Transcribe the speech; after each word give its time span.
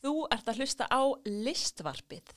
Þú 0.00 0.14
ert 0.32 0.46
að 0.48 0.62
hlusta 0.62 0.86
á 0.88 1.12
listvarpið. 1.28 2.30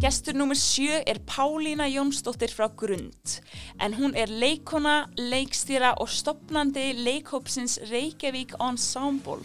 Gestur 0.00 0.38
nummer 0.40 0.56
sjö 0.56 1.02
er 1.04 1.20
Pálína 1.28 1.84
Jónsdóttir 1.92 2.54
frá 2.56 2.70
Grund 2.72 3.36
en 3.76 3.98
hún 4.00 4.16
er 4.16 4.32
leikona, 4.32 5.10
leikstýra 5.20 5.92
og 6.00 6.08
stopnandi 6.08 6.94
leikhópsins 6.96 7.76
Reykjavík 7.92 8.56
Ensemble. 8.56 9.44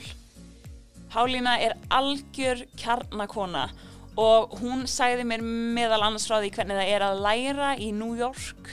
Pálína 1.11 1.59
er 1.59 1.75
algjör 1.91 2.63
kjarnakona 2.79 3.67
og 3.67 3.87
hún 4.17 4.87
sagði 4.89 5.27
mér 5.29 5.43
meðal 5.45 6.01
annars 6.07 6.25
frá 6.25 6.39
því 6.41 6.49
hvernig 6.55 6.79
það 6.79 6.91
er 6.95 7.03
að 7.05 7.19
læra 7.21 7.69
í 7.77 7.91
New 7.93 8.15
York, 8.17 8.71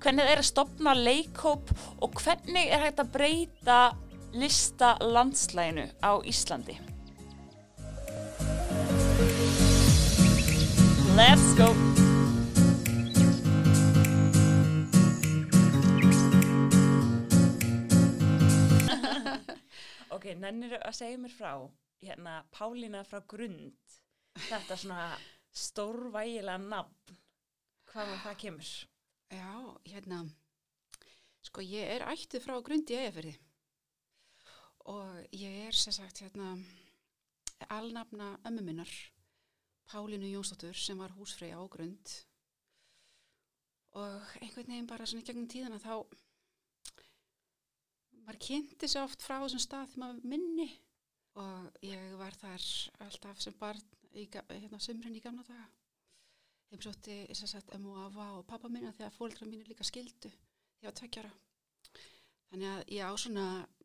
hvernig 0.00 0.24
það 0.24 0.32
er 0.32 0.40
að 0.40 0.48
stopna 0.48 0.94
leikhóp 0.96 1.72
og 2.00 2.16
hvernig 2.22 2.70
er 2.72 2.80
hægt 2.86 3.02
að 3.04 3.12
breyta 3.12 3.80
lista 4.36 4.96
landslæginu 5.04 5.84
á 6.00 6.16
Íslandi. 6.24 6.78
Let's 11.16 11.52
go! 11.56 11.68
ok, 20.16 20.32
nennir 20.40 20.76
að 20.80 20.96
segja 20.96 21.20
mér 21.20 21.32
frá 21.36 21.52
hérna 22.00 22.42
Pálína 22.52 23.04
frá 23.04 23.20
Grund 23.28 23.76
þetta 24.48 24.76
svona 24.76 25.00
stórvægilega 25.56 26.58
nafn. 26.62 27.18
Hvaðan 27.90 28.22
það 28.24 28.38
kemur? 28.42 28.72
Já, 29.32 29.52
hérna, 29.88 30.20
sko 31.42 31.64
ég 31.64 31.96
er 31.96 32.04
ættið 32.06 32.44
frá 32.44 32.58
grundi 32.62 32.94
ægafyrði 32.98 33.34
og 34.86 35.34
ég 35.34 35.64
er 35.66 35.74
sem 35.74 35.94
sagt 35.94 36.20
hérna 36.22 36.52
alnafna 37.72 38.36
ömmu 38.46 38.62
minnar, 38.62 38.92
Pálinu 39.86 40.28
Jónsdóttur 40.30 40.74
sem 40.74 40.98
var 40.98 41.14
húsfreyja 41.14 41.58
á 41.58 41.64
grund. 41.70 42.12
Og 43.96 44.22
einhvern 44.42 44.70
veginn 44.70 44.88
bara 44.90 45.06
svona 45.06 45.24
gegnum 45.26 45.48
tíðana 45.50 45.78
þá 45.82 46.04
maður 48.26 48.40
kynnti 48.42 48.90
sér 48.90 49.06
oft 49.06 49.22
frá 49.22 49.38
þessum 49.44 49.62
stað 49.62 49.92
því 49.92 50.02
maður 50.02 50.30
minni. 50.34 50.68
Og 51.38 51.82
ég 51.86 52.16
var 52.18 52.34
þar 52.40 52.66
alltaf 53.06 53.40
sem 53.42 53.54
barn 53.60 53.82
í 54.16 54.26
hérna, 54.32 54.80
sumrin 54.82 55.16
í 55.16 55.22
gamla 55.24 55.44
daga. 55.46 55.66
Heimsótti 56.72 57.16
þess 57.28 57.46
að 57.46 57.52
sagt 57.52 57.74
ömmu 57.76 57.92
og 57.94 58.04
afa 58.08 58.26
og 58.40 58.46
pappa 58.50 58.70
minna 58.72 58.92
þegar 58.96 59.14
fóldra 59.14 59.46
mínu 59.46 59.66
líka 59.68 59.86
skildu 59.86 60.30
þegar 60.30 60.82
ég 60.82 60.88
var 60.88 60.96
tveggjara 61.00 61.32
þannig 62.50 62.70
að 62.72 62.80
ég 62.96 63.06
á 63.06 63.12
svona 63.22 63.44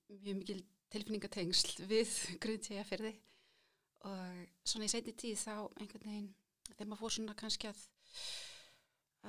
mjög 0.09 0.40
mikil 0.40 0.62
tilfinningatengsl 0.92 1.86
við 1.90 2.16
þið 2.68 3.12
og 4.09 4.40
svona 4.66 4.88
í 4.88 4.92
seinni 4.92 5.14
tíð 5.14 5.38
þá 5.44 5.56
einhvern 5.78 6.08
veginn 6.08 6.32
þegar 6.72 6.90
maður 6.90 7.02
fór 7.04 7.16
svona 7.18 7.38
kannski 7.38 7.70
að 7.70 7.84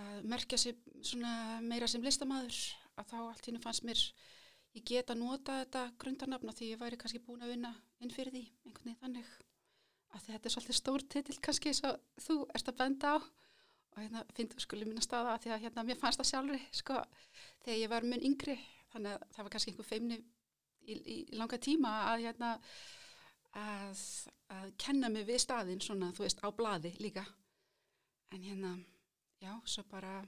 að 0.03 0.29
merkja 0.33 0.59
sig 0.59 0.79
svona 1.05 1.61
meira 1.61 1.89
sem 1.91 2.05
listamaður 2.05 2.57
að 2.97 3.11
þá 3.11 3.17
allt 3.21 3.49
hinn 3.49 3.61
fannst 3.61 3.85
mér 3.85 4.01
ég 4.73 4.87
geta 4.89 5.17
nota 5.19 5.59
þetta 5.61 5.83
grundarnafna 6.01 6.55
því 6.57 6.71
ég 6.73 6.81
væri 6.81 6.99
kannski 7.01 7.21
búin 7.27 7.45
að 7.45 7.53
vinna 7.53 7.75
inn 8.01 8.15
fyrir 8.15 8.33
því 8.33 8.47
einhvern 8.65 8.87
veginn 8.89 9.03
þannig 9.03 9.35
að 10.13 10.27
þetta 10.29 10.49
er 10.49 10.55
svolítið 10.55 10.79
stór 10.79 11.05
titill 11.15 11.39
kannski 11.45 11.73
eins 11.73 11.83
og 11.89 12.01
þú 12.21 12.37
ert 12.55 12.71
að 12.73 12.79
benda 12.83 13.15
á. 13.17 13.19
Og 13.93 13.99
hérna 14.01 14.23
finnst 14.33 14.55
þú 14.57 14.65
skuli 14.65 14.87
minna 14.89 15.05
staða 15.05 15.37
því 15.43 15.53
að 15.53 15.65
hérna 15.67 15.85
mér 15.85 15.99
fannst 16.01 16.21
það 16.23 16.31
sjálfri 16.31 16.61
sko 16.73 17.01
þegar 17.65 17.81
ég 17.81 17.93
var 17.93 18.07
mun 18.09 18.25
yngri. 18.29 18.57
Þannig 18.93 19.17
að 19.17 19.27
það 19.35 19.45
var 19.45 19.55
kannski 19.55 19.73
einhver 19.73 19.89
feimni 19.89 20.19
í, 20.19 20.95
í, 20.95 21.17
langa 21.37 21.59
tíma 21.61 21.93
að 22.13 22.27
hérna 22.27 22.53
að, 23.61 24.05
að 24.57 24.73
kenna 24.81 25.11
mig 25.13 25.27
við 25.29 25.43
staðinn 25.45 25.85
svona 25.85 26.13
þú 26.17 26.25
veist 26.27 26.45
á 26.45 26.49
blaði 26.57 26.95
líka. 27.01 27.25
En 28.33 28.45
hérna 28.45 28.77
já 29.43 29.53
svo 29.69 29.85
bara 29.91 30.23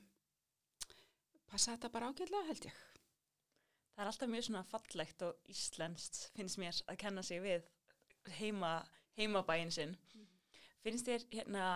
passa 1.49 1.77
þetta 1.77 1.93
bara 1.95 2.11
ágætlega 2.11 2.49
held 2.51 2.69
ég. 2.69 2.83
Það 3.95 4.03
er 4.03 4.11
alltaf 4.11 4.31
mjög 4.31 4.47
svona 4.49 4.65
fallegt 4.67 5.23
og 5.23 5.51
íslenskt 5.55 6.21
finnst 6.35 6.59
mér 6.59 6.81
að 6.91 7.01
kenna 7.01 7.23
sig 7.23 7.41
við 7.45 7.69
heima, 8.41 8.81
heimabæin 9.19 9.73
sinn 9.75 9.97
finnst 10.85 11.09
þér 11.09 11.29
hérna 11.33 11.67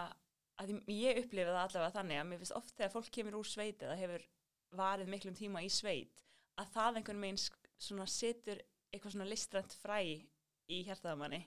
að 0.59 0.75
ég 0.93 1.22
upplifa 1.22 1.54
það 1.54 1.62
allavega 1.65 1.97
þannig 1.99 2.21
að 2.21 2.31
mér 2.31 2.43
finnst 2.43 2.59
oft 2.59 2.75
þegar 2.76 2.94
fólk 2.97 3.12
kemur 3.15 3.38
úr 3.38 3.49
sveit 3.49 3.84
eða 3.84 4.00
hefur 4.00 4.25
varið 4.78 5.12
miklum 5.12 5.37
tíma 5.38 5.62
í 5.65 5.71
sveit 5.72 6.25
að 6.59 6.75
það 6.75 6.98
einhvern 7.00 7.22
veginn 7.25 7.44
svona 7.78 8.09
setur 8.10 8.65
eitthvað 8.91 9.15
svona 9.15 9.31
listrænt 9.31 9.78
fræ 9.82 10.00
í 10.09 10.82
hjartaðamanni 10.84 11.44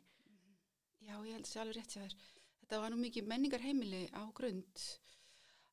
Já, 1.02 1.16
ég 1.26 1.34
held 1.34 1.48
sér 1.50 1.64
alveg 1.64 1.80
rétt 1.80 1.96
þér. 1.96 2.14
Þetta 2.62 2.80
var 2.84 2.94
nú 2.94 3.00
mikið 3.02 3.30
menningar 3.30 3.64
heimili 3.66 4.04
á 4.14 4.22
grund. 4.38 4.84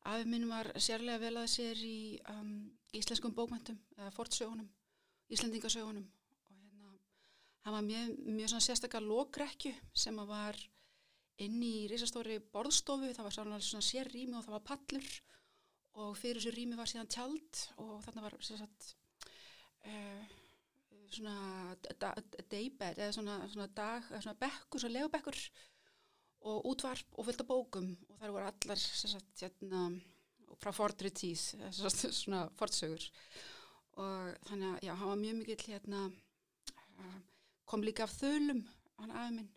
Afi 0.08 0.28
minn 0.30 0.46
var 0.48 0.70
sérlega 0.80 1.20
vel 1.20 1.34
að 1.36 1.50
sér 1.52 1.80
í 1.84 1.98
um, 2.32 2.52
íslenskum 2.96 3.34
bókmæntum, 3.36 3.76
eða 3.98 4.14
fortsögunum, 4.16 4.70
íslendingasögunum. 5.28 6.06
Hann 7.68 7.74
var 7.76 7.84
mjög, 7.84 8.12
mjög 8.24 8.62
sérstakar 8.64 9.04
lókrekju 9.04 9.74
sem 9.92 10.16
var 10.24 10.56
inn 11.44 11.58
í 11.60 11.84
risastóri 11.90 12.38
borðstofu. 12.40 13.10
Það 13.12 13.26
var 13.26 13.34
svona, 13.36 13.58
sér 13.84 14.08
rými 14.08 14.38
og 14.38 14.46
það 14.46 14.54
var 14.56 14.64
pallur. 14.70 15.08
Og 16.00 16.16
fyrir 16.16 16.40
þessu 16.40 16.54
rými 16.54 16.78
var 16.78 16.88
síðan 16.88 17.10
tjald 17.12 17.60
og 17.84 17.98
þarna 18.06 18.24
var 18.24 18.38
sérsagt 18.40 18.88
uh, 19.84 20.32
svona 21.12 21.36
da- 22.00 22.14
daybed 22.48 23.02
eða 23.04 23.12
svona, 23.18 23.36
svona 23.52 23.68
dag, 23.76 24.08
eða 24.14 24.24
svona 24.24 24.40
bekkur, 24.46 24.80
svona 24.86 24.96
legubekkur 24.96 25.44
og 26.48 26.72
útvarp 26.72 27.20
og 27.20 27.28
fullt 27.28 27.44
af 27.44 27.52
bókum. 27.52 27.94
Og 28.08 28.20
þar 28.22 28.36
voru 28.38 28.48
allar 28.48 28.80
sagt, 28.80 29.32
hérna, 29.44 29.86
frá 30.56 30.72
sagt, 30.72 32.08
svona 32.16 32.46
fortsögur 32.56 33.10
og 33.98 34.46
þannig 34.48 34.70
að 34.70 34.86
já, 34.86 34.94
hann 34.94 35.10
var 35.10 35.26
mjög 35.26 35.42
mikill 35.42 35.74
hérna, 35.74 36.06
eh, 36.96 37.18
kom 37.68 37.84
líka 37.84 38.06
af 38.06 38.14
þölum, 38.16 38.64
hann 38.98 39.12
afi 39.12 39.34
minn. 39.36 39.50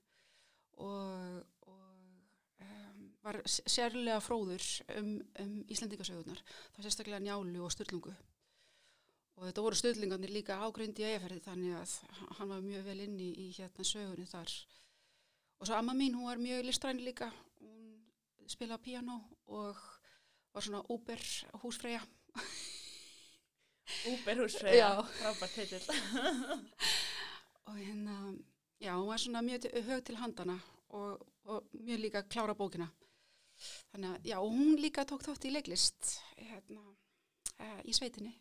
Og, 0.81 1.39
og 1.69 2.65
um, 2.65 3.05
var 3.23 3.39
sérlega 3.45 4.19
fróður 4.23 4.65
um, 4.97 5.15
um 5.43 5.55
Íslendingasögurnar, 5.71 6.43
það 6.43 6.81
var 6.81 6.89
sérstaklega 6.89 7.23
njálu 7.23 7.63
og 7.65 7.73
styrlungu 7.75 8.15
og 9.41 9.47
þetta 9.47 9.63
voru 9.65 9.77
stöðlingarnir 9.79 10.33
líka 10.35 10.59
ágrundi 10.61 11.01
í 11.01 11.07
eigaferði 11.09 11.41
þannig 11.41 11.77
að 11.79 11.93
hann 12.37 12.51
var 12.51 12.59
mjög 12.61 12.83
vel 12.85 12.99
inni 13.07 13.29
í 13.41 13.47
hérna 13.55 13.85
sögunni 13.89 14.27
þar. 14.29 14.53
Og 15.57 15.65
svo 15.65 15.77
amma 15.77 15.95
mín, 15.97 16.13
hún 16.13 16.27
var 16.29 16.41
mjög 16.41 16.67
listræn 16.67 17.01
líka. 17.01 17.31
Hún 17.61 18.51
spilaði 18.51 18.85
piano 18.85 19.17
og 19.49 19.79
var 20.53 20.65
svona 20.65 20.83
úber 20.93 21.23
húsfreyja. 21.63 22.03
Úberhúsfreyja, 24.11 24.77
Já. 24.77 25.01
frábært 25.17 25.57
heitill 25.57 25.83
og 27.69 27.77
hérna, 27.77 28.15
já, 28.81 28.93
hún 28.95 29.09
var 29.09 29.21
svona 29.21 29.41
mjög 29.45 29.67
hög 29.87 30.03
til 30.05 30.17
handana 30.17 30.57
og, 30.89 31.27
og 31.43 31.67
mjög 31.73 31.99
líka 32.05 32.23
klára 32.27 32.55
bókina. 32.57 32.89
Þannig 33.91 34.09
að, 34.09 34.29
já, 34.31 34.37
og 34.39 34.55
hún 34.55 34.79
líka 34.81 35.05
tók 35.05 35.21
þátt 35.25 35.45
í 35.45 35.51
leiklist 35.53 36.15
hérna, 36.37 36.81
uh, 37.59 37.81
í 37.85 37.93
sveitinni. 37.93 38.33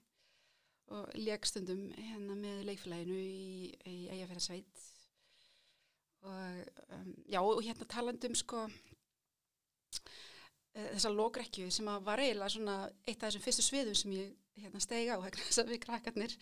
Og 0.91 1.13
leik 1.15 1.47
stundum 1.47 1.85
hérna 1.95 2.35
með 2.35 2.65
leikfélaginu 2.67 3.19
í, 3.21 3.69
í 3.87 3.97
Eyjafjörðarsveit 4.11 4.89
og 6.21 6.65
um, 6.93 7.15
já, 7.29 7.41
og 7.41 7.63
hérna 7.65 7.87
talandum 7.89 8.35
sko 8.37 8.67
eh, 10.75 10.91
þessa 10.93 11.13
lógrekju 11.15 11.71
sem 11.73 11.89
að 11.89 12.05
var 12.09 12.21
eiginlega 12.21 12.53
svona 12.53 12.77
eitt 13.07 13.23
af 13.23 13.31
þessum 13.31 13.45
fyrstu 13.47 13.65
sviðum 13.65 13.97
sem 13.97 14.13
ég 14.19 14.35
hérna 14.61 14.83
steig 14.85 15.09
á 15.09 15.17
vegna 15.17 15.47
þess 15.47 15.63
að 15.63 15.73
við 15.73 15.83
krakkarnir 15.87 16.37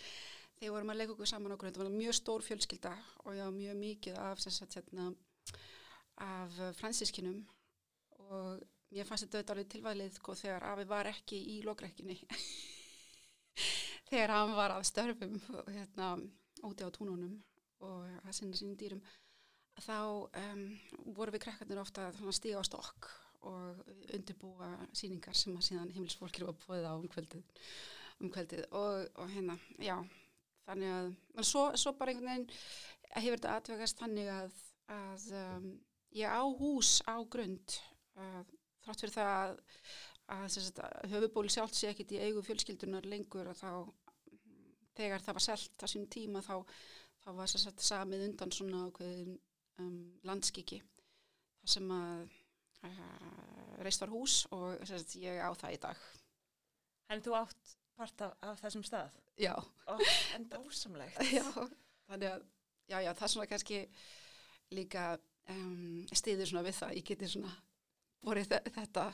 þegar 0.58 0.74
vorum 0.74 0.92
að 0.92 1.00
leika 1.00 1.14
okkur 1.14 1.30
saman 1.30 1.56
grund 1.58 1.76
það 1.76 1.84
var 1.84 1.94
mjög 1.96 2.16
stór 2.18 2.44
fjölskylda 2.46 2.94
og 3.24 3.36
já, 3.38 3.44
mjög 3.54 3.78
mikið 3.82 4.18
af, 4.22 4.42
hérna, 4.74 5.12
af 6.24 6.58
fransískinum 6.80 7.44
og 8.28 8.64
mér 8.94 9.06
fannst 9.08 9.28
þetta 9.28 9.54
alveg 9.54 9.70
tilvæðlið 9.74 10.18
sko, 10.18 10.34
þegar 10.38 10.66
afi 10.72 10.88
var 10.88 11.10
ekki 11.12 11.38
í 11.54 11.60
lógrekjunni 11.66 12.18
þegar 14.10 14.34
hann 14.34 14.56
var 14.56 14.74
að 14.76 14.88
störfum 14.88 15.38
hérna, 15.68 16.16
úti 16.66 16.86
á 16.86 16.90
túnunum 16.94 17.38
og 17.84 18.04
að 18.24 18.34
sinna 18.34 18.58
sínum 18.58 18.78
dýrum 18.78 19.02
þá 19.78 19.98
um, 20.26 20.62
voru 21.14 21.34
við 21.34 21.44
krakkarnir 21.46 21.80
ofta 21.82 22.08
að 22.10 22.32
stíga 22.34 22.62
á 22.62 22.66
stokk 22.66 23.10
og 23.46 23.82
undirbúa 24.14 24.70
síningar 24.96 25.36
sem 25.36 25.54
að 25.56 25.68
síðan 25.68 25.92
heimilisfólkir 25.94 26.46
var 26.48 26.56
búið 26.64 26.88
á 26.90 26.94
um 26.96 27.06
kvöldið, 27.10 27.44
um 28.18 28.32
kvöldið. 28.34 28.64
Og, 28.74 29.06
og 29.14 29.30
hérna, 29.30 29.58
já, 29.78 29.94
þannig 30.68 30.94
að, 30.94 31.10
en 31.40 31.48
svo, 31.48 31.64
svo 31.80 31.94
bara 31.98 32.12
einhvern 32.12 32.30
veginn 32.30 32.48
hefur 33.16 33.38
þetta 33.38 33.56
atvegast 33.56 34.02
þannig 34.02 34.30
að, 34.32 34.58
að 34.94 35.26
um, 35.40 35.68
ég 36.16 36.28
á 36.28 36.42
hús 36.60 36.98
á 37.08 37.16
grund 37.30 37.78
uh, 38.20 38.42
þrátt 38.84 39.04
fyrir 39.04 39.14
það 39.16 39.32
að, 39.38 39.56
að, 40.36 40.44
sagt, 40.56 40.82
að 40.84 41.14
höfubóli 41.14 41.52
sjálft 41.52 41.78
sé 41.78 41.90
ekkit 41.92 42.16
í 42.16 42.22
eigu 42.26 42.44
fjölskyldunar 42.44 43.08
lengur 43.08 43.48
að 43.48 43.62
þá 43.62 43.72
þegar 44.98 45.24
það 45.24 45.38
var 45.38 45.46
selt 45.46 45.84
að 45.84 45.92
sínum 45.92 46.10
tíma 46.12 46.42
þá, 46.44 46.56
þá 47.22 47.30
var 47.38 47.52
sagt, 47.52 47.84
samið 47.84 48.26
undan 48.28 48.54
svona 48.54 48.84
ákveðin 48.88 49.36
um, 49.82 49.98
landskiki 50.26 50.80
þar 50.82 51.74
sem 51.74 51.92
að 51.94 52.36
uh, 52.88 53.82
reist 53.86 54.02
var 54.04 54.12
hús 54.12 54.40
og 54.54 54.86
sagt, 54.88 55.16
ég 55.22 55.40
á 55.40 55.50
það 55.56 55.76
í 55.76 55.82
dag. 55.86 56.06
En 57.08 57.22
þú 57.24 57.36
átt 57.38 57.77
part 57.98 58.26
af, 58.26 58.36
af 58.50 58.60
þessum 58.62 58.84
stað? 58.86 59.16
Já. 59.38 59.54
Ó, 59.86 59.94
en 60.36 60.46
dásamlegt. 60.50 61.18
já, 61.38 61.46
þannig 62.08 62.30
að 62.32 62.44
já, 62.88 62.98
já, 63.04 63.12
það 63.20 63.32
svona 63.34 63.48
kannski 63.50 63.80
líka 64.74 65.08
um, 65.52 66.04
stiður 66.12 66.50
svona 66.50 66.66
við 66.66 66.78
það, 66.80 66.94
ég 66.98 67.08
geti 67.12 67.30
svona 67.30 67.54
borið 68.24 68.54
þetta 68.74 69.08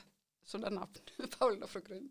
svona 0.45 0.73
nafn, 0.73 1.01
Pálina 1.37 1.69
frá 1.71 1.83
grunn. 1.85 2.11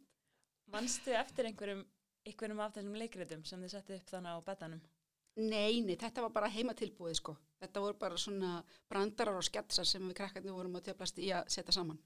Manstu 0.74 1.14
eftir 1.18 1.50
einhverjum, 1.50 1.84
einhverjum 2.26 2.62
af 2.64 2.76
þessum 2.78 2.98
leikritum 2.98 3.44
sem 3.46 3.62
þið 3.62 3.74
setti 3.76 3.98
upp 4.00 4.14
þannig 4.14 4.38
á 4.38 4.48
betanum? 4.48 4.84
Nei, 5.42 5.82
nei, 5.82 5.96
þetta 5.98 6.22
var 6.28 6.34
bara 6.34 6.52
heimatilbúið 6.54 7.18
sko. 7.18 7.34
Þetta 7.62 7.82
voru 7.82 7.98
bara 7.98 8.18
svona 8.22 8.58
brandarar 8.90 9.40
og 9.40 9.46
sketsar 9.48 9.88
sem 9.90 10.04
við 10.06 10.18
krakkarnir 10.20 10.54
vorum 10.54 10.78
að 10.78 10.90
tjöflast 10.90 11.22
í 11.24 11.32
að 11.34 11.48
setja 11.56 11.74
saman. 11.74 11.98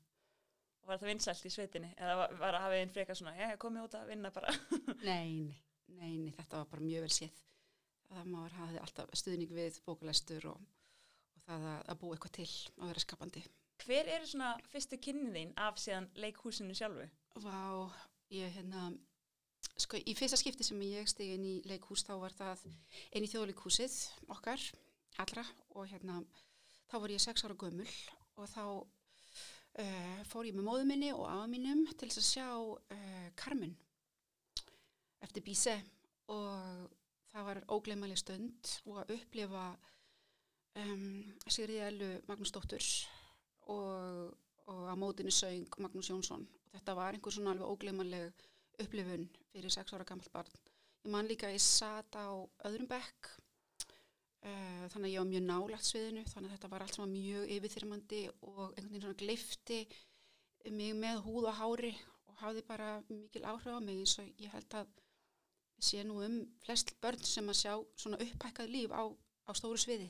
Og 0.88 0.94
var 0.94 1.02
það 1.02 1.10
vinsælt 1.12 1.44
í 1.44 1.50
sveitinni? 1.52 1.88
Eða 2.00 2.14
var, 2.16 2.34
var 2.40 2.56
að 2.56 2.62
hafa 2.64 2.76
einn 2.80 2.92
freka 2.96 3.16
svona, 3.20 3.34
ég 3.36 3.50
hef 3.52 3.58
komið 3.60 3.90
út 3.90 3.96
að 4.00 4.12
vinna 4.14 4.30
bara? 4.32 4.54
nei, 5.10 5.34
nei, 5.44 5.58
nei, 5.98 6.14
nei, 6.22 6.30
þetta 6.38 6.62
var 6.62 6.70
bara 6.72 6.86
mjög 6.86 7.04
vel 7.04 7.10
séð. 7.12 7.42
Það 8.08 8.30
maður 8.32 8.56
hafði 8.62 8.80
alltaf 8.86 9.12
stuðning 9.20 9.52
við 9.58 9.82
bókulæstur 9.84 10.48
og, 10.54 10.64
og 11.36 11.44
það 11.44 11.68
að, 11.74 11.82
að 11.92 12.00
búa 12.06 12.16
eitthvað 12.16 12.36
til 12.40 12.48
að 12.78 12.94
vera 12.94 13.04
skapandi. 13.04 13.44
Hver 13.84 14.14
eru 14.16 14.32
svona 14.32 14.54
fyrstu 14.72 15.02
kynni 15.04 15.34
þín 15.36 15.52
af 15.68 15.84
síðan 15.84 16.08
leikhúsinu 16.24 16.80
sjálfu? 16.80 17.12
Vá, 17.44 17.60
ég 18.40 18.56
hérna, 18.56 18.88
sko 19.76 20.00
í 20.00 20.16
fyrsta 20.16 20.40
skipti 20.40 20.64
sem 20.64 20.88
ég 20.88 21.12
stegi 21.12 21.36
inn 21.36 21.52
í 21.52 21.56
leikhús 21.68 22.08
þá 22.08 22.16
var 22.24 22.40
það 22.40 22.64
inn 22.72 23.28
í 23.28 23.34
þjóðleikhúsið 23.36 24.00
okkar, 24.38 24.64
allra 25.20 25.44
og 25.76 25.92
hérna 25.92 26.22
þá 26.88 27.02
var 27.04 27.12
ég 27.12 27.28
sex 27.28 27.44
ára 27.44 27.60
gömul 27.60 27.92
og 28.40 28.48
þá 28.56 28.64
uh, 29.82 30.22
fór 30.28 30.48
ég 30.50 30.58
með 30.58 30.68
móðu 30.68 30.88
minni 30.90 31.12
og 31.16 31.26
afa 31.30 31.48
mínum 31.52 31.86
til 31.94 32.10
þess 32.10 32.22
að 32.22 32.30
sjá 32.32 32.48
uh, 32.54 33.28
Carmen 33.40 33.76
eftir 35.26 35.46
Bíse 35.46 35.76
og 36.34 36.90
það 37.32 37.48
var 37.50 37.62
ógleymalig 37.74 38.20
stund 38.20 38.74
og 38.88 39.02
að 39.04 39.16
upplifa 39.18 39.68
um, 40.82 41.24
Sigriði 41.48 41.86
Ellu 41.88 42.12
Magnúsdóttur 42.30 42.86
og, 43.74 44.36
og 44.68 44.84
að 44.92 45.02
mótinu 45.02 45.34
söng 45.34 45.80
Magnús 45.84 46.12
Jónsson 46.12 46.46
og 46.48 46.78
þetta 46.78 46.98
var 46.98 47.18
einhver 47.18 47.36
svona 47.36 47.56
alveg 47.56 47.74
ógleymanleg 47.74 48.48
upplifun 48.84 49.28
fyrir 49.52 49.74
sex 49.74 49.94
ára 49.94 50.06
gammalt 50.06 50.32
barn. 50.34 50.52
Ég 51.06 51.12
man 51.14 51.28
líka 51.30 51.48
að 51.50 51.58
ég 51.58 51.64
sat 51.64 52.18
á 52.20 52.30
öðrum 52.68 52.90
bekk 52.90 53.32
þannig 54.42 55.08
að 55.08 55.14
ég 55.14 55.20
var 55.20 55.30
mjög 55.32 55.46
nálagt 55.48 55.88
sviðinu 55.88 56.22
þannig 56.30 56.52
að 56.52 56.56
þetta 56.56 56.70
var 56.72 56.84
allt 56.84 56.96
svona 56.96 57.12
mjög 57.12 57.50
yfirþyrmandi 57.56 58.22
og 58.30 58.62
einhvern 58.68 58.92
veginn 58.92 59.06
svona 59.06 59.22
glifti 59.22 59.80
mig 60.78 60.94
með 60.96 61.24
húð 61.26 61.50
og 61.50 61.58
hári 61.58 61.92
og 62.28 62.38
hafði 62.42 62.64
bara 62.68 62.92
mikil 63.10 63.44
áhrif 63.50 63.76
á 63.76 63.82
mig 63.82 64.00
eins 64.04 64.16
og 64.22 64.30
ég 64.44 64.54
held 64.54 64.78
að 64.80 64.94
sé 65.80 66.04
nú 66.06 66.22
um 66.26 66.40
flest 66.64 66.94
börn 67.02 67.24
sem 67.24 67.50
að 67.50 67.60
sjá 67.62 67.74
svona 68.00 68.20
upphækkað 68.24 68.72
líf 68.74 68.94
á, 68.94 69.04
á 69.46 69.52
stóru 69.58 69.78
sviði. 69.82 70.08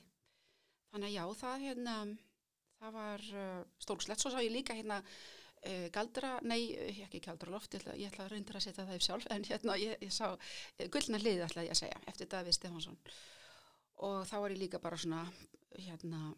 Þannig 0.91 1.09
að 1.09 1.17
já, 1.17 1.23
það 1.41 1.65
hérna 1.65 1.95
það 2.77 2.93
var 2.95 3.25
uh, 3.33 3.65
stórslegt, 3.83 4.21
svo 4.21 4.31
sá 4.31 4.39
ég 4.39 4.53
líka 4.53 4.75
hérna 4.77 5.01
uh, 5.01 5.87
galdra, 5.93 6.37
nei 6.47 6.61
ekki 7.03 7.21
galdra 7.25 7.51
loft, 7.51 7.73
ég 7.73 7.83
ætla, 7.83 7.97
ég 7.99 8.11
ætla 8.11 8.27
að 8.27 8.35
reynda 8.35 8.55
að 8.55 8.67
setja 8.67 8.85
það 8.85 8.99
upp 8.99 9.07
sjálf, 9.07 9.27
en 9.33 9.47
hérna 9.49 9.79
ég, 9.81 9.97
ég 10.05 10.13
sá 10.13 10.29
gullna 10.93 11.21
hlið 11.23 11.43
ætla 11.47 11.65
ég 11.67 11.75
að 11.75 11.81
segja, 11.81 12.03
eftir 12.11 12.31
Davíð 12.31 12.57
Stefansson 12.57 13.01
og 14.05 14.21
þá 14.29 14.35
var 14.43 14.53
ég 14.53 14.61
líka 14.61 14.81
bara 14.81 14.99
svona 14.99 15.23
hérna 15.77 16.31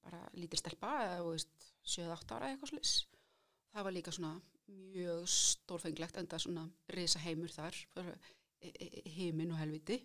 bara 0.00 0.20
lítið 0.34 0.62
stelpa, 0.62 0.92
eða 1.04 1.18
þú 1.20 1.32
veist 1.34 1.66
7-8 1.94 2.36
ára 2.36 2.50
eitthvað 2.50 2.72
slis 2.72 2.94
það 3.70 3.86
var 3.86 3.96
líka 3.96 4.14
svona 4.14 4.34
mjög 4.70 5.26
stórfenglegt 5.30 6.18
enda 6.20 6.38
svona 6.38 6.66
risa 6.94 7.20
heimur 7.22 7.52
þar 7.52 7.76
heiminn 9.16 9.52
og 9.54 9.60
helviti 9.60 9.98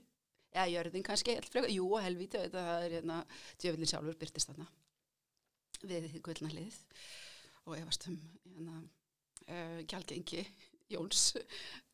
eða 0.56 0.72
jörðin 0.72 1.06
kannski, 1.06 1.36
jú 1.74 1.88
og 1.90 2.04
helviti 2.04 2.46
það 2.54 2.86
er 2.86 2.98
hérna, 2.98 3.22
djöflin 3.62 3.92
sjálfur 3.92 4.20
byrtist 4.20 4.52
þarna 4.52 4.68
við 5.86 6.08
því 6.14 6.22
gullnallið 6.26 6.78
og 7.66 7.78
efast 7.80 8.08
um 8.10 8.20
hérna, 8.46 8.80
uh, 9.50 9.82
gjaldgengi 9.84 10.46
Jóns 10.94 11.32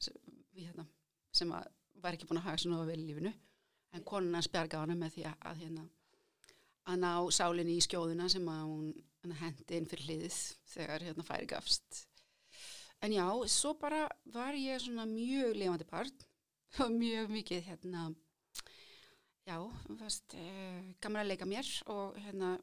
sem, 0.03 0.15
hérna, 0.51 0.83
sem 1.31 1.51
var 1.51 2.15
ekki 2.15 2.27
búin 2.27 2.41
að 2.41 2.49
hafa 2.49 2.59
svona 2.59 2.83
vel 2.89 2.99
í 2.99 3.07
lífinu 3.07 3.31
en 3.91 4.05
konan 4.07 4.37
hans 4.39 4.49
bjarga 4.51 4.83
hana 4.83 4.95
með 4.97 5.17
því 5.17 5.25
að, 5.29 5.35
að 5.49 5.63
hérna 5.63 5.87
að 6.91 7.01
ná 7.03 7.11
sálinni 7.35 7.77
í 7.77 7.83
skjóðuna 7.85 8.29
sem 8.31 8.47
að 8.49 8.63
hún 8.69 9.35
hendi 9.41 9.77
inn 9.77 9.89
fyrir 9.89 10.07
hliðið 10.07 10.39
þegar 10.73 11.05
hérna 11.07 11.27
færi 11.27 11.49
gafst 11.51 12.01
en 13.01 13.13
já, 13.13 13.25
svo 13.49 13.75
bara 13.81 14.07
var 14.33 14.57
ég 14.57 14.81
svona 14.81 15.05
mjög 15.09 15.55
levandi 15.59 15.87
part 15.89 16.27
og 16.81 16.93
mjög 16.95 17.31
mikið 17.33 17.65
hérna 17.69 18.09
já, 19.45 19.57
fast 19.99 20.37
eh, 20.37 20.93
gaman 21.01 21.23
að 21.25 21.33
leika 21.33 21.49
mér 21.49 21.69
og 21.91 22.17
hérna 22.21 22.55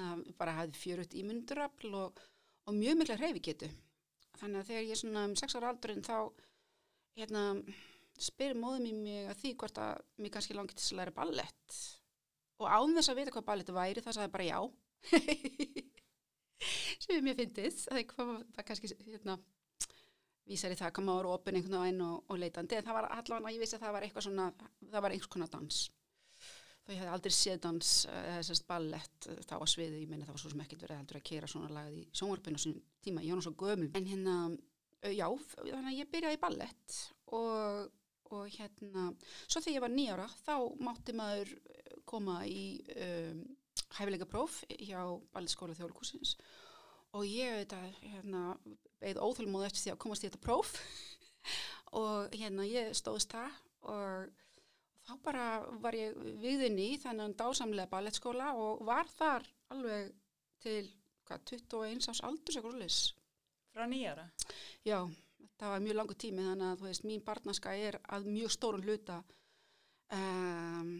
hérna 0.00 0.34
bara 0.38 0.56
hafði 0.56 0.78
fjörut 0.78 1.14
ímyndurafl 1.14 1.94
og, 1.94 2.20
og 2.66 2.74
mjög 2.74 2.98
mikla 3.00 3.18
hreyfi 3.20 3.42
getu. 3.44 3.68
Þannig 4.40 4.60
að 4.60 4.68
þegar 4.70 4.88
ég 4.88 5.00
svona 5.00 5.24
um 5.28 5.36
sex 5.36 5.56
ára 5.56 5.72
aldurinn 5.72 6.04
þá 6.06 6.16
hérna 7.18 7.42
spyr 8.24 8.56
móðum 8.58 8.88
í 8.90 8.94
mig 8.96 9.30
að 9.30 9.38
því 9.42 9.54
hvort 9.62 9.80
að 9.80 10.02
mér 10.20 10.34
kannski 10.34 10.56
langi 10.56 10.76
til 10.76 10.86
að 10.90 11.00
læra 11.00 11.16
ballett. 11.16 11.78
Og 12.60 12.66
án 12.68 12.96
þess 12.96 13.12
að 13.12 13.20
vita 13.20 13.34
hvað 13.36 13.46
ballett 13.48 13.72
væri 13.76 14.04
það 14.04 14.16
sagði 14.18 14.34
bara 14.34 14.48
já. 14.50 14.58
Sem 17.00 17.14
er 17.16 17.24
mjög 17.24 17.40
fyndið 17.40 17.78
það 17.86 18.28
var 18.28 18.66
kannski 18.68 18.92
hérna 19.06 19.38
vísar 20.50 20.74
í 20.74 20.76
það 20.78 20.90
að 20.90 21.06
maður 21.06 21.30
opin 21.34 21.56
einhvern 21.56 21.84
veginn 21.84 22.04
og, 22.04 22.18
og 22.26 22.40
leitandi. 22.42 22.76
En 22.76 22.86
það 22.86 22.98
var 22.98 23.08
allavega, 23.14 23.54
ég 23.54 23.62
vissi 23.62 23.78
að 23.78 23.86
það 23.86 23.96
var 23.96 24.06
eitthvað 24.06 24.26
svona 24.26 24.50
það 24.90 25.04
var 25.04 25.14
einhvers 25.14 25.32
konar 25.32 25.52
dans. 25.52 25.80
Og 26.88 26.94
ég 26.94 27.00
hef 27.02 27.12
aldrei 27.14 27.34
séð 27.36 27.60
dans 27.66 27.92
eða 28.10 28.42
sérst 28.48 28.66
ballett 28.68 29.28
uh, 29.30 29.38
þá 29.46 29.54
á 29.62 29.66
sviði, 29.70 30.02
ég 30.02 30.10
meina 30.10 30.26
það 30.26 30.34
var 30.34 30.42
svo 30.42 30.52
sem 30.52 30.62
ekkert 30.64 30.84
verið 30.86 31.00
heldur 31.00 31.20
að 31.20 31.26
kera 31.30 31.50
svona 31.50 31.72
lagað 31.76 31.98
í 32.00 32.04
sjónvarpinu 32.18 32.60
sínum 32.60 32.82
tíma, 33.04 33.24
ég 33.24 33.36
var 33.36 33.46
svo 33.46 33.54
gömul, 33.60 33.90
en 33.94 34.08
hérna 34.10 34.36
já, 35.08 35.26
þannig 35.54 35.90
að 35.92 35.98
ég 35.98 36.10
byrjaði 36.12 36.36
í 36.36 36.40
ballett 36.42 36.96
og, 37.36 37.92
og 38.36 38.50
hérna 38.54 39.10
svo 39.46 39.60
þegar 39.60 39.76
ég 39.76 39.84
var 39.84 39.94
nýjara, 39.94 40.26
þá 40.46 40.54
mátti 40.82 41.14
maður 41.16 41.54
koma 42.08 42.40
í 42.48 42.80
um, 42.96 43.42
hæfileika 43.98 44.28
próf 44.30 44.60
hjá 44.78 45.00
ballettskóla 45.34 45.76
þjóðlíkusins 45.78 46.36
og 47.16 47.26
ég 47.26 47.56
veit 47.58 47.74
að 47.74 47.96
hérna 48.04 48.44
beigð 49.02 49.22
óþálmóð 49.24 49.66
eftir 49.66 49.82
því 49.84 49.94
að 49.94 50.02
komast 50.04 50.24
í 50.24 50.28
þetta 50.28 50.44
próf 50.44 50.74
og 52.02 52.36
hérna 52.36 52.66
ég 52.68 52.94
stóðist 52.98 53.34
það 53.34 53.58
og 53.90 54.30
þá 55.08 55.12
bara 55.24 55.46
var 55.82 55.96
ég 55.96 56.16
viðinn 56.42 56.78
í 56.78 56.90
þennan 57.02 57.34
dásamlega 57.38 57.90
ballettskóla 57.90 58.52
og 58.58 58.84
var 58.86 59.10
þar 59.16 59.48
alveg 59.74 60.12
til 60.62 60.84
hvað, 61.26 61.42
21 61.54 62.10
árs 62.12 62.22
aldur. 62.26 62.60
Frá 63.70 63.86
nýjara? 63.86 64.26
Já, 64.86 64.98
það 65.60 65.74
var 65.74 65.84
mjög 65.84 65.98
langu 65.98 66.16
tími 66.16 66.46
þannig 66.46 66.68
að 66.68 66.80
þú 66.80 66.88
veist, 66.88 67.06
mín 67.08 67.24
barnaska 67.26 67.74
er 67.76 67.98
að 68.08 68.28
mjög 68.32 68.54
stórun 68.56 68.86
hluta 68.86 69.18
um, 70.16 70.94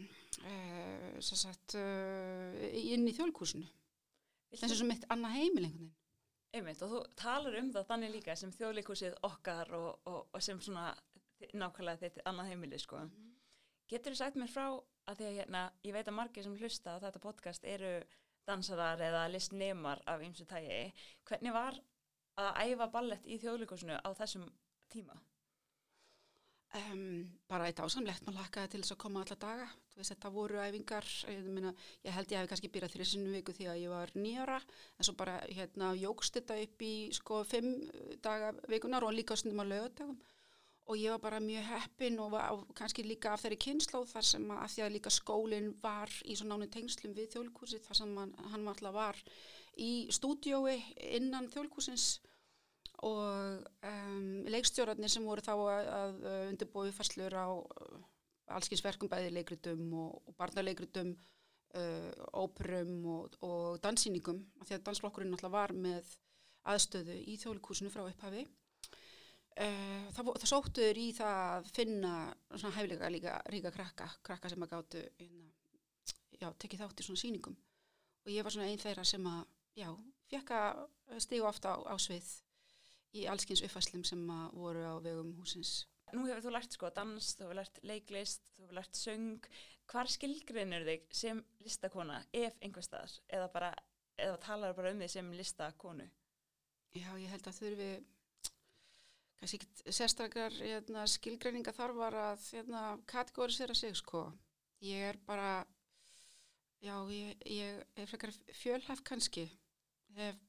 uh, 0.45 1.15
sagt, 1.21 1.77
uh, 1.79 2.59
inn 2.77 3.07
í 3.09 3.15
þjólkúsinu. 3.17 3.65
Þess 4.51 4.81
að 4.81 4.87
mitt 4.89 5.07
annað 5.13 5.37
heimil 5.39 5.65
einhvern 5.65 5.81
veginn. 5.87 5.97
Einmitt, 6.51 6.81
og 6.83 6.91
þú 6.91 6.97
talar 7.15 7.55
um 7.61 7.69
það 7.71 7.85
þannig 7.87 8.09
líka 8.17 8.33
sem 8.35 8.51
þjóðleikúsið 8.51 9.13
okkar 9.23 9.69
og, 9.77 9.91
og, 10.11 10.25
og 10.35 10.41
sem 10.43 10.59
svona 10.59 10.89
nákvæmlega 11.55 12.01
þetta 12.01 12.25
annað 12.27 12.49
heimili 12.51 12.79
sko. 12.79 12.97
Mm 12.99 13.11
-hmm. 13.11 13.29
Getur 13.87 14.13
þú 14.13 14.17
sagt 14.17 14.35
mér 14.35 14.51
frá 14.51 14.65
að 15.07 15.15
því 15.17 15.25
að 15.29 15.37
hérna, 15.37 15.61
ég 15.83 15.93
veit 15.93 16.07
að 16.07 16.17
margir 16.17 16.43
sem 16.43 16.57
hlusta 16.57 16.95
á 16.95 17.03
þetta 17.03 17.19
podcast 17.19 17.63
eru 17.63 18.03
dansarar 18.45 19.01
eða 19.01 19.27
listnemar 19.31 20.01
af 20.05 20.21
ymsu 20.21 20.45
tægi. 20.45 20.93
Hvernig 21.23 21.53
var 21.53 21.81
að 22.39 22.61
æfa 22.67 22.87
ballett 22.93 23.27
í 23.27 23.39
þjóðlíkosinu 23.41 23.99
á 23.99 24.09
þessum 24.17 24.47
tíma? 24.91 25.17
Um, 26.71 27.25
bara 27.51 27.65
eitt 27.67 27.81
ásamlegt, 27.83 28.23
maður 28.23 28.45
lakkaði 28.45 28.69
til 28.71 28.79
þess 28.79 28.93
að 28.93 28.99
koma 29.03 29.23
alla 29.25 29.35
daga. 29.41 29.65
Veist, 29.97 30.13
þetta 30.13 30.29
voru 30.31 30.61
æfingar, 30.63 31.07
ég, 31.27 31.47
myna, 31.51 31.73
ég 32.07 32.15
held 32.15 32.31
ég 32.31 32.39
hef 32.39 32.47
kannski 32.47 32.69
byrjað 32.71 32.93
þrjusinu 32.93 33.33
viku 33.33 33.55
því 33.57 33.67
að 33.67 33.81
ég 33.81 33.91
var 33.91 34.13
nýjara, 34.15 34.59
en 34.95 35.07
svo 35.07 35.15
bara 35.19 35.33
hérna, 35.49 35.89
jógst 35.99 36.39
þetta 36.39 36.61
upp 36.63 36.85
í 36.87 36.93
sko 37.17 37.41
fimm 37.49 37.73
daga 38.23 38.53
vikunar 38.71 39.03
og 39.03 39.11
líka 39.17 39.35
stundum 39.35 39.65
á 39.67 39.67
lögadagum 39.67 40.15
og 40.91 40.97
ég 40.97 41.11
var 41.13 41.21
bara 41.23 41.39
mjög 41.43 41.67
heppin 41.71 42.19
og, 42.19 42.31
var, 42.33 42.63
kannski 42.75 43.03
líka 43.05 43.35
af 43.35 43.43
þeirri 43.43 43.59
kynnslóð 43.67 44.07
þar 44.11 44.27
sem 44.27 44.47
að, 44.47 44.61
að 44.63 44.73
því 44.73 44.85
að 44.85 44.95
líka 44.95 45.13
skólinn 45.13 45.69
var 45.83 46.15
í 46.23 46.35
svo 46.39 46.47
nánu 46.49 46.67
tengslum 46.71 47.13
við 47.15 47.35
þjóðlíkúsi 47.35 47.79
þar 47.83 47.99
sem 47.99 48.15
man, 48.15 48.33
hann 48.51 48.67
alltaf 48.67 48.95
var 48.95 49.19
í 49.79 50.07
stúdiói 50.11 50.77
innan 51.15 51.49
þjóðlíkusins 51.51 52.19
og 53.07 53.65
um, 53.87 54.41
leikstjórarnir 54.51 55.09
sem 55.09 55.25
voru 55.25 55.43
þá 55.43 55.53
að, 55.55 55.91
að 55.97 56.25
undirbúi 56.51 56.91
fastlur 56.93 57.33
á 57.33 57.49
uh, 57.49 58.01
allskinsverkum 58.51 59.09
bæði 59.09 59.31
leikritum 59.33 59.85
og, 59.97 60.17
og 60.27 60.35
barnaleikritum, 60.37 61.13
uh, 61.79 62.09
óperum 62.37 62.97
og, 63.09 63.37
og 63.47 63.79
dansýningum, 63.83 64.43
því 64.65 64.77
að 64.77 64.83
dansflokkurinn 64.89 65.33
náttúrulega 65.33 65.55
var 65.55 65.73
með 65.73 66.11
aðstöðu 66.71 67.15
í 67.25 67.37
þjóðlíkusinu 67.41 67.93
frá 67.93 68.03
upphafi. 68.05 68.43
Uh, 69.51 70.05
það, 70.13 70.35
það 70.43 70.51
sóttuður 70.51 70.99
í 71.01 71.07
það 71.15 71.39
að 71.55 71.71
finna 71.75 72.13
svona 72.53 72.75
hæfleika 72.77 73.09
líka 73.11 73.39
ríka 73.51 73.73
krakka, 73.73 74.07
krakka 74.23 74.51
sem 74.51 74.63
að 74.63 74.75
gáttu 74.75 75.01
hérna, 75.17 75.49
já, 76.37 76.47
tekið 76.61 76.85
þátt 76.85 77.01
í 77.01 77.07
svona 77.07 77.19
sýningum 77.19 77.57
og 78.21 78.31
ég 78.31 78.45
var 78.45 78.53
svona 78.53 78.69
einn 78.69 78.79
þeirra 78.79 79.03
sem 79.07 79.25
að 79.27 79.41
já, 79.77 79.89
fekk 80.31 80.53
að 80.57 80.85
stígu 81.23 81.47
ofta 81.47 81.75
á, 81.75 81.77
á 81.91 81.95
svið 82.01 82.29
í 83.17 83.25
allskins 83.27 83.63
uppfæslum 83.65 84.03
sem 84.07 84.21
voru 84.55 84.83
á 84.87 84.95
vegum 85.03 85.33
húsins. 85.39 85.85
Nú 86.11 86.25
hefur 86.27 86.43
þú 86.43 86.53
lært 86.55 86.75
sko 86.75 86.89
dans, 86.95 87.33
þú 87.37 87.45
hefur 87.45 87.59
lært 87.59 87.77
leiklist, 87.87 88.51
þú 88.55 88.65
hefur 88.65 88.79
lært 88.79 88.99
söng. 88.99 89.51
Hvar 89.91 90.09
skilgrinur 90.11 90.87
þig 90.87 91.05
sem 91.15 91.43
listakona 91.63 92.21
ef 92.35 92.55
einhver 92.63 92.83
staðar 92.85 93.13
eða 93.27 93.51
bara, 93.51 93.71
eða 94.19 94.39
talar 94.43 94.75
bara 94.75 94.91
um 94.93 95.03
þig 95.03 95.13
sem 95.15 95.31
listakonu? 95.35 96.07
Já, 96.91 97.11
ég 97.15 97.31
held 97.31 97.47
að 97.47 97.59
þurfi 97.61 97.91
kannski 99.41 99.57
ekki 99.57 99.93
sérstakar 99.95 100.53
hérna, 100.53 101.07
skilgreininga 101.09 101.73
þar 101.73 101.95
var 101.97 102.17
að 102.27 102.43
hérna, 102.51 102.81
kategorisera 103.09 103.75
sig 103.75 103.95
sko. 103.97 104.27
Ég 104.85 105.11
er 105.13 105.17
bara, 105.25 105.63
já, 106.83 106.93
ég, 107.09 107.41
ég 107.47 107.81
er 107.95 108.09
frekar 108.09 108.35
fjölhæf 108.59 109.01
kannski. 109.07 109.47
Hef, 110.17 110.39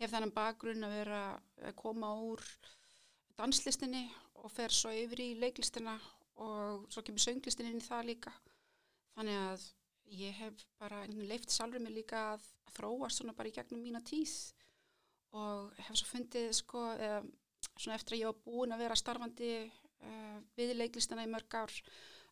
hef 0.00 0.12
þannig 0.12 0.34
bakgrunn 0.36 0.86
að 0.86 0.96
vera 1.00 1.22
að 1.68 1.76
koma 1.80 2.12
úr 2.24 2.44
danslistinni 3.38 4.06
og 4.40 4.52
fer 4.52 4.72
svo 4.72 4.92
yfir 4.94 5.22
í 5.24 5.34
leiklistina 5.40 5.96
og 6.40 6.86
svo 6.92 7.04
kemur 7.04 7.22
sönglistinni 7.22 7.74
inn 7.74 7.82
í 7.82 7.86
það 7.86 8.08
líka. 8.12 8.32
Þannig 9.16 9.40
að 9.42 9.66
ég 10.20 10.38
hef 10.40 10.64
bara 10.80 11.02
leift 11.06 11.52
salvið 11.54 11.84
mig 11.84 12.00
líka 12.00 12.22
að, 12.34 12.46
að 12.66 12.78
þróa 12.78 13.10
svona 13.12 13.36
bara 13.36 13.50
í 13.50 13.54
gegnum 13.54 13.82
mína 13.84 14.00
tíð 14.06 14.32
og 15.38 15.76
hef 15.86 15.98
svo 15.98 16.08
fundið 16.10 16.50
sko, 16.58 16.86
eða 16.96 17.20
svona 17.76 17.98
eftir 17.98 18.16
að 18.16 18.22
ég 18.22 18.32
var 18.32 18.40
búin 18.46 18.74
að 18.74 18.82
vera 18.84 18.98
starfandi 18.98 19.50
uh, 19.68 20.38
við 20.58 20.74
leiklistana 20.78 21.26
í 21.26 21.30
mörg 21.30 21.54
ár 21.60 21.74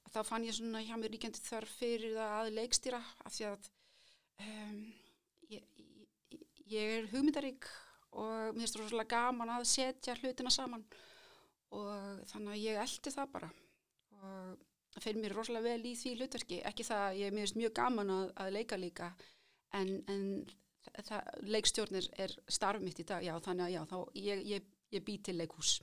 þá 0.09 0.23
fann 0.25 0.47
ég 0.47 0.57
svona 0.57 0.83
hjá 0.85 0.97
mér 0.97 1.13
ríkjandi 1.15 1.43
þarf 1.45 1.75
fyrir 1.81 2.17
það 2.17 2.35
að 2.39 2.55
leikstýra 2.57 3.01
af 3.25 3.35
því 3.35 3.47
að 3.51 3.69
um, 4.45 4.79
ég, 5.53 5.67
ég, 6.73 6.95
er 6.99 7.11
hugmyndarík 7.13 7.69
og 8.19 8.55
mér 8.57 8.63
finnst 8.63 8.77
það 8.77 8.85
rosalega 8.85 9.17
gaman 9.17 9.55
að 9.57 9.67
setja 9.71 10.17
hlutina 10.21 10.53
saman 10.53 10.85
og 11.77 12.23
þannig 12.31 12.55
að 12.55 12.63
ég 12.63 12.81
eldi 12.85 13.13
það 13.13 13.35
bara 13.35 13.51
og 14.19 14.63
það 14.95 15.05
fyrir 15.05 15.21
mér 15.23 15.37
rosalega 15.37 15.69
vel 15.69 15.91
í 15.91 15.97
því 15.99 16.15
hlutverki 16.17 16.63
ekki 16.71 16.87
það 16.89 17.05
að 17.09 17.21
ég 17.23 17.37
finnst 17.37 17.61
mjög 17.61 17.77
gaman 17.77 18.15
að, 18.15 18.33
að 18.45 18.55
leika 18.57 18.81
líka 18.81 19.13
en, 19.77 19.93
en 20.09 20.25
það, 21.05 21.31
leikstjórnir 21.45 22.09
er 22.17 22.35
starf 22.49 22.83
mitt 22.83 23.03
í 23.03 23.07
dag, 23.07 23.23
já 23.25 23.35
þannig 23.45 23.69
að 23.69 23.75
já, 23.75 23.83
þá, 23.93 23.99
ég, 24.25 24.45
ég 24.55 24.75
ég 24.95 25.05
bý 25.05 25.19
til 25.23 25.39
leikhús. 25.39 25.79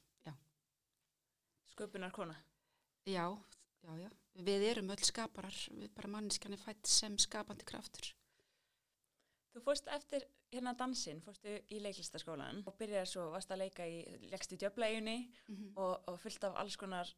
Sköpunar 1.75 2.12
kona? 2.12 2.36
Já, 3.06 3.27
já, 3.84 3.98
já. 4.00 4.10
Við 4.46 4.63
erum 4.70 4.92
öll 4.92 5.04
skaparar, 5.08 5.58
við 5.72 5.92
bara 5.96 6.12
manniskan 6.12 6.56
er 6.56 6.60
fætt 6.60 6.88
sem 6.89 7.18
skapandi 7.20 7.68
kraftur. 7.68 8.10
Þú 9.54 9.63
fórst 9.63 9.88
eftir 9.96 10.25
hérna 10.56 10.74
dansinn, 10.80 11.22
fórstu 11.24 11.58
í 11.72 11.82
leiklistaskólan 11.84 12.64
og 12.66 12.78
byrjaði 12.80 13.12
svo, 13.12 13.28
varst 13.34 13.52
að 13.52 13.66
leika 13.66 13.86
í, 13.88 14.02
leggst 14.32 14.56
í 14.56 14.60
djöbleginni 14.62 15.18
mm 15.20 15.56
-hmm. 15.56 15.76
og, 15.76 16.10
og 16.12 16.20
fyllt 16.20 16.44
af 16.48 16.58
alls 16.62 16.78
konar 16.78 17.12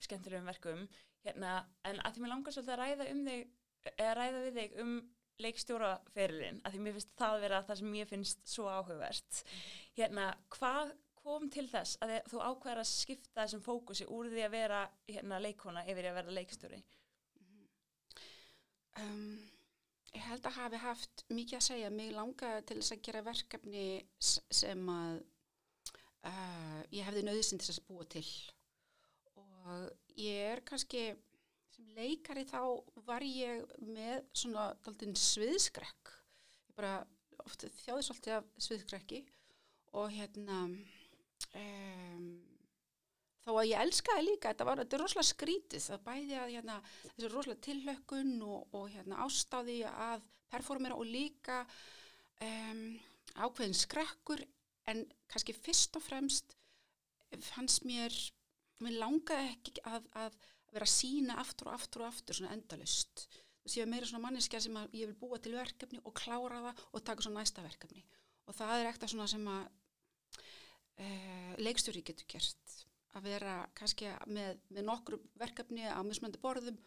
skemmtilegum 0.00 0.48
verkum. 0.48 0.88
Hérna, 1.24 1.64
en 1.84 2.00
að 2.00 2.14
því 2.14 2.24
mér 2.24 2.34
langar 2.34 2.54
svolítið 2.54 2.74
að 2.74 2.82
ræða 2.82 3.08
um 3.12 3.24
þig, 3.26 3.48
eða 3.96 4.14
ræða 4.18 4.44
við 4.44 4.60
þig 4.60 4.78
um 4.84 4.94
leikstjóraferilinn, 5.38 6.62
að 6.64 6.72
því 6.74 6.80
mér 6.84 6.96
finnst 6.96 7.12
það 7.18 7.40
vera 7.44 7.60
það 7.66 7.80
sem 7.80 7.92
mér 7.92 8.08
finnst 8.10 8.48
svo 8.48 8.66
áhugavert. 8.70 9.42
Hérna, 9.98 10.30
hvað 10.54 10.94
kom 11.18 11.50
til 11.52 11.66
þess 11.68 11.98
að 12.02 12.14
þú 12.30 12.40
ákvæðar 12.42 12.82
að 12.82 12.90
skipta 12.90 13.44
þessum 13.44 13.62
fókusi 13.62 14.06
úr 14.06 14.30
því 14.32 14.46
að 14.46 14.54
vera 14.54 14.80
hérna, 15.08 15.40
leikona 15.42 15.84
yfir 15.86 16.10
að 16.10 16.18
vera 16.20 16.36
leikstjóri? 16.38 16.80
Um, 18.98 19.38
ég 20.14 20.24
held 20.24 20.46
að 20.48 20.58
hafi 20.58 20.80
haft 20.82 21.24
mikið 21.32 21.58
að 21.58 21.66
segja. 21.68 21.90
Mér 21.92 22.14
langaði 22.16 22.64
til 22.68 22.78
þess 22.80 22.94
að 22.94 23.02
gera 23.08 23.24
verkefni 23.26 23.86
sem 24.20 24.92
að 24.92 25.16
uh, 26.28 26.80
ég 26.94 27.08
hefði 27.08 27.24
nöðsinn 27.26 27.60
til 27.60 27.70
þess 27.70 27.82
að 27.82 27.88
búa 27.90 28.06
til. 28.16 28.26
Og 29.38 30.14
ég 30.18 30.52
er 30.54 30.64
kannski, 30.66 31.04
sem 31.74 31.90
leikari 31.98 32.46
þá 32.48 32.60
var 33.08 33.24
ég 33.26 33.64
með 33.84 34.24
svona 34.32 34.70
daldinn 34.86 35.16
sviðskrekk. 35.18 36.14
Ég 36.70 36.78
bara 36.78 36.98
ofta 37.44 37.70
þjáði 37.82 38.06
svolítið 38.06 38.38
af 38.38 38.48
sviðskrekki 38.64 39.22
og 39.98 40.10
hérna 40.12 40.62
um, 40.66 42.24
þó 43.48 43.52
að 43.56 43.70
ég 43.70 43.84
elskaði 43.84 44.26
líka 44.26 44.52
þetta 44.52 44.66
var, 44.68 44.82
er 44.84 45.02
rosalega 45.02 45.28
skrítið 45.30 45.84
það 45.86 46.04
bæði 46.08 46.38
að 46.38 46.52
hérna, 46.56 46.76
þessi 47.04 47.32
rosalega 47.32 47.64
tillökkun 47.68 48.34
og, 48.46 48.76
og 48.76 48.86
hérna, 48.92 49.22
ástáði 49.24 49.78
að 49.88 50.28
performera 50.52 50.98
og 50.98 51.08
líka 51.08 51.62
um, 52.44 52.84
ákveðin 53.36 53.76
skrekkur 53.76 54.44
en 54.88 55.04
kannski 55.28 55.56
fyrst 55.56 55.98
og 55.98 56.04
fremst 56.04 56.56
fannst 57.50 57.84
mér 57.84 58.14
mér 58.80 59.00
langaði 59.02 59.50
ekki 59.52 59.74
að, 59.90 60.06
að 60.16 60.38
vera 60.72 60.86
að 60.86 60.94
sína 60.94 61.36
aftur 61.42 61.68
og 61.68 61.76
aftur 61.76 62.04
og 62.04 62.12
aftur 62.12 62.38
svona 62.38 62.54
endalust 62.54 63.26
þú 63.68 63.74
séu 63.74 63.88
meira 63.88 64.08
svona 64.08 64.24
manniska 64.24 64.60
sem 64.64 64.76
að 64.80 64.94
ég 64.96 65.10
vil 65.10 65.18
búa 65.20 65.38
til 65.42 65.52
verkefni 65.58 66.00
og 66.00 66.14
klára 66.16 66.62
það 66.68 66.84
og 66.92 67.04
taka 67.04 67.24
svona 67.24 67.42
næsta 67.42 67.64
verkefni. 67.64 68.04
Og 68.48 68.56
það 68.56 68.74
er 68.78 68.88
ekkert 68.88 69.12
svona 69.12 69.28
sem 69.28 69.48
að 69.52 69.64
eh, 71.04 71.52
leikstjóri 71.60 72.04
getur 72.06 72.28
gert 72.32 72.78
að 73.18 73.28
vera 73.32 73.54
kannski 73.76 74.10
með, 74.30 74.62
með 74.74 74.86
nokkru 74.88 75.20
verkefni 75.40 75.86
á 75.86 76.00
mismöndi 76.06 76.40
borðum 76.42 76.78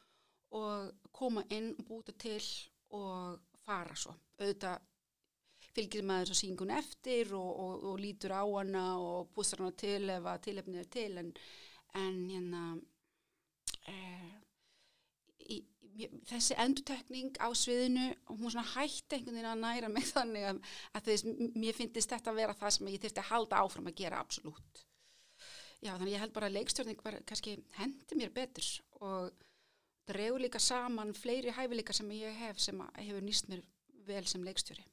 og 0.57 1.09
koma 1.15 1.43
inn 1.53 1.71
og 1.77 1.88
búta 1.88 2.15
til 2.19 2.41
og 2.95 3.39
fara 3.63 3.95
svo. 3.95 4.15
Auðvitað 4.39 4.81
fylgir 5.71 6.05
maður 6.07 6.31
svo 6.31 6.39
síngun 6.41 6.73
eftir 6.75 7.33
og, 7.38 7.51
og, 7.63 7.83
og 7.91 8.00
lítur 8.01 8.35
á 8.35 8.43
hana 8.43 8.85
og 9.00 9.31
bústar 9.35 9.63
hana 9.63 9.75
til 9.77 10.09
ef 10.11 10.27
að 10.27 10.43
tilefnið 10.47 10.81
er 10.81 10.89
til 10.91 11.11
en, 11.21 11.31
en 12.01 12.19
hérna 12.27 12.63
eh, 13.88 14.31
í, 15.55 15.61
þessi 16.27 16.57
endutekning 16.59 17.39
á 17.39 17.47
sviðinu 17.55 18.09
og 18.31 18.43
hún 18.43 18.71
hætti 18.73 19.17
einhvern 19.17 19.38
veginn 19.38 19.51
að 19.53 19.63
næra 19.63 19.91
mig 19.93 20.07
þannig 20.11 20.47
að, 20.51 20.63
að 20.97 21.09
þess, 21.09 21.27
mér 21.55 21.77
finnist 21.77 22.15
þetta 22.15 22.33
að 22.33 22.41
vera 22.43 22.57
það 22.59 22.77
sem 22.77 22.91
ég 22.91 23.03
þurfti 23.05 23.23
að 23.23 23.31
halda 23.31 23.63
áfram 23.63 23.91
að 23.91 24.00
gera 24.03 24.23
absolutt 24.23 24.85
já 25.81 25.93
þannig 25.95 26.13
ég 26.15 26.23
held 26.23 26.35
bara 26.35 26.50
að 26.50 26.57
leikstjórning 26.59 27.03
bara 27.03 27.21
kannski 27.27 27.57
hendi 27.77 28.17
mér 28.19 28.33
betur 28.35 28.67
og 29.01 29.45
dregu 30.09 30.39
líka 30.41 30.59
saman 30.59 31.13
fleiri 31.17 31.53
hæfileika 31.55 31.93
sem 31.93 32.09
ég 32.17 32.38
hef 32.43 32.59
sem 32.61 32.81
hefur 32.97 33.25
nýst 33.25 33.50
mér 33.51 33.63
vel 34.07 34.25
sem 34.27 34.43
leikstjóri 34.45 34.88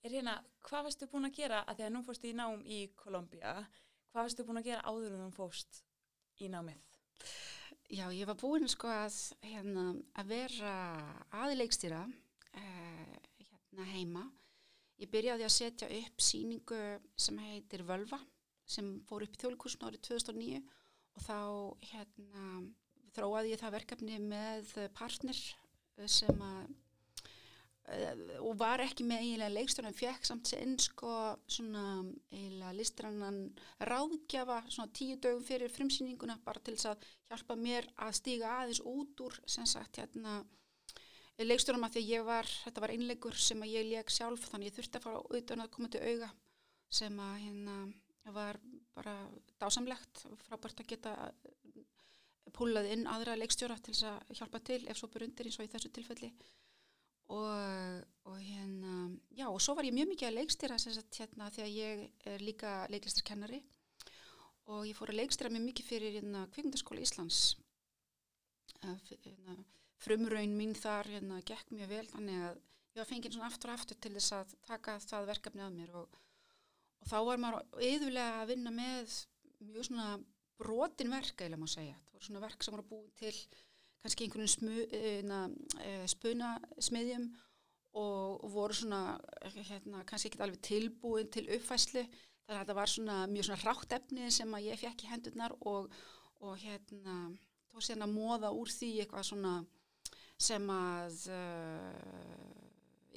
Er 0.00 0.14
hérna, 0.14 0.38
hvað 0.64 0.86
varstu 0.86 1.06
búin 1.12 1.28
að 1.28 1.34
gera 1.36 1.58
að 1.68 1.76
því 1.76 1.84
að 1.84 1.90
nú 1.92 2.00
fórstu 2.06 2.28
í 2.30 2.36
nám 2.36 2.62
í 2.64 2.78
Kolumbia 2.96 3.52
hvað 4.10 4.24
varstu 4.24 4.46
búin 4.46 4.60
að 4.60 4.70
gera 4.70 4.88
áður 4.88 5.14
en 5.14 5.26
þú 5.26 5.30
fórst 5.36 5.82
í 6.40 6.48
námið? 6.50 6.80
Já, 7.90 8.04
ég 8.14 8.26
var 8.30 8.38
búin 8.38 8.68
sko 8.70 8.90
að, 8.90 9.16
hérna, 9.42 9.90
að 10.18 10.30
vera 10.30 10.74
aðilegstýra 11.42 12.04
uh, 12.06 13.16
hérna 13.42 13.86
heima. 13.90 14.24
Ég 15.00 15.10
byrjaði 15.10 15.46
að 15.46 15.54
setja 15.56 15.88
upp 15.98 16.22
síningu 16.22 16.80
sem 17.18 17.38
heitir 17.42 17.82
Völva 17.88 18.20
sem 18.70 18.92
fór 19.08 19.26
upp 19.26 19.34
í 19.34 19.40
þjóðlíkursn 19.42 19.86
árið 19.88 20.04
2009 20.08 20.60
og 20.60 21.24
þá 21.26 21.38
hérna, 21.90 22.44
þróaði 23.16 23.54
ég 23.54 23.62
það 23.64 23.76
verkefni 23.78 24.20
með 24.22 24.70
partner 24.96 25.42
sem 26.06 26.46
að 26.46 26.70
Eh, 27.90 28.18
og 28.44 28.54
var 28.60 28.82
ekki 28.84 29.02
með 29.08 29.24
eiginlega 29.24 29.54
leikstur 29.54 29.86
en 29.88 29.96
fekk 29.96 30.26
samt 30.28 30.50
sinn 30.50 30.76
sko 30.78 31.10
svona 31.50 31.84
eiginlega 32.30 32.74
listrannan 32.76 33.38
ráðgjafa 33.88 34.60
svona 34.68 34.92
tíu 34.94 35.16
dögum 35.18 35.42
fyrir 35.46 35.72
frimsýninguna 35.74 36.36
bara 36.44 36.62
til 36.62 36.76
þess 36.76 36.90
að 36.92 37.08
hjálpa 37.32 37.56
mér 37.58 37.88
að 38.06 38.12
stíga 38.20 38.52
aðeins 38.60 38.82
út 38.86 39.24
úr 39.26 39.38
sem 39.56 39.66
sagt 39.66 39.98
hérna 39.98 40.36
leiksturinn 41.40 41.88
að 41.88 41.96
því 41.96 42.04
ég 42.12 42.28
var, 42.28 42.46
þetta 42.66 42.84
var 42.84 42.94
einlegur 42.94 43.42
sem 43.48 43.64
að 43.64 43.74
ég 43.74 43.88
leik 43.88 44.12
sjálf 44.14 44.46
þannig 44.52 44.70
ég 44.70 44.76
þurfti 44.78 45.00
að 45.00 45.06
fara 45.08 45.24
auðvitað 45.24 45.64
að 45.64 45.74
koma 45.74 45.90
til 45.90 46.04
auga 46.04 46.30
sem 47.00 47.20
að 47.26 47.36
hérna 47.46 47.76
var 48.24 48.58
bara 48.94 49.14
dásamlegt 49.60 50.24
frábært 50.44 50.82
að 50.82 50.90
geta 50.92 51.14
púlað 52.54 52.90
inn 52.92 53.06
aðra 53.08 53.36
leikstjóra 53.38 53.78
til 53.78 53.94
þess 53.94 54.08
að 54.10 54.34
hjálpa 54.40 54.60
til 54.66 54.80
ef 54.90 54.98
svo 54.98 55.08
byrjundir 55.12 55.48
eins 55.48 55.58
og 55.60 55.66
í 55.66 55.72
þessu 55.72 55.90
tilfelli. 55.94 56.30
Og, 57.30 58.06
og 58.26 58.38
hérna, 58.42 58.94
já 59.38 59.46
og 59.46 59.60
svo 59.62 59.76
var 59.78 59.86
ég 59.86 59.94
mjög 59.94 60.08
mikið 60.10 60.28
að 60.28 60.38
leikstýra 60.40 60.78
hérna 60.82 61.50
þegar 61.54 61.70
ég 61.70 62.00
er 62.26 62.42
líka 62.42 62.72
leiklistarkennari 62.90 63.60
og 64.66 64.88
ég 64.88 64.98
fór 64.98 65.12
að 65.12 65.20
leikstýra 65.20 65.52
mjög 65.54 65.68
mikið 65.68 65.90
fyrir 65.92 66.16
hérna 66.18 66.48
kvikmyndaskóla 66.50 67.04
Íslands. 67.04 67.54
Eh, 68.82 69.14
hérna, 69.28 69.54
frumraun 70.00 70.56
mín 70.58 70.74
þar 70.74 71.12
hérna 71.14 71.38
gekk 71.46 71.70
mjög 71.76 71.92
vel 71.92 72.06
þannig 72.10 72.42
að 72.48 72.58
ég 72.96 73.00
var 73.02 73.08
fengið 73.12 73.36
svona 73.36 73.50
aftur 73.50 73.70
og 73.70 73.78
aftur 73.78 73.98
til 74.02 74.12
þess 74.16 74.34
að 74.34 74.54
taka 74.66 74.98
það 75.04 75.30
verkefni 75.30 75.64
að 75.66 75.76
mér 75.76 75.96
og, 76.02 76.20
og 77.00 77.10
þá 77.10 77.18
var 77.26 77.42
maður 77.42 77.86
yðurlega 77.86 78.42
að 78.42 78.52
vinna 78.54 78.74
með 78.74 79.16
mjög 79.70 79.88
svona 79.88 80.08
brotin 80.60 81.12
verk 81.12 81.40
eða 81.44 81.58
má 81.60 81.66
segja, 81.70 81.96
það 81.96 82.16
voru 82.16 82.28
svona 82.28 82.44
verk 82.44 82.64
sem 82.64 82.76
voru 82.76 82.88
búið 82.90 83.12
til 83.20 83.34
kannski 84.00 84.26
einhvern 84.26 85.28
na, 85.28 85.40
spuna 86.08 86.54
smiðjum 86.80 87.28
og, 88.00 88.46
voru 88.52 88.76
svona 88.76 89.18
hérna, 89.56 90.04
kannski 90.08 90.30
ekki 90.30 90.42
alveg 90.44 90.62
tilbúin 90.64 91.30
til 91.32 91.46
uppfæslu 91.56 92.04
þannig 92.04 92.54
að 92.54 92.60
þetta 92.62 92.78
var 92.78 92.92
svona 92.92 93.18
mjög 93.30 93.48
svona 93.48 93.64
rátt 93.64 93.96
efni 93.98 94.30
sem 94.34 94.56
að 94.56 94.66
ég 94.68 94.80
fekk 94.80 95.04
í 95.04 95.10
hendurnar 95.10 95.56
og, 95.68 95.90
og 96.40 96.56
hérna 96.62 97.18
tók 97.70 97.84
síðan 97.84 98.06
að 98.08 98.14
móða 98.14 98.52
úr 98.56 98.72
því 98.72 98.90
eitthvað 99.02 99.28
svona 99.30 99.54
sem 100.40 100.72
að 100.72 101.18
uh, 101.34 102.60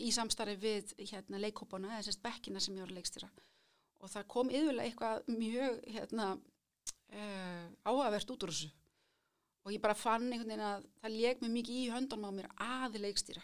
í 0.03 0.11
samstarfi 0.13 0.57
við 0.59 0.93
hérna 1.11 1.41
leikópana 1.41 1.95
eða 1.95 2.07
sérst 2.09 2.23
bekkina 2.23 2.61
sem 2.63 2.75
ég 2.77 2.85
að 2.87 2.97
leikstýra 2.97 3.29
og 4.03 4.11
það 4.11 4.29
kom 4.35 4.51
yfirlega 4.51 4.89
eitthvað 4.89 5.29
mjög 5.31 5.77
hérna 5.95 6.29
uh, 6.35 7.67
áhugavert 7.87 8.33
út 8.33 8.45
úr 8.45 8.53
þessu. 8.53 8.71
Og 9.63 9.71
ég 9.71 9.83
bara 9.83 9.95
fann 9.95 10.27
einhvern 10.27 10.49
veginn 10.49 10.65
að 10.67 10.87
það 10.99 11.15
leik 11.15 11.43
mig 11.43 11.53
mikið 11.53 11.79
í 11.79 11.91
höndunum 11.93 12.27
á 12.27 12.31
mér 12.35 12.49
að 12.65 12.99
leikstýra. 12.99 13.43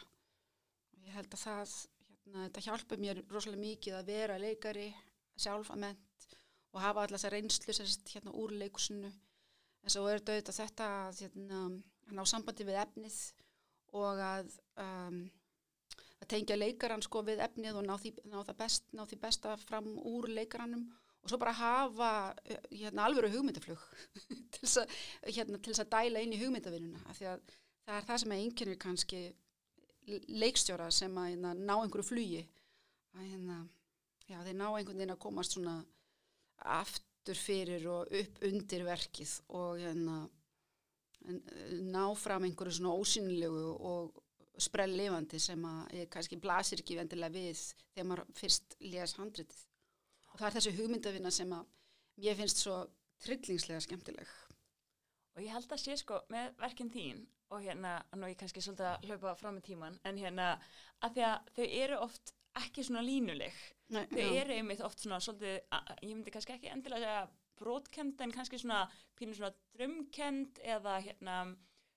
Og 0.92 1.08
ég 1.08 1.16
held 1.16 1.32
að 1.32 1.46
það 1.46 1.78
hérna, 2.10 2.44
þetta 2.44 2.66
hjálpa 2.66 3.00
mér 3.00 3.24
rosalega 3.32 3.64
mikið 3.64 4.00
að 4.02 4.12
vera 4.12 4.42
leikari 4.42 4.90
sjálf 5.40 5.72
að 5.72 5.84
ment 5.86 6.28
og 6.70 6.84
hafa 6.84 7.06
alltaf 7.06 7.18
þessa 7.18 7.34
reynslu 7.34 7.74
sérst 7.74 8.12
hérna 8.14 8.36
úr 8.38 8.54
leikusinu 8.60 9.10
en 9.10 9.94
svo 9.94 10.06
er 10.12 10.22
þetta 10.22 10.54
þetta 10.54 10.88
hérna, 11.20 11.62
ná 12.14 12.22
sambandi 12.28 12.68
við 12.68 12.82
efnið 12.84 13.20
og 13.98 14.22
að 14.22 14.52
um, 14.84 15.22
að 16.20 16.32
tengja 16.34 16.58
leikaran 16.60 17.04
sko 17.06 17.24
við 17.28 17.44
efnið 17.46 17.80
og 17.80 17.86
ná 17.88 17.96
því, 18.00 18.14
ná 18.32 18.42
best, 18.58 18.90
ná 18.96 19.06
því 19.08 19.20
besta 19.22 19.56
fram 19.62 19.94
úr 19.98 20.30
leikaranum 20.32 20.88
og 21.20 21.32
svo 21.32 21.40
bara 21.40 21.56
hafa 21.56 22.12
eh, 22.46 22.60
hérna, 22.72 23.06
alvöru 23.08 23.32
hugmyndaflug 23.34 23.82
til 24.54 24.62
þess 24.62 24.82
að, 24.84 24.96
hérna, 25.28 25.60
að 25.60 25.92
dæla 25.96 26.24
inn 26.24 26.36
í 26.36 26.42
hugmyndavinnuna 26.42 27.04
af 27.10 27.20
því 27.20 27.30
að 27.34 27.44
það 27.90 27.98
er 27.98 28.08
það 28.08 28.22
sem 28.22 28.34
er 28.34 28.44
einkennir 28.46 28.80
kannski 28.80 29.22
leikstjóra 30.30 30.90
sem 30.94 31.20
að 31.22 31.30
hérna, 31.34 31.54
ná 31.58 31.76
einhverju 31.76 32.08
flugi. 32.08 32.42
Að 33.18 33.28
hérna, 33.28 33.60
já, 34.30 34.40
þeir 34.46 34.58
ná 34.58 34.66
einhvern 34.70 34.98
veginn 34.98 35.14
að 35.16 35.22
komast 35.26 35.56
svona 35.56 35.76
aftur 36.80 37.38
fyrir 37.38 37.86
og 37.90 38.14
upp 38.22 38.44
undir 38.50 38.86
verkið 38.88 39.36
og 39.60 39.80
hérna 39.82 40.20
ná 41.90 42.04
fram 42.18 42.46
einhverju 42.48 42.80
svona 42.80 42.96
ósynlegu 42.96 43.66
og 43.76 44.22
sprell 44.64 44.92
lifandi 44.98 45.40
sem 45.42 45.64
að 45.66 46.06
kannski 46.14 46.38
blasir 46.42 46.82
ekki 46.84 46.98
vendilega 47.00 47.34
við 47.36 47.62
þegar 47.94 48.08
maður 48.12 48.32
fyrst 48.40 48.76
les 48.82 49.14
handritið. 49.20 49.64
Og 50.34 50.38
það 50.40 50.48
er 50.50 50.56
þessi 50.58 50.76
hugmyndavinna 50.78 51.32
sem 51.34 51.54
að 51.58 51.66
ég 52.30 52.38
finnst 52.40 52.62
svo 52.64 52.78
trillingslega 53.26 53.82
skemmtileg. 53.86 54.32
Og 55.36 55.44
ég 55.46 55.54
held 55.56 55.72
að 55.72 55.82
sé 55.84 55.96
sko 56.02 56.22
með 56.34 56.54
verkinn 56.60 56.92
þín 56.94 57.26
og 57.50 57.64
hérna, 57.66 57.96
nú 58.16 58.28
ég 58.30 58.38
kannski 58.38 58.62
svolítið 58.62 58.86
að 58.92 59.06
hlaupa 59.10 59.36
fram 59.40 59.56
með 59.58 59.64
tíman, 59.72 59.96
en 60.06 60.18
hérna 60.22 60.50
að 61.02 61.16
því 61.16 61.24
að 61.26 61.48
þau 61.56 61.66
eru 61.82 62.00
oft 62.06 62.34
ekki 62.60 62.84
svona 62.86 63.02
línuleg. 63.06 63.56
Nei, 63.90 64.04
Þau 64.12 64.36
eru 64.38 64.54
einmitt 64.54 64.82
oft 64.86 65.00
svona 65.02 65.18
svolítið, 65.24 65.56
að- 65.74 65.94
ég 66.04 66.14
myndi 66.14 66.34
kannski 66.36 66.54
ekki 66.54 66.70
endilega 66.70 67.06
segja 67.08 67.30
brotkend 67.60 68.22
en 68.22 68.32
kannski 68.32 68.60
svona 68.62 68.84
pínu 69.20 69.34
svona 69.36 69.50
drömkend 69.76 70.60
eða 70.64 71.00
hérna 71.04 71.40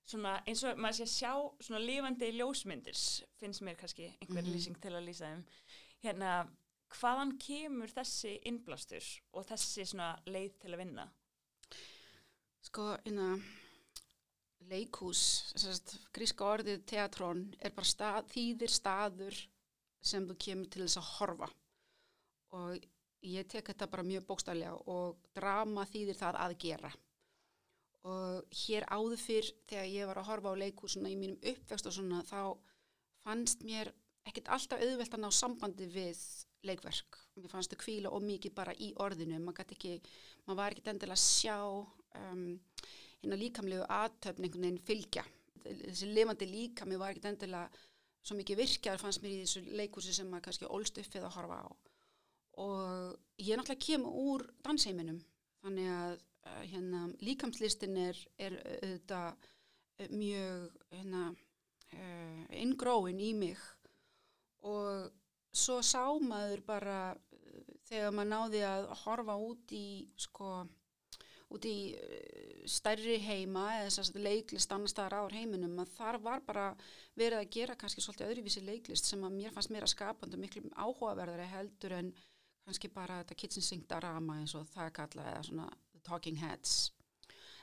svona 0.08 0.42
eins 0.46 0.62
og 0.66 0.76
maður 0.82 0.98
sé 0.98 1.04
að 1.06 1.12
sjá 1.16 1.32
svona 1.66 1.80
lifandi 1.86 2.32
ljósmyndir 2.36 2.98
finnst 3.40 3.62
mér 3.62 3.76
kannski 3.80 4.08
einhver 4.20 4.42
Mhm. 4.42 4.52
lýsing 4.52 4.80
til 4.80 4.92
að 4.92 5.06
lýsa 5.06 5.28
þeim. 5.30 5.44
Hérna, 6.02 6.48
hvaðan 6.90 7.38
kemur 7.38 7.88
þessi 7.88 8.40
innblástur 8.44 9.04
og 9.32 9.46
þessi 9.46 9.86
svona 9.86 10.18
leið 10.26 10.58
til 10.60 10.70
að 10.74 10.78
vinna? 10.78 11.08
Sko, 12.62 12.96
inna, 13.06 13.38
leikhús, 14.70 15.52
sérst, 15.58 15.96
gríska 16.14 16.44
orðið 16.44 16.84
teatrón 16.86 17.54
er 17.60 17.70
bara 17.70 17.88
stað, 17.88 18.28
þýðir 18.32 18.70
staður 18.70 19.40
sem 20.02 20.26
þú 20.28 20.36
kemur 20.38 20.70
til 20.70 20.82
þess 20.86 20.98
að 21.00 21.10
horfa 21.18 21.48
og 22.52 22.84
ég 23.22 23.48
tek 23.48 23.64
þetta 23.70 23.90
bara 23.90 24.02
mjög 24.02 24.26
bókstaflega 24.26 24.72
og 24.86 25.16
drama 25.34 25.84
þýðir 25.86 26.18
það 26.18 26.38
að 26.44 26.58
gera 26.58 26.92
og 28.08 28.54
hér 28.64 28.86
áður 28.90 29.20
fyrr 29.22 29.48
þegar 29.70 29.90
ég 29.90 30.08
var 30.10 30.20
að 30.20 30.28
horfa 30.30 30.54
á 30.54 30.60
leikhúsuna 30.62 31.10
í 31.10 31.18
mínum 31.18 31.38
uppvextu 31.52 31.90
og 31.90 31.96
svona 31.96 32.22
þá 32.26 32.40
fannst 33.22 33.62
mér 33.66 33.92
ekkert 34.26 34.50
alltaf 34.54 34.82
auðvelt 34.82 35.14
að 35.14 35.22
ná 35.22 35.28
sambandi 35.34 35.86
við 35.90 36.18
leikverk. 36.66 37.18
Mér 37.38 37.50
fannst 37.50 37.72
þau 37.72 37.80
kvíla 37.82 38.10
og 38.14 38.24
mikið 38.26 38.54
bara 38.54 38.74
í 38.78 38.92
orðinu, 39.02 39.38
maður 39.42 39.74
ekki, 39.74 39.96
maður 40.46 40.60
var 40.60 40.74
ekkert 40.74 40.90
endilega 40.92 41.18
að 41.18 41.24
sjá 41.24 41.56
um, 41.62 42.44
hérna 43.22 43.38
líkamlegu 43.38 43.86
aðtöfn 43.86 44.46
einhvern 44.46 44.66
veginn 44.66 44.84
fylgja. 44.86 45.24
Þessi 45.62 46.10
lifandi 46.10 46.48
líkami 46.50 46.98
var 46.98 47.14
ekkert 47.14 47.30
endilega 47.32 47.70
svo 48.22 48.38
mikið 48.38 48.62
virkjar 48.62 49.00
fannst 49.02 49.22
mér 49.22 49.34
í 49.34 49.40
þessu 49.42 49.64
leikhúsi 49.78 50.14
sem 50.14 50.28
maður 50.30 50.48
kannski 50.48 50.70
ólst 50.70 50.98
upp 51.02 51.14
við 51.16 51.26
að 51.26 51.36
horfa 51.36 51.62
á. 51.66 51.68
Og 52.62 53.42
ég 53.42 53.58
náttúrulega 53.58 53.86
kemur 53.86 54.18
úr 54.22 54.46
dansheiminum, 54.62 55.22
þannig 55.64 55.90
að 55.96 56.20
hérna, 56.44 57.06
líkamslistin 57.22 57.96
er, 58.08 58.18
er 58.38 58.58
auðvitað 58.60 59.32
uh, 59.32 60.12
mjög 60.12 60.68
hérna, 60.92 61.24
uh, 61.92 62.44
inngróin 62.62 63.20
í 63.22 63.32
mig. 63.38 63.62
Og 64.62 65.10
svo 65.52 65.80
sá 65.84 66.04
maður 66.22 66.62
bara 66.66 67.00
þegar 67.88 68.14
maður 68.14 68.30
náði 68.30 68.62
að 68.66 68.86
horfa 69.02 69.36
út 69.50 69.74
í 69.76 69.86
sko 70.20 70.62
út 71.52 71.66
í 71.68 71.76
stærri 72.70 73.18
heima 73.20 73.66
eða 73.80 74.02
að 74.02 74.18
leiklist 74.24 74.72
annars 74.72 74.94
staðar 74.94 75.28
á 75.28 75.34
heiminum 75.34 75.80
að 75.82 75.94
þar 75.96 76.18
var 76.24 76.44
bara 76.46 76.66
verið 77.18 77.40
að 77.40 77.50
gera 77.56 77.76
kannski 77.78 78.04
svolítið 78.04 78.30
öðruvísi 78.30 78.62
leiklist 78.64 79.08
sem 79.10 79.24
að 79.26 79.36
mér 79.36 79.54
fannst 79.54 79.72
meira 79.74 79.88
skapandi 79.90 80.38
og 80.38 80.44
miklu 80.44 80.62
áhugaverðari 80.72 81.48
heldur 81.52 81.96
en 81.98 82.12
kannski 82.64 82.88
bara 82.94 83.20
þetta 83.20 83.38
kitchen 83.42 83.66
sink 83.66 83.88
drama 83.90 84.38
eins 84.40 84.54
og 84.56 84.68
það 84.72 84.86
er 84.86 84.96
kallað 85.00 85.30
eða 85.32 85.46
svona 85.50 85.68
talking 86.06 86.38
heads. 86.42 86.92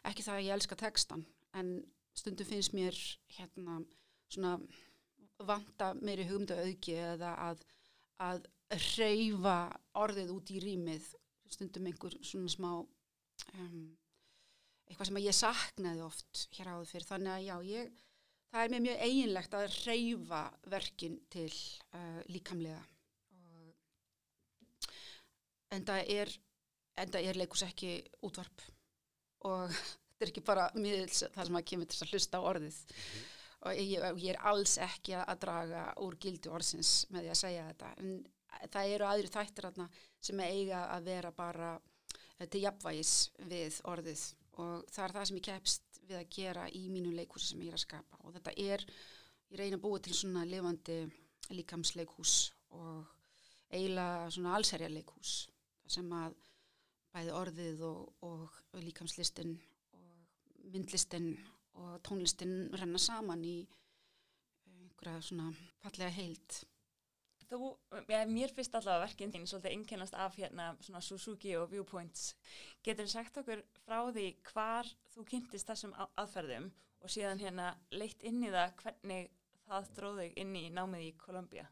Ekki 0.08 0.24
það 0.26 0.38
að 0.38 0.46
ég 0.46 0.56
elska 0.56 0.78
textan 0.80 1.26
en 1.60 1.74
stundum 2.18 2.48
finnst 2.48 2.76
mér 2.76 2.96
hérna 3.36 3.80
svona 4.30 4.58
vanta 5.48 5.94
meiri 6.00 6.28
hugmynda 6.28 6.60
auki 6.66 6.96
eða 7.00 7.34
að, 7.50 7.64
að 8.24 8.46
reyfa 8.98 9.58
orðið 10.00 10.36
út 10.36 10.52
í 10.54 10.62
rýmið. 10.64 11.08
Stundum 11.50 11.88
einhver 11.90 12.14
svona 12.22 12.52
smá 12.52 12.72
um, 12.78 13.88
eitthvað 14.90 15.10
sem 15.10 15.20
að 15.20 15.26
ég 15.28 15.38
saknaði 15.38 16.06
oft 16.06 16.46
hér 16.58 16.72
áður 16.74 16.92
fyrir 16.92 17.08
þannig 17.08 17.34
að 17.34 17.46
já, 17.48 17.56
ég, 17.70 18.04
það 18.52 18.62
er 18.64 18.74
mér 18.74 18.86
mjög 18.86 19.04
eiginlegt 19.08 19.58
að 19.58 19.78
reyfa 19.88 20.44
verkin 20.74 21.18
til 21.34 21.50
uh, 21.50 22.22
líkamlega. 22.30 22.84
Og 23.50 23.74
en 25.76 25.86
það 25.90 26.14
er 26.20 26.36
en 27.02 27.12
það 27.14 27.28
er 27.30 27.40
leikus 27.42 27.66
ekki 27.66 27.92
útvarp. 28.28 28.64
Og 29.50 29.68
þetta 29.74 30.26
er 30.26 30.32
ekki 30.32 30.46
bara 30.46 30.70
miðils 30.76 31.24
það 31.26 31.50
sem 31.50 31.60
að 31.60 31.68
kemur 31.72 31.92
til 31.92 32.02
að 32.04 32.16
hlusta 32.16 32.42
á 32.42 32.48
orðið. 32.52 32.80
Og 33.60 33.76
ég, 33.76 34.04
ég 34.24 34.34
er 34.34 34.42
alls 34.48 34.78
ekki 34.80 35.18
að 35.20 35.40
draga 35.44 35.86
úr 36.06 36.16
gildi 36.22 36.52
orðsins 36.52 36.94
með 37.12 37.26
því 37.26 37.32
að 37.34 37.40
segja 37.42 37.68
þetta. 37.70 37.94
En 38.00 38.70
það 38.74 38.94
eru 38.96 39.08
aðri 39.10 39.32
þættir 39.34 39.68
þarna 39.68 39.88
sem 40.30 40.44
eiga 40.44 40.84
að 40.94 41.10
vera 41.10 41.32
bara 41.36 41.72
eh, 42.38 42.48
til 42.48 42.64
jafnvægis 42.64 43.14
við 43.52 43.80
orðið. 43.92 44.26
Og 44.60 44.92
það 44.92 45.06
er 45.06 45.16
það 45.16 45.30
sem 45.30 45.40
ég 45.40 45.48
kepst 45.50 46.02
við 46.10 46.20
að 46.20 46.30
gera 46.36 46.68
í 46.76 46.86
mínu 46.92 47.14
leikhúsi 47.16 47.52
sem 47.52 47.64
ég 47.64 47.74
er 47.74 47.80
að 47.80 47.86
skapa. 47.86 48.20
Og 48.24 48.36
þetta 48.38 48.56
er, 48.64 48.86
ég 49.52 49.60
reyna 49.60 49.80
að 49.80 49.86
búa 49.86 50.02
til 50.04 50.16
svona 50.18 50.46
lifandi 50.48 51.00
líkamsleikhús 51.56 52.36
og 52.78 53.08
eiginlega 53.74 54.30
svona 54.34 54.56
allserja 54.58 54.90
leikhús 54.92 55.34
þar 55.84 55.96
sem 55.96 56.14
að 56.20 56.38
bæði 57.14 57.36
orðið 57.36 57.84
og, 57.88 58.02
og, 58.26 58.60
og 58.74 58.84
líkamslistin 58.84 59.56
og 59.98 60.66
myndlistin 60.74 61.32
og 61.80 62.00
tónlistin 62.06 62.70
renna 62.78 63.00
saman 63.02 63.46
í 63.46 63.58
einhverja 64.70 65.22
svona 65.24 65.54
fallega 65.84 66.12
heild. 66.14 66.60
Þú, 67.50 67.72
ja, 68.12 68.22
mér 68.30 68.52
finnst 68.54 68.76
allavega 68.78 69.08
verkinn 69.08 69.32
þín 69.34 69.48
svolítið 69.50 69.74
einkennast 69.74 70.18
af 70.22 70.36
hérna 70.38 70.68
svona 70.86 71.02
Suzuki 71.02 71.56
og 71.58 71.72
Viewpoints. 71.72 72.36
Getur 72.86 73.08
þið 73.08 73.14
sagt 73.16 73.40
okkur 73.42 73.64
frá 73.88 74.04
því 74.14 74.26
hvar 74.52 74.92
þú 75.16 75.26
kynntist 75.32 75.72
þessum 75.72 75.96
aðferðum 75.98 76.70
og 77.00 77.14
síðan 77.14 77.42
hérna 77.42 77.72
leitt 77.96 78.22
inn 78.28 78.44
í 78.44 78.52
það 78.54 78.76
hvernig 78.84 79.32
hvað 79.64 79.90
dróð 79.98 80.22
þig 80.24 80.38
inn 80.44 80.54
í 80.60 80.68
námið 80.76 81.08
í 81.08 81.16
Kolumbia? 81.24 81.66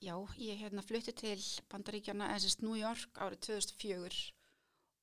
Já, 0.00 0.14
ég 0.40 0.56
hérna 0.56 0.80
flutti 0.80 1.12
til 1.12 1.40
Bandaríkjana, 1.68 2.30
eða 2.32 2.40
sérst 2.40 2.62
New 2.64 2.76
York 2.78 3.18
árið 3.20 3.42
2004 3.50 4.20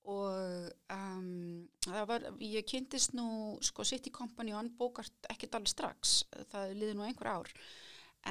og 0.08 0.72
um, 0.96 1.68
það 1.84 2.06
var, 2.10 2.26
ég 2.42 2.66
kynntist 2.66 3.14
nú 3.14 3.28
sko 3.62 3.86
City 3.86 4.10
Company 4.16 4.56
og 4.56 4.64
anbókart 4.64 5.30
ekkert 5.30 5.60
alveg 5.60 5.74
strax, 5.74 6.16
það 6.50 6.74
liði 6.80 6.96
nú 6.98 7.06
einhver 7.06 7.30
ár. 7.30 7.52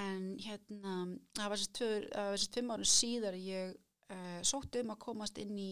En 0.00 0.32
hérna 0.42 0.96
það 1.36 1.52
var 1.52 1.62
sérst 1.62 2.52
tveim 2.56 2.74
árið 2.74 2.90
síðar 2.90 3.38
ég 3.38 3.76
uh, 4.10 4.40
sótti 4.42 4.82
um 4.82 4.94
að 4.96 5.02
komast 5.06 5.38
inn 5.38 5.54
í 5.60 5.70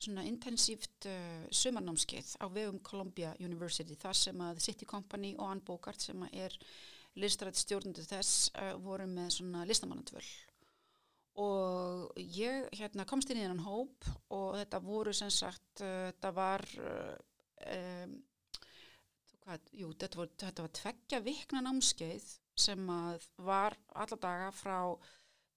svona 0.00 0.26
intensíft 0.28 1.08
uh, 1.08 1.46
sumarnámskeið 1.48 2.36
á 2.44 2.46
vegum 2.52 2.82
Columbia 2.84 3.32
University 3.40 3.96
þar 3.96 4.20
sem 4.20 4.44
að 4.50 4.60
City 4.68 4.88
Company 4.88 5.32
og 5.38 5.48
anbókart 5.54 6.10
sem 6.10 6.28
er 6.32 6.60
listrætt 7.18 7.58
stjórnundu 7.58 8.04
þess 8.06 8.50
uh, 8.54 8.74
voru 8.82 9.06
með 9.10 9.34
svona 9.38 9.66
listamannantvöld 9.68 10.30
og 11.40 12.18
ég 12.20 12.66
hérna, 12.76 13.06
komst 13.08 13.30
inn 13.30 13.40
í 13.40 13.44
þennan 13.44 13.64
hóp 13.64 14.08
og 14.34 14.58
þetta 14.58 14.82
voru 14.84 15.14
sem 15.16 15.30
sagt 15.32 15.82
uh, 15.82 16.10
þetta 16.10 16.32
var 16.36 16.66
um, 16.76 18.16
hvað, 19.44 19.70
jú, 19.82 19.92
þetta 19.94 20.20
var, 20.20 20.32
þetta 20.44 20.66
var 20.66 20.74
tveggja 20.80 21.22
vikna 21.24 21.64
námskeið 21.66 22.28
sem 22.60 22.90
var 23.40 23.76
alla 23.96 24.18
daga 24.20 24.50
frá 24.52 24.78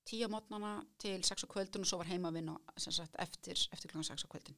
tíu 0.07 0.27
mótnana 0.31 0.77
til 0.99 1.19
sex 1.25 1.43
á 1.43 1.47
kvöldun 1.51 1.83
og 1.83 1.89
svo 1.89 1.99
var 1.99 2.09
heima 2.11 2.29
að 2.31 2.39
vinna 2.39 2.55
sagt, 2.77 3.17
eftir, 3.19 3.59
eftir 3.75 3.91
kl. 3.91 4.03
sex 4.05 4.23
á 4.23 4.31
kvöldun 4.31 4.55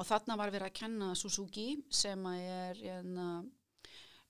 og 0.00 0.08
þarna 0.08 0.36
var 0.40 0.52
við 0.52 0.66
að 0.66 0.76
kenna 0.76 1.14
Suzuki 1.16 1.70
sem 1.92 2.26
er 2.34 2.78
hérna 2.80 3.30
Uh, 3.40 3.59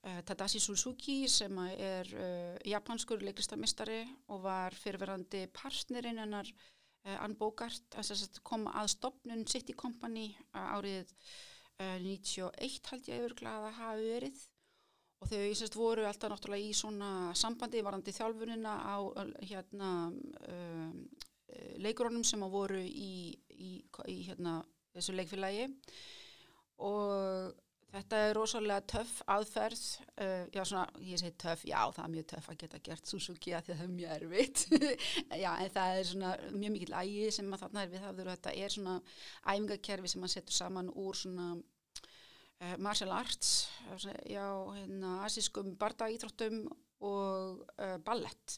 Tadashi 0.01 0.57
Suzuki 0.59 1.27
sem 1.29 1.57
er 1.75 2.07
uh, 2.17 2.55
japanskur 2.65 3.21
leiklistarmistari 3.21 4.01
og 4.33 4.41
var 4.47 4.73
fyrirverandi 4.73 5.43
partnerinn 5.53 6.17
hennar 6.23 6.47
uh, 6.49 7.17
Ann 7.21 7.35
Bogart 7.37 7.99
kom 8.41 8.65
að 8.71 8.89
stopnun 8.95 9.45
City 9.45 9.75
Company 9.77 10.31
árið 10.57 11.13
91 11.81 12.89
held 12.91 13.07
ég 13.09 13.21
auðvitað 13.21 13.63
að 13.67 13.77
hafi 13.79 14.09
verið. 14.09 14.41
Og 15.21 15.29
þau 15.29 15.39
sérst, 15.57 15.77
voru 15.77 16.03
alltaf 16.05 16.29
náttúrulega 16.29 16.67
í 16.69 16.75
svona 16.77 17.09
sambandi 17.37 17.81
varandi 17.81 18.13
þjálfunina 18.13 18.73
á 18.85 18.97
hérna, 19.49 19.89
leikurónum 21.81 22.21
sem 22.25 22.45
voru 22.53 22.77
í, 22.85 23.33
í, 23.49 23.71
í 23.81 24.17
hérna, 24.27 24.59
þessu 24.93 25.17
leikfélagi. 25.17 25.65
Og 26.85 27.57
Þetta 27.91 28.19
er 28.23 28.37
rosalega 28.37 28.83
töff 28.87 29.17
aðferð, 29.33 29.81
uh, 30.23 30.45
já 30.55 30.61
svona, 30.63 30.85
ég 31.03 31.19
segi 31.19 31.33
töff, 31.43 31.63
já 31.67 31.79
það 31.91 32.03
er 32.05 32.11
mjög 32.13 32.27
töff 32.31 32.45
að 32.53 32.59
geta 32.61 32.79
gert 32.85 33.09
Suzuki 33.09 33.51
að 33.51 33.65
því 33.65 33.73
að 33.73 33.81
það 33.81 33.87
er 33.87 33.95
mjög 33.97 34.13
erfitt, 34.15 34.61
já 35.43 35.49
en 35.51 35.73
það 35.73 35.95
er 35.95 36.07
svona 36.07 36.29
mjög 36.53 36.71
mikil 36.77 36.95
ægi 37.01 37.25
sem 37.35 37.49
að 37.51 37.65
þarna 37.65 37.81
er 37.83 37.91
við 37.91 38.05
hafður 38.05 38.29
og 38.29 38.37
þetta 38.37 38.53
er 38.63 38.75
svona 38.75 38.93
æfingakerfi 39.43 40.11
sem 40.13 40.23
maður 40.23 40.35
setur 40.37 40.55
saman 40.55 40.91
úr 41.03 41.19
svona 41.19 41.47
uh, 41.57 42.77
martial 42.87 43.11
arts, 43.17 43.51
já 44.23 44.45
hérna 44.77 45.17
asískum 45.25 45.73
bardaíþróttum 45.81 46.61
og 47.11 47.65
uh, 47.75 47.97
ballett 48.07 48.55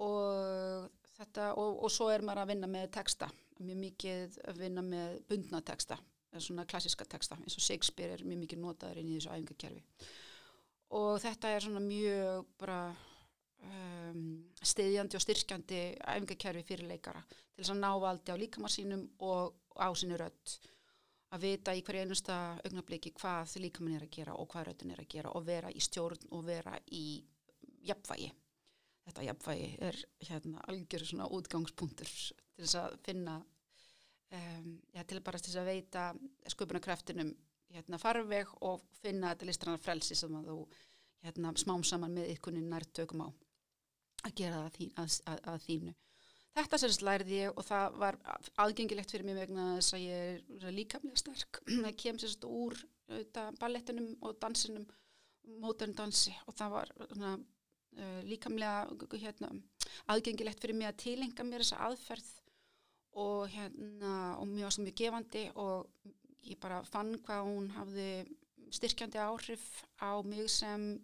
og 0.00 0.88
þetta 1.18 1.50
og, 1.60 1.84
og 1.84 1.92
svo 1.92 2.08
er 2.14 2.24
maður 2.24 2.46
að 2.46 2.54
vinna 2.54 2.72
með 2.78 2.88
texta, 2.96 3.28
mjög 3.60 3.84
mikið 3.84 4.40
að 4.48 4.64
vinna 4.64 4.86
með 4.88 5.20
bundna 5.28 5.60
texta 5.68 6.00
svona 6.40 6.66
klassiska 6.68 7.04
texta 7.04 7.36
eins 7.36 7.58
og 7.58 7.64
Shakespeare 7.64 8.16
er 8.16 8.24
mjög 8.24 8.44
mikið 8.44 8.62
notaður 8.62 9.02
inn 9.02 9.12
í 9.12 9.16
þessu 9.18 9.32
æfingarkerfi 9.34 9.82
og 10.98 11.16
þetta 11.22 11.52
er 11.52 11.64
svona 11.64 11.82
mjög 11.84 12.46
bara 12.60 12.80
um, 13.68 14.26
stiðjandi 14.62 15.18
og 15.18 15.24
styrkjandi 15.24 15.80
æfingarkerfi 16.00 16.66
fyrir 16.68 16.88
leikara 16.88 17.24
til 17.28 17.62
þess 17.62 17.74
að 17.74 17.82
ná 17.84 17.90
valdi 18.00 18.32
á 18.32 18.40
líkamarsínum 18.40 19.08
og 19.28 19.56
á 19.76 19.88
sínu 19.96 20.20
rött 20.20 20.58
að 21.32 21.44
vita 21.46 21.72
í 21.72 21.82
hverju 21.84 22.04
einusta 22.04 22.38
augnabliki 22.60 23.14
hvað 23.16 23.56
líkamann 23.64 23.96
er 23.96 24.06
að 24.06 24.14
gera 24.18 24.36
og 24.36 24.50
hvað 24.52 24.68
röttin 24.68 24.92
er 24.92 25.00
að 25.00 25.12
gera 25.14 25.32
og 25.32 25.46
vera 25.46 25.70
í 25.72 25.80
stjórn 25.80 26.28
og 26.30 26.44
vera 26.44 26.74
í 26.92 27.22
jafnvægi. 27.88 28.28
Þetta 29.06 29.24
jafnvægi 29.26 29.70
er 29.88 30.00
hérna 30.28 30.64
algjör 30.68 31.06
svona 31.08 31.30
útgangspunktur 31.32 32.10
til 32.12 32.66
þess 32.66 32.76
að 32.82 32.98
finna 33.06 33.38
um, 34.38 34.76
já, 34.94 35.02
til 35.08 35.20
bara 35.24 35.40
til 35.42 35.54
að 35.60 35.70
veita 35.70 36.04
sköpunarkraftinum 36.54 37.32
hérna, 37.72 38.00
farveg 38.00 38.50
og 38.60 38.82
finna 39.00 39.32
þetta 39.32 39.48
listrannar 39.48 39.82
frelsi 39.82 40.16
sem 40.18 40.34
að 40.36 40.50
þú 40.52 40.58
hérna, 41.22 41.52
smám 41.60 41.84
saman 41.86 42.14
með 42.16 42.32
ykkurinn 42.36 42.70
nærtökum 42.72 43.26
á 43.26 43.28
að 44.22 44.34
gera 44.38 44.64
það 44.64 44.74
þín, 44.76 44.90
að, 45.02 45.18
að, 45.32 45.38
að 45.52 45.62
þínu. 45.66 45.94
Þetta 46.52 46.78
sérst 46.82 47.02
lærði 47.06 47.38
ég 47.38 47.56
og 47.56 47.64
það 47.64 47.94
var 48.02 48.18
aðgengilegt 48.60 49.14
fyrir 49.14 49.24
mig 49.24 49.38
vegna 49.38 49.68
þess 49.78 49.96
að 49.96 50.02
ég 50.04 50.58
er 50.58 50.74
líkamlega 50.76 51.20
sterk. 51.22 51.62
Það 51.86 51.96
kem 52.02 52.18
sérst 52.20 52.44
úr 52.44 52.76
ballettinum 53.60 54.10
og 54.20 54.36
dansinum, 54.40 54.84
mótern 55.62 55.96
dansi 55.96 56.34
og 56.46 56.54
það 56.54 56.74
var 56.76 56.92
svona, 57.00 57.32
uh, 57.98 58.20
líkamlega 58.28 59.16
hérna, 59.24 59.50
aðgengilegt 60.12 60.60
fyrir 60.62 60.78
mig 60.78 60.90
að 60.90 61.00
tilenga 61.02 61.46
mér 61.48 61.64
þessa 61.64 61.80
aðferð 61.88 62.28
og 63.12 63.48
hérna 63.52 64.36
og 64.40 64.46
mjög 64.48 64.78
mjög 64.80 64.96
gefandi 64.96 65.50
og 65.54 65.88
ég 66.42 66.58
bara 66.60 66.82
fann 66.84 67.14
hvað 67.22 67.44
hún 67.46 67.68
hafði 67.76 68.10
styrkjandi 68.72 69.20
áhrif 69.20 69.64
á 70.00 70.16
mig 70.24 70.48
sem 70.50 70.96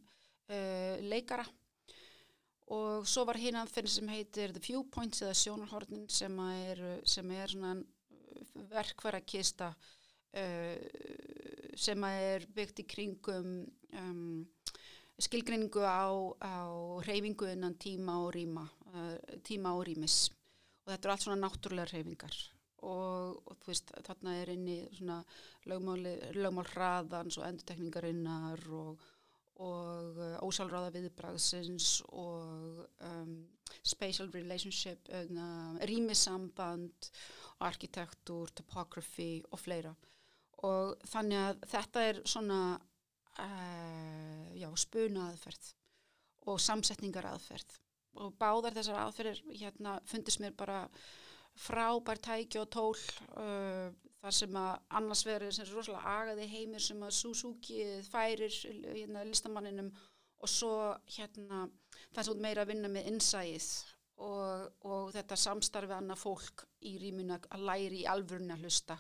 uh, 0.48 0.96
leikara. 1.04 1.44
Og 2.68 3.06
svo 3.08 3.24
var 3.24 3.38
hinn 3.40 3.56
aðferðin 3.56 3.94
sem 3.94 4.10
heitir 4.12 4.52
The 4.52 4.60
Viewpoints 4.60 5.22
eða 5.24 5.36
sjónarhornin 5.36 6.08
sem 6.12 6.34
er, 6.44 6.82
sem 7.08 7.30
er 7.32 7.52
svona 7.52 7.76
verkværa 8.72 9.20
kista 9.24 9.70
uh, 9.72 10.76
sem 11.78 12.04
er 12.08 12.44
byggt 12.54 12.82
í 12.82 12.88
kringum 12.88 13.52
um, 14.00 14.46
skilgreiningu 15.18 15.84
á, 15.84 16.08
á 16.40 16.56
reyfingu 17.06 17.48
innan 17.52 17.78
tíma 17.80 18.18
og 18.24 18.34
rýma 18.36 18.66
uh, 18.92 19.16
tíma 19.46 19.74
og 19.76 19.86
rýmis 19.88 20.26
og 20.88 20.94
þetta 20.94 21.04
eru 21.04 21.12
allt 21.12 21.26
svona 21.26 21.42
náttúrulega 21.42 21.92
reyfingar 21.92 22.36
og, 22.86 23.42
og 23.44 23.58
þú 23.60 23.68
veist 23.68 23.92
þarna 24.06 24.34
er 24.40 24.52
inni 24.54 24.78
svona 24.96 25.18
lögmál 25.68 26.66
hraðans 26.70 27.36
og 27.36 27.46
endutekningarinnar 27.48 28.62
og, 28.72 29.02
og 29.60 30.20
uh, 30.22 30.36
ósálráða 30.46 30.94
viðbragsins 30.94 31.98
og 32.08 32.84
um, 33.04 33.34
spatial 33.82 34.30
relationship, 34.32 35.10
uh, 35.12 35.76
rýmisamband, 35.90 37.10
arkitektúr, 37.66 38.54
topography 38.54 39.42
og 39.50 39.60
fleira. 39.60 39.92
Og 40.64 40.94
þannig 41.10 41.42
að 41.42 41.66
þetta 41.74 42.06
er 42.06 42.22
svona 42.26 42.60
uh, 42.78 44.46
já, 44.54 44.70
spuna 44.78 45.28
aðferð 45.32 45.74
og 46.48 46.62
samsetningar 46.62 47.26
aðferð 47.28 47.76
og 48.16 48.34
báðar 48.40 48.76
þessar 48.76 49.00
aðferðir 49.04 49.42
hérna 49.60 49.98
fundist 50.08 50.40
mér 50.42 50.56
bara 50.58 50.82
frábær 51.58 52.20
tæki 52.22 52.60
og 52.60 52.68
tól 52.70 52.94
uh, 52.94 53.90
þar 54.22 54.34
sem 54.34 54.56
að 54.58 54.70
annars 55.00 55.24
verður 55.26 55.54
sem 55.54 55.66
er 55.66 55.74
rosalega 55.74 56.14
agaði 56.22 56.48
heimir 56.52 56.82
sem 56.82 57.02
að 57.02 57.14
Suzuki 57.18 57.82
færir 58.08 58.54
hérna, 58.94 59.24
listamanninum 59.26 59.92
og 60.38 60.50
svo 60.50 60.72
hérna 61.16 61.66
það 62.14 62.28
sem 62.28 62.42
meira 62.42 62.64
að 62.64 62.72
vinna 62.72 62.90
með 62.92 63.08
innsæðið 63.12 63.70
og, 64.24 64.68
og 64.90 65.12
þetta 65.14 65.38
samstarfi 65.38 65.94
annað 65.94 66.22
fólk 66.22 66.66
í 66.86 66.96
rýmuna 67.02 67.38
að 67.54 67.64
læri 67.70 68.02
í 68.02 68.10
alvörun 68.10 68.54
að 68.54 68.66
hlusta 68.66 68.98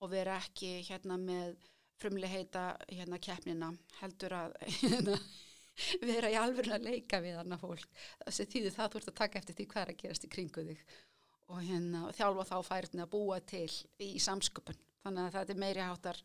og 0.00 0.10
vera 0.12 0.38
ekki 0.40 0.80
hérna 0.88 1.18
með 1.20 1.56
frumleheita 2.00 2.64
hérna 2.88 3.20
keppnina 3.22 3.70
heldur 4.00 4.36
að 4.38 4.58
hérna 4.80 5.18
vera 6.10 6.30
í 6.32 6.38
alveg 6.40 6.70
að 6.74 6.88
leika 6.88 7.22
við 7.24 7.38
annað 7.40 7.64
fólk. 7.64 8.02
Þess 8.24 8.44
að 8.44 8.52
þýðu 8.54 8.74
það 8.76 8.92
þú 8.92 9.00
ert 9.00 9.12
að 9.12 9.18
taka 9.22 9.40
eftir 9.40 9.58
því 9.58 9.68
hvað 9.72 9.82
er 9.82 9.92
að 9.94 10.00
gerast 10.04 10.26
í 10.26 10.32
kringu 10.34 10.66
þig. 10.70 10.84
Og 11.50 11.62
hérna 11.66 12.04
þjálfa 12.14 12.46
þá 12.50 12.56
færðin 12.68 13.04
að 13.04 13.12
búa 13.14 13.40
til 13.52 13.70
í 14.06 14.12
samsköpun. 14.22 14.82
Þannig 15.04 15.26
að 15.26 15.36
þetta 15.38 15.54
er 15.54 15.62
meiri 15.64 15.86
hátar 15.86 16.22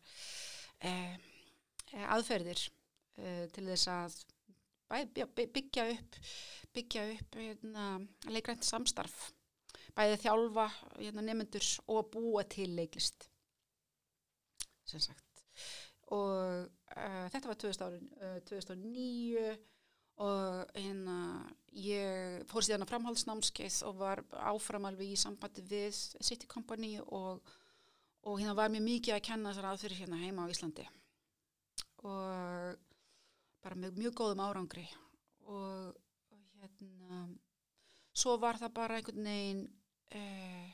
eh, 0.86 1.14
aðferðir 2.14 2.62
eh, 3.22 3.44
til 3.54 3.64
þess 3.70 3.90
að 3.90 4.20
byggja 4.86 5.88
upp 5.96 6.20
byggja 6.76 7.06
upp 7.14 7.38
hérna, 7.40 7.86
leikrænt 8.28 8.66
samstarf. 8.66 9.30
Bæði 9.96 10.18
þjálfa 10.26 10.66
hérna, 10.98 11.24
nefnendur 11.24 11.68
og 11.92 12.10
búa 12.12 12.44
til 12.52 12.68
leiklist 12.76 13.30
sem 14.86 15.02
sagt. 15.02 15.44
Og 16.14 16.68
uh, 16.96 17.26
þetta 17.32 17.50
var 17.50 17.60
2000, 17.62 18.10
uh, 18.20 18.36
2009 18.48 19.56
og 20.24 20.72
hérna 20.72 21.16
ég 21.76 22.44
fór 22.48 22.64
síðan 22.64 22.86
að 22.86 22.92
framhaldsnámskeið 22.94 23.82
og 23.88 23.98
var 24.00 24.22
áfram 24.48 24.88
alveg 24.88 25.12
í 25.12 25.20
sambandi 25.20 25.64
við 25.68 25.98
City 26.24 26.48
Company 26.48 26.94
og, 27.04 27.44
og 28.24 28.40
hérna 28.40 28.56
var 28.56 28.72
mér 28.72 28.84
mikið 28.86 29.18
að 29.18 29.26
kenna 29.28 29.52
þessar 29.52 29.70
aðfyrir 29.74 30.00
hérna 30.00 30.22
heima 30.22 30.48
á 30.48 30.52
Íslandi 30.52 30.86
og 32.06 32.80
bara 33.66 33.78
með 33.82 34.00
mjög 34.00 34.16
góðum 34.22 34.44
árangri 34.46 34.86
og, 35.44 35.92
og 36.32 36.62
hérna 36.62 37.26
svo 38.16 38.38
var 38.40 38.60
það 38.60 38.76
bara 38.78 38.98
einhvern 39.00 39.28
veginn 39.28 39.64
uh, 40.16 40.68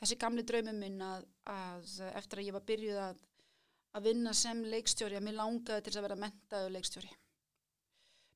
þessi 0.00 0.18
gamli 0.20 0.44
draumum 0.46 0.78
minn 0.80 1.02
að, 1.02 1.26
að 1.50 1.88
eftir 2.14 2.40
að 2.40 2.48
ég 2.48 2.56
var 2.56 2.66
byrjuð 2.70 3.00
að, 3.02 3.24
að 3.96 4.10
vinna 4.10 4.32
sem 4.36 4.60
leikstjóri 4.68 5.16
að 5.16 5.24
mér 5.24 5.38
langaði 5.38 5.86
til 5.86 5.94
að 5.96 6.06
vera 6.06 6.18
mentaðu 6.20 6.72
leikstjóri. 6.74 7.12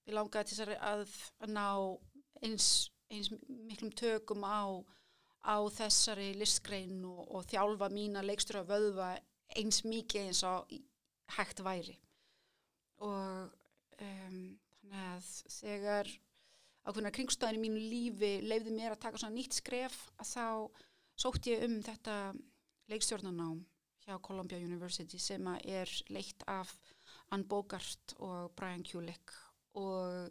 Mér 0.06 0.16
langaði 0.16 0.54
til 0.54 0.76
að, 0.76 1.16
að 1.44 1.52
ná 1.52 1.66
eins, 2.46 2.68
eins 3.12 3.30
miklum 3.68 3.92
tökum 3.96 4.46
á, 4.46 4.80
á 5.44 5.56
þessari 5.76 6.32
listgrein 6.40 7.02
og, 7.08 7.20
og 7.28 7.48
þjálfa 7.50 7.90
mína 7.92 8.24
leikstjóra 8.24 8.64
vöðva 8.68 9.12
eins 9.60 9.82
mikið 9.84 10.30
eins 10.30 10.42
og 10.48 10.72
hægt 11.36 11.60
væri. 11.66 11.98
Og 13.04 13.52
um, 14.00 14.40
þannig 14.80 15.08
að 15.10 15.30
þegar 15.60 16.12
ákveðna 16.88 17.12
kringstæðin 17.14 17.58
í 17.58 17.64
mínu 17.66 17.82
lífi 17.84 18.32
leiði 18.46 18.72
mér 18.72 18.94
að 18.94 19.02
taka 19.04 19.20
svona 19.20 19.36
nýtt 19.36 19.58
skref 19.60 20.06
að 20.16 20.30
þá 20.32 20.46
sótt 21.20 21.50
ég 21.50 21.66
um 21.66 21.76
þetta 21.84 22.16
leikstjórnanám 22.90 23.60
hjá 24.04 24.16
Columbia 24.22 24.58
University 24.58 25.18
sem 25.20 25.46
er 25.60 25.90
leitt 26.10 26.44
af 26.48 26.72
Ann 27.34 27.44
Bogart 27.48 28.14
og 28.18 28.50
Brian 28.58 28.84
Kulik 28.84 29.34
og 29.78 30.30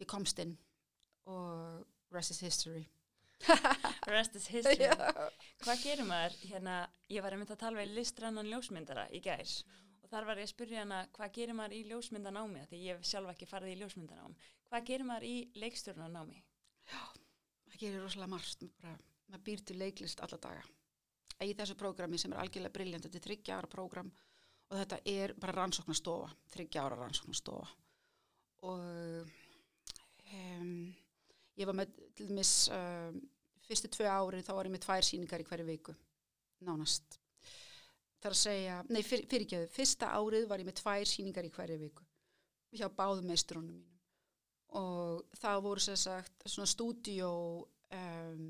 ég 0.00 0.08
komst 0.08 0.40
inn 0.40 0.56
og 1.28 1.84
rest 2.14 2.34
is 2.34 2.40
history. 2.40 2.86
Rest 4.10 4.34
is 4.36 4.48
history. 4.54 4.88
Hvað 5.62 5.84
gerir 5.84 6.04
maður? 6.04 6.34
Hérna, 6.50 6.74
ég 7.08 7.22
var 7.24 7.32
að 7.32 7.40
mynda 7.40 7.54
að 7.56 7.62
tala 7.62 7.80
við 7.80 7.94
listrannan 7.96 8.48
ljósmyndara 8.50 9.06
í 9.16 9.20
gæs 9.24 9.62
og 10.02 10.10
þar 10.12 10.26
var 10.28 10.40
ég 10.40 10.48
að 10.48 10.52
spyrja 10.52 10.82
hana 10.82 10.98
hvað 11.16 11.32
gerir 11.38 11.56
maður 11.56 11.76
í 11.78 11.84
ljósmyndanámi? 11.88 12.66
Því 12.68 12.82
ég 12.84 12.98
hef 12.98 13.08
sjálf 13.08 13.32
ekki 13.32 13.48
farið 13.48 13.74
í 13.74 13.78
ljósmyndanám 13.80 14.36
hvað 14.68 14.90
gerir 14.90 15.08
maður 15.08 15.28
í 15.30 15.36
leikstjórnanámi 15.62 16.36
já, 16.40 17.00
það 17.70 17.80
gerir 17.84 18.04
rosalega 18.04 18.34
margt. 18.34 18.68
Bara 18.82 18.98
maður 19.30 19.46
býr 19.48 19.64
til 19.64 19.80
leiklist 19.80 20.24
alla 20.26 20.40
daga 20.42 20.68
í 21.46 21.54
þessu 21.56 21.76
prógrami 21.78 22.18
sem 22.20 22.32
er 22.34 22.42
algjörlega 22.42 22.74
brilljant 22.74 23.06
þetta 23.06 23.20
er 23.20 23.26
þryggja 23.28 23.58
ára 23.58 23.70
prógram 23.70 24.10
og 24.70 24.78
þetta 24.78 25.00
er 25.12 25.34
bara 25.40 25.56
rannsóknastofa 25.56 26.30
þryggja 26.54 26.84
ára 26.84 27.00
rannsóknastofa 27.00 27.68
og 28.68 29.30
um, 30.34 30.72
ég 31.56 31.68
var 31.68 31.76
með 31.76 31.94
til 32.16 32.28
dæmis 32.28 32.54
um, 32.74 33.20
fyrstu 33.70 33.90
tvei 33.94 34.08
ári 34.10 34.42
þá 34.44 34.54
var 34.56 34.68
ég 34.68 34.74
með 34.74 34.84
tvær 34.86 35.06
síningar 35.06 35.42
í 35.42 35.46
hverju 35.48 35.66
viku 35.68 35.94
nánast. 36.66 37.18
Þar 38.20 38.34
að 38.34 38.40
segja, 38.42 38.78
nei 38.92 39.00
fyr, 39.06 39.22
fyrirgeðu 39.30 39.68
fyrsta 39.72 40.10
árið 40.12 40.48
var 40.50 40.60
ég 40.60 40.68
með 40.68 40.80
tvær 40.82 41.08
síningar 41.08 41.46
í 41.46 41.52
hverju 41.54 41.78
viku 41.80 42.06
hjá 42.76 42.86
báðum 42.94 43.30
meistrónum 43.30 43.78
mínum. 43.78 43.86
Og 44.78 45.24
það 45.40 45.62
voru 45.64 45.82
sér 45.82 45.98
sagt 45.98 46.44
svona 46.46 46.70
stúdíó 46.70 47.30
um, 47.64 48.44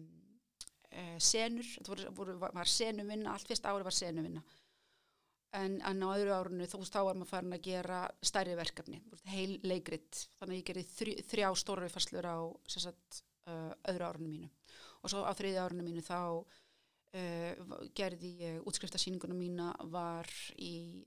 uh, 0.97 1.19
senur, 1.23 1.67
þetta 1.77 2.15
voru, 2.17 2.37
var 2.41 2.71
senuvinna, 2.71 3.35
allt 3.35 3.51
fyrst 3.51 3.69
ári 3.69 3.87
var 3.87 3.97
senuvinna. 3.97 4.43
En, 5.59 5.81
en 5.83 6.05
á 6.07 6.09
öðru 6.13 6.31
árunni 6.31 6.69
þú 6.71 6.79
veist 6.85 6.95
þá 6.95 7.01
var 7.09 7.19
maður 7.19 7.33
farin 7.33 7.57
að 7.57 7.65
gera 7.67 8.01
stærri 8.23 8.55
verkefni, 8.59 9.01
heil 9.33 9.57
leikrit. 9.67 10.25
Þannig 10.39 10.55
að 10.55 10.61
ég 10.61 10.67
gerði 10.69 10.85
þrj, 10.95 11.15
þrjá 11.33 11.49
stóra 11.59 11.87
viðfarslur 11.87 12.31
á 12.31 12.39
sagt, 12.71 13.23
uh, 13.51 13.73
öðru 13.91 14.07
árunni 14.07 14.31
mínu. 14.37 14.51
Og 15.03 15.11
svo 15.11 15.25
á 15.27 15.33
þriði 15.35 15.63
árunni 15.65 15.89
mínu 15.89 16.05
þá 16.07 16.21
uh, 16.21 17.75
gerði 17.99 18.31
ég 18.45 18.71
útskriftasýninguna 18.71 19.35
mína 19.35 19.73
var 19.91 20.31
í 20.63 21.03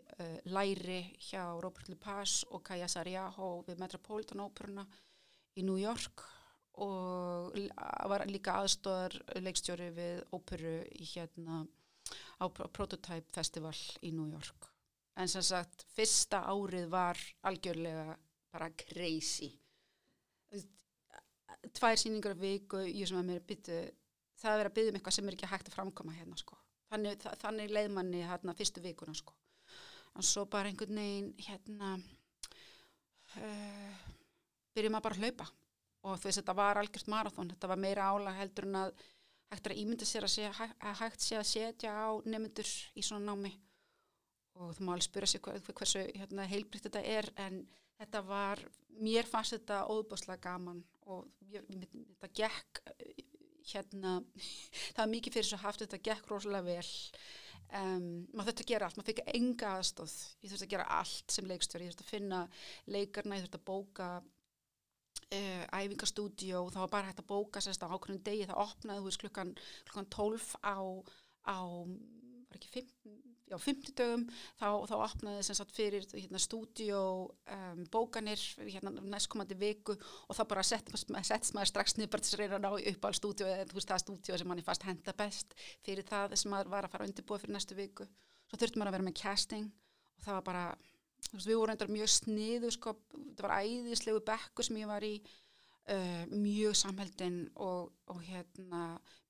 læri 0.51 0.99
hjá 1.29 1.45
Robert 1.63 1.87
Lepage 1.87 2.49
og 2.51 2.65
Kaya 2.67 2.89
Sariaho 2.91 3.55
við 3.67 3.79
Metropolitan 3.79 4.43
Opera 4.43 4.83
í 5.55 5.63
New 5.63 5.79
York 5.79 6.25
og 6.81 7.53
var 8.09 8.25
líka 8.29 8.57
aðstóðar 8.61 9.15
leikstjóri 9.45 9.89
við 9.93 10.21
óperu 10.33 10.79
í 10.97 11.05
hérna 11.13 11.63
á 12.41 12.45
Prototype 12.49 13.29
Festival 13.33 13.75
í 14.01 14.11
New 14.11 14.29
York. 14.31 14.69
En 15.21 15.29
sem 15.29 15.45
sagt 15.45 15.85
fyrsta 15.93 16.41
árið 16.49 16.87
var 16.89 17.19
algjörlega 17.45 18.17
bara 18.53 18.71
crazy. 18.77 19.51
Tvær 21.73 21.97
síningar 21.99 22.35
viku 22.37 22.81
ég 22.81 23.07
sem 23.07 23.21
að 23.21 23.29
mér 23.29 23.45
byttu 23.45 23.77
það 24.41 24.51
að 24.51 24.59
vera 24.59 24.71
að 24.71 24.75
byggja 24.77 24.91
um 24.91 24.97
eitthvað 24.99 25.17
sem 25.17 25.29
er 25.29 25.37
ekki 25.37 25.51
hægt 25.51 25.69
að 25.69 25.77
framkoma 25.77 26.17
hérna 26.17 26.37
sko. 26.41 26.57
Þannig, 26.89 27.23
þannig 27.41 27.71
leið 27.73 27.93
manni 27.93 28.25
hérna 28.25 28.57
fyrstu 28.57 28.81
vikuna 28.83 29.15
sko. 29.17 29.35
Og 30.17 30.25
svo 30.25 30.43
bara 30.49 30.69
einhvern 30.69 30.97
veginn 30.99 31.31
hérna 31.41 31.93
uh, 33.37 34.01
byrjum 34.73 34.97
að 34.97 35.05
bara 35.07 35.21
hlaupa 35.21 35.47
og 36.03 36.19
þú 36.19 36.27
veist 36.27 36.41
þetta 36.41 36.55
var 36.57 36.79
algjört 36.79 37.11
marathón, 37.11 37.51
þetta 37.53 37.69
var 37.71 37.79
meira 37.79 38.07
álag 38.11 38.39
heldur 38.39 38.67
en 38.67 38.79
að 38.83 38.95
hægt 39.53 39.69
að 39.69 39.81
ímynda 39.83 40.07
sér 40.07 40.25
að, 40.25 40.33
segja, 40.33 40.69
að 40.81 40.97
hægt 41.01 41.23
sé 41.23 41.37
að 41.37 41.49
setja 41.49 41.93
á 41.93 42.09
nemyndur 42.25 42.69
í 42.97 43.03
svona 43.05 43.33
námi. 43.33 43.53
Og 44.59 44.73
þú 44.77 44.85
má 44.85 44.93
alveg 44.93 45.07
spyrja 45.07 45.31
sér 45.31 45.43
hver, 45.45 45.61
hversu 45.79 46.03
hérna, 46.13 46.47
heilbritt 46.49 46.87
þetta 46.87 47.01
er 47.09 47.29
en 47.41 47.61
þetta 47.99 48.23
var, 48.27 48.61
mér 49.01 49.29
fannst 49.29 49.55
þetta 49.55 49.83
óbúslega 49.89 50.41
gaman 50.43 50.83
og 51.09 51.29
ég, 51.53 51.65
þetta 51.69 52.31
gekk 52.37 52.83
hérna, 53.73 54.19
það 54.93 55.01
var 55.01 55.13
mikið 55.13 55.37
fyrir 55.37 55.49
svo 55.49 55.61
haft 55.63 55.85
þetta 55.85 56.03
gekk 56.09 56.29
rosalega 56.29 56.67
vel. 56.67 56.91
Um, 57.73 58.27
maður 58.35 58.51
þurfti 58.51 58.65
að 58.65 58.69
gera 58.69 58.85
allt, 58.85 58.97
maður 58.99 59.09
fikk 59.09 59.21
enga 59.33 59.69
aðstóð, 59.79 60.15
ég 60.43 60.51
þurfti 60.51 60.67
að 60.67 60.73
gera 60.75 60.89
allt 60.99 61.33
sem 61.33 61.47
leikstjóri, 61.49 61.87
ég 61.87 61.93
þurfti 61.93 62.05
að 62.05 62.11
finna 62.11 62.41
leikarna, 62.93 63.39
ég 63.39 63.47
þurfti 63.47 63.61
að 63.61 63.69
bóka 63.71 64.09
Uh, 65.33 65.63
æfingastúdíó 65.73 66.59
og 66.67 66.73
það 66.73 66.83
var 66.83 66.89
bara 66.91 67.09
hægt 67.09 67.21
að 67.23 67.29
bóka 67.31 67.61
sérst 67.63 67.81
á 67.81 67.89
ákveðnum 67.89 68.21
degi, 68.21 68.45
það 68.45 68.59
opnaði 68.67 69.05
veist 69.07 69.21
klukkan, 69.23 69.53
klukkan 69.87 70.09
12 70.13 70.43
á, 70.61 70.77
á 71.49 71.57
var 72.53 72.59
ekki 72.59 72.69
5, 72.75 72.91
já 73.49 73.57
50 73.63 73.95
dögum, 73.97 74.25
þá, 74.59 74.67
þá 74.91 74.93
opnaði 74.99 75.47
sérst 75.47 75.73
fyrir 75.73 76.05
hérna, 76.11 76.41
stúdíó 76.43 77.01
um, 77.55 77.81
bókanir 77.95 78.45
hérna 78.61 78.93
næstkomandi 78.99 79.57
viku 79.57 79.97
og 79.97 80.37
það 80.37 80.51
bara 80.53 80.67
sett, 80.69 80.93
sett 80.93 81.51
maður 81.57 81.71
strax 81.71 81.97
niður 81.97 82.13
bara 82.13 82.27
til 82.27 82.37
að 82.37 82.57
að 82.59 82.65
ná 82.67 82.71
upp 82.93 83.09
á 83.09 83.09
stúdíó 83.17 83.49
eða 83.49 83.67
þú 83.71 83.79
veist 83.79 83.93
það 83.95 84.05
stúdíó 84.05 84.37
sem 84.37 84.53
manni 84.53 84.69
fast 84.69 84.85
henda 84.85 85.17
best 85.17 85.57
fyrir 85.81 86.05
það 86.05 86.37
sem 86.37 86.53
maður 86.53 86.75
var 86.75 86.85
að 86.85 86.93
fara 86.93 87.09
undirbúið 87.09 87.47
fyrir 87.47 87.57
næstu 87.57 87.79
viku, 87.79 88.09
svo 88.51 88.59
þurfti 88.59 88.77
maður 88.83 88.93
að 88.93 88.99
vera 88.99 89.09
með 89.09 89.21
casting 89.23 89.71
og 90.19 90.27
það 90.27 90.37
var 90.39 90.49
bara 90.51 90.67
við 91.33 91.57
vorum 91.57 91.73
endar 91.73 91.91
mjög 91.91 92.11
sniðu 92.13 92.71
sko, 92.73 92.95
það 93.33 93.45
var 93.47 93.55
æðislegu 93.63 94.23
bekku 94.27 94.65
sem 94.65 94.77
ég 94.81 94.89
var 94.89 95.05
í 95.05 95.13
uh, 95.17 96.25
mjög 96.29 96.75
samheldin 96.77 97.39
og, 97.55 97.93
og 98.13 98.19
hérna, 98.27 98.83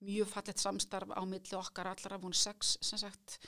mjög 0.04 0.32
fallet 0.32 0.60
samstarf 0.60 1.14
á 1.16 1.22
milli 1.28 1.60
okkar 1.60 1.94
allar 1.94 2.18
af 2.18 2.26
hún 2.26 2.36
sex 2.36 2.76
sem 2.82 3.00
sagt 3.02 3.40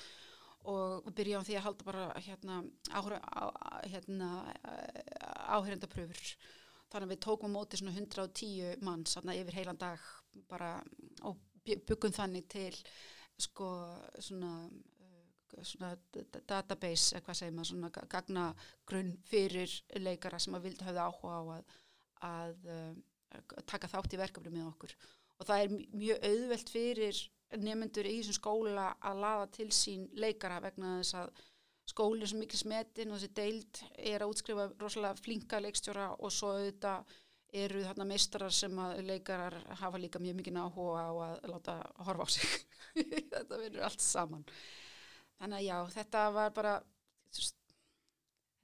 og 0.65 1.05
á 1.05 1.13
því 1.13 1.57
að 1.59 1.65
halda 1.67 1.85
bara 1.85 2.05
hérna, 2.17 2.61
hérna 3.85 4.29
áherindapröfur 5.53 6.21
þannig 6.89 7.05
að 7.05 7.11
við 7.13 7.21
tókum 7.25 7.53
móti 7.53 7.77
svona 7.77 7.93
110 7.93 8.81
manns 8.85 9.13
svona 9.13 9.35
yfir 9.37 9.59
heilan 9.59 9.77
dag 9.77 10.01
bara 10.49 10.79
og 11.27 11.37
byggum 11.65 12.13
þannig 12.15 12.47
til 12.49 12.73
sko 13.37 13.69
svona 14.21 14.69
svona 15.63 15.93
database, 16.49 17.21
hvað 17.23 17.39
segir 17.39 17.55
maður, 17.55 17.71
svona 17.71 18.07
gagnagrunn 18.11 19.13
fyrir 19.29 19.71
leikara 20.01 20.39
sem 20.41 20.57
að 20.57 20.69
vildi 20.69 20.87
hafa 20.87 21.07
áhuga 21.09 21.39
á 21.39 21.43
að, 21.55 21.75
að, 22.29 22.67
að 23.37 23.65
taka 23.71 23.91
þátt 23.91 24.17
í 24.17 24.21
verkefni 24.21 24.53
með 24.53 24.69
okkur. 24.73 24.95
Og 25.39 25.49
það 25.49 25.63
er 25.63 25.75
mjög 26.03 26.29
auðvelt 26.29 26.71
fyrir 26.71 27.25
nefnendur 27.55 28.07
í 28.09 28.15
þessum 28.19 28.39
skóla 28.39 28.87
að 29.05 29.19
laða 29.23 29.51
til 29.57 29.67
sín 29.75 30.07
leikara 30.17 30.61
vegna 30.63 30.97
þess 30.99 31.19
að 31.19 31.43
skólinn 31.85 32.29
sem 32.29 32.41
mikil 32.41 32.59
smetin 32.59 33.11
og 33.11 33.19
þessi 33.19 33.35
deild 33.37 33.81
er 34.11 34.23
að 34.23 34.31
útskrifa 34.33 34.65
rosalega 34.81 35.21
flinka 35.21 35.59
leikstjóra 35.61 36.07
og 36.17 36.33
svo 36.33 36.55
auðvitað 36.55 37.13
eru 37.55 37.83
þarna 37.85 38.07
meistarar 38.09 38.53
sem 38.53 38.79
að 38.81 39.03
leikarar 39.07 39.55
hafa 39.79 40.01
líka 40.01 40.19
mjög 40.19 40.39
mikið 40.39 40.57
áhuga 40.59 41.03
á 41.07 41.11
að 41.27 41.45
láta 41.53 41.75
horfa 42.07 42.27
á 42.27 42.29
sig. 42.35 42.55
Þetta 43.31 43.59
verður 43.61 43.85
allt 43.87 44.03
saman 44.03 44.47
þannig 45.39 45.60
að 45.60 45.67
já, 45.67 45.78
þetta 45.95 46.24
var 46.36 46.56
bara 46.56 46.74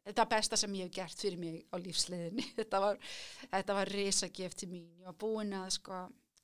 þetta 0.01 0.25
besta 0.31 0.57
sem 0.57 0.75
ég 0.79 0.87
hef 0.87 0.95
gert 0.95 1.23
fyrir 1.23 1.39
mig 1.41 1.59
á 1.69 1.75
lífsleðinni 1.81 2.47
þetta 2.59 2.81
var, 2.85 2.99
þetta 3.51 3.77
var 3.77 3.93
risagef 3.95 4.57
til 4.57 4.71
mín. 4.71 4.87
Ég 4.99 5.09
var 5.09 5.17
búin 5.25 5.53
að 5.57 5.69
sko 5.77 6.01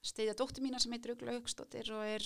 stiðja 0.08 0.38
dóttir 0.38 0.64
mína 0.64 0.80
sem 0.80 0.94
heitir 0.94 1.16
Ugla 1.16 1.36
Högstóttir 1.36 1.90
og 1.96 2.06
er 2.06 2.26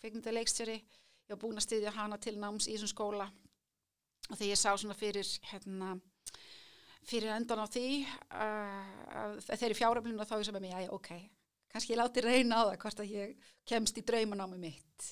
kveikmynda 0.00 0.34
leikstjóri. 0.34 0.78
Ég 0.80 1.34
var 1.34 1.42
búin 1.42 1.60
að 1.60 1.68
stiðja 1.68 1.92
hana 1.94 2.18
til 2.18 2.38
náms 2.40 2.66
í 2.68 2.76
þessum 2.76 2.90
skóla. 2.94 3.28
Og 4.30 4.38
þegar 4.38 4.50
ég 4.50 4.60
sá 4.60 4.70
svona 4.72 4.96
fyrir 4.96 5.28
hérna 5.50 5.94
fyrir 7.06 7.32
endan 7.34 7.62
á 7.62 7.66
því 7.66 7.86
uh, 8.06 9.38
þegar 9.42 9.72
ég 9.72 9.78
fjáröflinu 9.78 10.26
þá 10.26 10.36
ég 10.38 10.46
sem 10.46 10.58
er 10.58 10.62
mig, 10.62 10.74
já, 10.74 10.90
ok 10.94 11.10
kannski 11.72 11.94
ég 11.94 11.98
láti 11.98 12.22
reyna 12.22 12.60
á 12.60 12.62
það 12.68 12.78
hvort 12.84 13.02
að 13.02 13.14
ég 13.16 13.50
kemst 13.68 13.98
í 13.98 14.04
draumanámi 14.06 14.60
mitt 14.60 15.08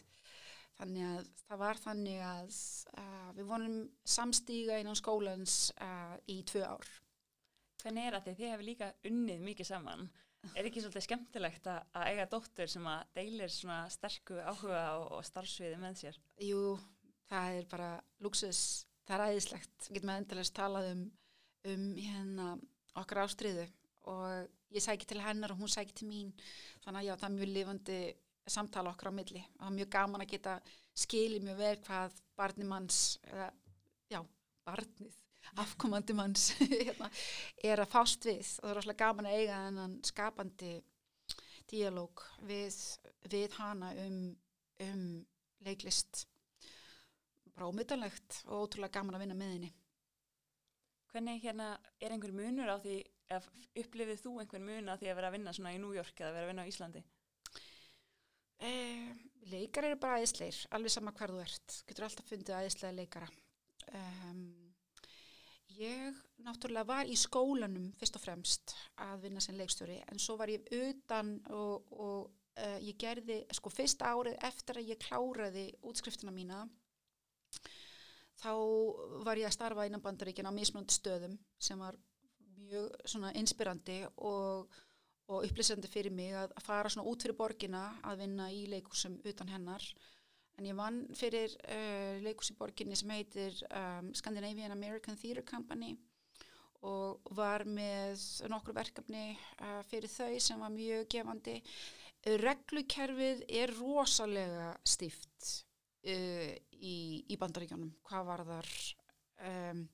Þannig 0.81 1.05
að 1.05 1.29
það 1.45 1.61
var 1.61 1.81
þannig 1.83 2.21
að 2.25 2.59
uh, 2.97 3.29
við 3.37 3.49
vonum 3.51 3.79
samstíga 4.09 4.79
innan 4.81 4.97
skólans 4.97 5.57
uh, 5.77 6.16
í 6.33 6.40
tvö 6.49 6.64
ár. 6.64 6.88
Hvernig 7.83 8.07
er 8.09 8.19
því 8.21 8.35
þið 8.38 8.53
hefur 8.53 8.66
líka 8.66 8.90
unnið 9.11 9.43
mikið 9.45 9.69
saman? 9.69 10.07
Er 10.57 10.64
ekki 10.64 10.81
svolítið 10.81 11.05
skemmtilegt 11.05 11.66
að, 11.69 11.83
að 11.97 12.07
eiga 12.09 12.27
dóttur 12.33 12.71
sem 12.73 12.87
að 12.88 13.11
deilir 13.19 13.53
svona 13.53 13.83
sterku 13.93 14.38
áhuga 14.40 14.85
og, 14.97 15.05
og 15.19 15.27
starfsviði 15.29 15.81
með 15.83 15.99
sér? 16.01 16.21
Jú, 16.40 16.62
það 17.29 17.59
er 17.59 17.69
bara 17.69 17.90
luxus, 18.25 18.62
það 19.05 19.16
er 19.19 19.35
æðislegt, 19.35 19.77
getur 19.90 20.09
maður 20.09 20.25
endalast 20.25 20.57
talað 20.57 20.88
um, 20.95 21.05
um 21.75 21.85
hérna 21.99 22.49
okkar 23.01 23.23
ástriðu 23.27 23.66
og 24.09 24.49
ég 24.73 24.85
sæki 24.85 25.09
til 25.11 25.21
hennar 25.21 25.53
og 25.53 25.61
hún 25.61 25.73
sæki 25.73 25.99
til 26.01 26.09
mín, 26.09 26.33
þannig 26.87 27.03
að 27.03 27.09
já, 27.11 27.14
það 27.21 27.29
er 27.29 27.37
mjög 27.37 27.53
lifandi 27.59 28.01
samtala 28.48 28.92
okkar 28.94 29.12
á 29.12 29.18
milli. 29.18 29.42
Og 29.42 29.62
það 29.62 29.70
er 29.70 29.76
mjög 29.79 29.90
gaman 29.94 30.24
að 30.24 30.33
geta 30.35 30.55
skilið 31.05 31.46
mjög 31.46 31.59
vel 31.61 31.74
hvað 31.87 32.20
barni 32.38 32.68
manns, 32.68 33.00
eða, 33.29 33.48
já, 34.11 34.20
barnið, 34.68 35.18
afkomandi 35.64 36.16
manns 36.16 36.46
hérna, 36.87 37.11
er 37.62 37.83
að 37.83 37.92
fást 37.92 38.29
við. 38.29 38.40
Og 38.40 38.64
það 38.64 38.72
er 38.72 38.81
rosalega 38.81 39.05
gaman 39.05 39.31
að 39.31 39.38
eiga 39.38 39.61
þennan 39.66 39.98
skapandi 40.11 40.72
díalóg 41.70 42.24
við, 42.48 42.81
við 43.31 43.61
hana 43.61 43.92
um, 44.07 44.24
um 44.87 45.05
leiklist. 45.66 46.24
Bara 47.55 47.68
ómyndalegt 47.70 48.42
og 48.48 48.66
ótrúlega 48.66 48.98
gaman 48.98 49.18
að 49.18 49.26
vinna 49.26 49.38
með 49.38 49.55
henni. 49.57 49.72
Hvernig 51.11 51.40
hérna 51.42 51.72
er 51.98 52.12
einhver 52.14 52.33
munur 52.35 52.70
á 52.70 52.79
því 52.79 53.00
upplifið 53.79 54.22
þú 54.24 54.37
einhver 54.42 54.62
mun 54.62 54.90
á 54.90 54.98
því 54.98 55.11
að 55.11 55.16
vera 55.18 55.31
að 55.31 55.37
vinna 55.37 55.55
svona 55.55 55.74
í 55.74 55.81
York 55.81 56.22
eða 56.22 56.35
vera 56.35 56.46
að 56.46 56.50
vinna 56.53 56.66
á 56.66 56.70
Íslandi? 56.70 57.03
Eh, 58.61 59.12
leikar 59.53 59.87
eru 59.88 59.99
bara 60.01 60.18
æðisleir, 60.20 60.59
alveg 60.77 60.92
sama 60.92 61.14
hver 61.16 61.33
þú 61.33 61.44
ert. 61.44 61.77
Getur 61.88 62.07
alltaf 62.07 62.29
fundið 62.29 62.59
æðislega 62.59 62.96
leikara. 62.99 63.29
Um, 63.96 64.42
ég 65.81 66.18
náttúrulega 66.44 66.88
var 66.88 67.09
í 67.09 67.16
skólanum 67.18 67.88
fyrst 67.99 68.18
og 68.18 68.25
fremst 68.25 68.75
að 69.01 69.25
vinna 69.25 69.40
sem 69.42 69.57
leikstjóri 69.59 69.96
en 70.12 70.20
svo 70.20 70.37
var 70.38 70.53
ég 70.53 70.68
utan 70.77 71.33
og, 71.49 71.88
og 71.90 72.29
uh, 72.61 72.79
ég 72.85 72.99
gerði, 73.01 73.40
sko 73.57 73.73
fyrst 73.73 74.05
árið 74.05 74.37
eftir 74.46 74.81
að 74.81 74.92
ég 74.92 75.01
kláraði 75.03 75.66
útskriftina 75.88 76.35
mína 76.35 76.61
þá 78.40 78.53
var 79.25 79.40
ég 79.40 79.49
að 79.49 79.57
starfa 79.57 79.88
innan 79.88 80.05
bandaríkina 80.05 80.53
á 80.53 80.57
mismunandi 80.57 80.96
stöðum 80.96 81.38
sem 81.61 81.81
var 81.81 81.99
mjög 82.61 82.92
svona 83.09 83.33
inspirandi 83.40 84.03
og 84.16 84.70
og 85.31 85.47
upplýsandi 85.47 85.88
fyrir 85.90 86.14
mig 86.14 86.35
að 86.35 86.53
fara 86.64 86.90
svona 86.90 87.09
út 87.11 87.23
fyrir 87.23 87.38
borgina 87.38 87.85
að 88.07 88.25
vinna 88.25 88.49
í 88.51 88.64
leikúsum 88.71 89.21
utan 89.31 89.53
hennar. 89.53 89.85
En 90.59 90.66
ég 90.66 90.77
vann 90.77 91.05
fyrir 91.16 91.55
uh, 91.71 92.19
leikús 92.25 92.51
í 92.53 92.57
borginni 92.59 92.99
sem 92.99 93.12
heitir 93.14 93.55
um, 93.71 94.11
Scandinavian 94.16 94.75
American 94.75 95.16
Theatre 95.16 95.47
Company 95.47 95.95
og 96.85 97.31
var 97.37 97.66
með 97.69 98.21
nokkur 98.51 98.77
verkefni 98.77 99.31
uh, 99.61 99.81
fyrir 99.88 100.11
þau 100.11 100.35
sem 100.43 100.61
var 100.61 100.75
mjög 100.75 101.07
gefandi. 101.14 101.57
Reglukerfið 102.43 103.47
er 103.62 103.73
rosalega 103.79 104.75
stíft 104.85 105.55
uh, 106.11 106.51
í, 106.75 106.99
í 107.31 107.38
bandaríkjónum 107.40 107.95
hvað 108.09 108.29
var 108.33 108.45
þar 108.51 108.71
um, 109.47 109.87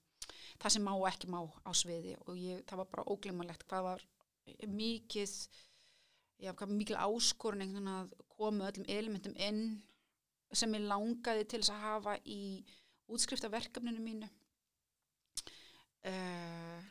það 0.56 0.74
sem 0.74 0.86
má 0.86 0.92
ekki 1.10 1.30
má 1.30 1.40
á 1.44 1.70
sviði 1.76 2.16
og 2.24 2.36
ég, 2.40 2.62
það 2.66 2.82
var 2.82 2.92
bara 2.94 3.08
óglimalegt 3.12 3.66
hvað 3.68 3.90
var 3.90 4.06
mikið 4.66 5.32
já, 6.42 6.52
mikil 6.68 6.96
áskorun 7.00 7.88
að 7.88 8.14
koma 8.36 8.70
öllum 8.70 8.88
elementum 8.88 9.36
inn 9.40 9.82
sem 10.54 10.74
ég 10.76 10.86
langaði 10.86 11.44
til 11.44 11.60
þess 11.60 11.74
að 11.74 11.84
hafa 11.84 12.16
í 12.24 12.40
útskriftaverkefninu 13.12 14.02
mínu. 14.02 14.28
Uh, 16.06 16.82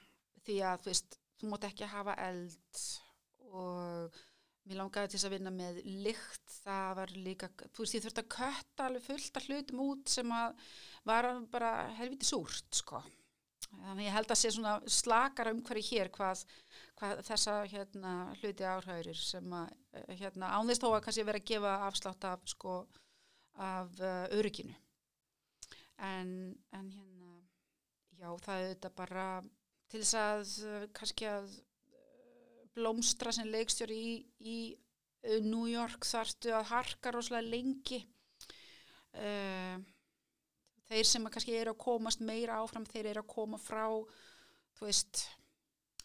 því 0.43 0.59
að 0.67 0.81
þú 0.83 0.91
veist, 0.91 1.19
þú 1.39 1.51
mót 1.51 1.67
ekki 1.67 1.85
að 1.85 1.93
hafa 1.95 2.15
eld 2.25 2.81
og 3.55 4.17
mér 4.65 4.79
langaði 4.81 5.11
til 5.11 5.19
þess 5.19 5.27
að 5.29 5.35
vinna 5.37 5.53
með 5.55 5.79
lykt, 6.03 6.55
það 6.65 6.89
var 6.99 7.13
líka 7.15 7.49
þú 7.63 7.85
veist, 7.85 7.95
ég 7.95 8.05
þurfti 8.05 8.23
að 8.25 8.33
kötta 8.35 8.87
alveg 8.89 9.05
fullt 9.05 9.39
af 9.39 9.47
hlutum 9.47 9.83
út 9.85 10.11
sem 10.11 10.33
að 10.35 10.65
var 11.07 11.29
bara 11.53 11.71
helviti 11.99 12.27
súrt, 12.27 12.67
sko 12.75 13.03
þannig 13.81 14.07
ég 14.07 14.15
held 14.15 14.31
að 14.31 14.39
sé 14.41 14.51
svona 14.53 14.75
slakara 14.89 15.53
um 15.55 15.61
hverju 15.65 15.87
hér 15.89 16.11
hvað, 16.13 16.43
hvað 16.99 17.21
þessa 17.27 17.55
hérna, 17.71 18.13
hluti 18.41 18.67
áhægurir 18.67 19.19
sem 19.19 19.55
að 19.59 19.73
eh, 19.93 20.15
hérna, 20.21 20.53
ánðist 20.59 20.85
þó 20.85 20.89
að 20.93 21.03
kannski 21.07 21.27
vera 21.27 21.41
að 21.41 21.49
gefa 21.51 21.75
afslátt 21.87 22.27
af 22.29 22.45
sko 22.51 22.77
af 23.55 23.91
uh, 24.03 24.25
örygginu. 24.35 24.73
En, 26.03 26.31
en 26.75 26.89
hérna 26.91 27.37
já 28.19 28.27
það 28.43 28.57
er 28.57 28.73
þetta 28.73 28.91
bara 28.97 29.27
til 29.91 30.01
þess 30.01 30.17
að 30.19 30.55
uh, 30.67 30.87
kannski 30.97 31.29
að 31.31 31.53
uh, 31.55 32.65
blómstra 32.75 33.31
sem 33.35 33.47
leikstjóri 33.47 33.95
í, 33.95 34.17
í 34.43 34.59
New 35.45 35.69
York 35.71 36.05
þartu 36.05 36.51
að 36.53 36.67
harka 36.73 37.15
rosalega 37.15 37.47
lengi. 37.55 38.03
Eða 39.15 39.79
þeir 40.89 41.09
sem 41.09 41.25
kannski 41.31 41.57
eru 41.57 41.73
að 41.73 41.81
komast 41.85 42.21
meira 42.21 42.59
áfram 42.61 42.85
þeir 42.89 43.11
eru 43.13 43.23
að 43.23 43.33
koma 43.33 43.59
frá 43.61 43.85
veist 44.81 45.25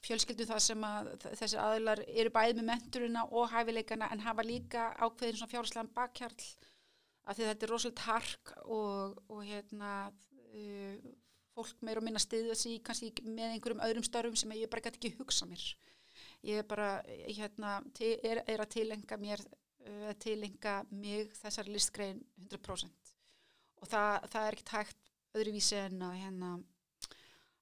fjölskyldu 0.04 0.46
það 0.48 0.62
sem 0.64 0.84
að 0.86 1.10
þessi 1.36 1.58
aðilar 1.60 2.02
eru 2.08 2.32
bæðið 2.32 2.60
með 2.60 2.68
menturina 2.70 3.24
og 3.36 3.50
hæfileikana 3.52 4.08
en 4.14 4.24
hafa 4.24 4.44
líka 4.46 4.86
ákveðin 4.96 5.40
svona 5.40 5.52
fjárháslegan 5.52 5.92
bakkjarl 5.96 6.46
af 7.28 7.36
því 7.36 7.48
þetta 7.50 7.66
er 7.66 7.72
rosalega 7.74 8.06
hark 8.06 8.52
og, 8.64 9.18
og 9.28 9.42
hérna 9.44 9.92
uh, 10.08 11.10
fólk 11.54 11.84
meira 11.84 12.00
og 12.00 12.06
minna 12.06 12.22
stiðið 12.22 12.54
þessi 12.54 12.76
kannski 12.86 13.12
með 13.26 13.56
einhverjum 13.56 13.84
öðrum 13.84 14.06
störfum 14.06 14.38
sem 14.38 14.56
ég 14.56 14.70
bara 14.72 14.86
gæti 14.86 15.00
ekki 15.02 15.12
hugsa 15.18 15.48
mér. 15.50 15.64
Ég 16.46 16.62
er 16.62 16.68
bara 16.68 16.90
hérna, 17.26 17.80
er, 18.00 18.40
er 18.48 18.62
að 18.64 18.72
tilenga 18.72 19.18
mér 19.20 19.44
uh, 19.44 20.12
tilenga 20.22 20.80
mig 20.94 21.34
þessari 21.42 21.76
listgrein 21.76 22.22
100% 22.48 22.99
og 23.80 23.88
það, 23.88 24.28
það 24.32 24.46
er 24.46 24.56
ekkert 24.56 24.74
hægt 24.76 25.10
öðruvísi 25.40 25.78
en 25.80 26.04
að 26.04 26.16
hérna 26.20 26.52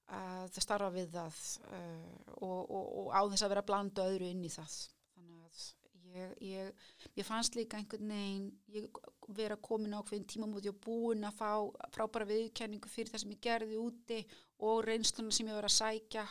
að 0.09 0.53
það 0.55 0.65
starfa 0.65 0.93
við 0.95 1.11
það 1.13 1.41
uh, 1.69 2.21
og, 2.41 2.61
og, 2.63 2.87
og 3.03 3.11
á 3.13 3.21
þess 3.29 3.45
að 3.45 3.53
vera 3.55 3.67
blandu 3.69 4.05
öðru 4.05 4.31
inn 4.33 4.47
í 4.47 4.53
það. 4.53 4.77
Þannig 5.19 5.43
að 5.45 5.67
ég, 6.15 6.31
ég, 6.49 6.87
ég 7.21 7.29
fannst 7.29 7.59
líka 7.59 7.77
einhvern 7.81 8.15
veginn 8.15 8.47
ég 8.73 9.03
vera 9.37 9.59
komin 9.61 9.93
á 9.93 10.01
hverjum 10.01 10.25
tímamóti 10.31 10.73
og 10.73 10.81
búin 10.85 11.29
að 11.29 11.37
fá 11.43 11.51
frábæra 11.93 12.29
viðkenningu 12.31 12.89
fyrir 12.89 13.13
það 13.13 13.25
sem 13.25 13.35
ég 13.37 13.45
gerði 13.45 13.83
úti 13.83 14.23
og 14.65 14.81
reynsluna 14.87 15.35
sem 15.35 15.51
ég 15.51 15.59
var 15.59 15.69
að 15.69 15.77
sækja 15.77 16.25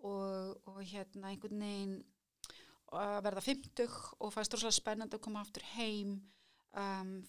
og, 0.00 0.56
og 0.72 0.80
hérna 0.80 1.34
einhvern 1.34 1.60
veginn 1.62 1.98
að 2.92 3.18
verða 3.24 3.44
50 3.44 4.00
og 4.20 4.32
fannst 4.34 4.56
rosalega 4.56 4.76
spennand 4.76 5.14
að 5.16 5.24
koma 5.24 5.44
aftur 5.44 5.64
heim. 5.76 6.16
Um, 6.72 7.20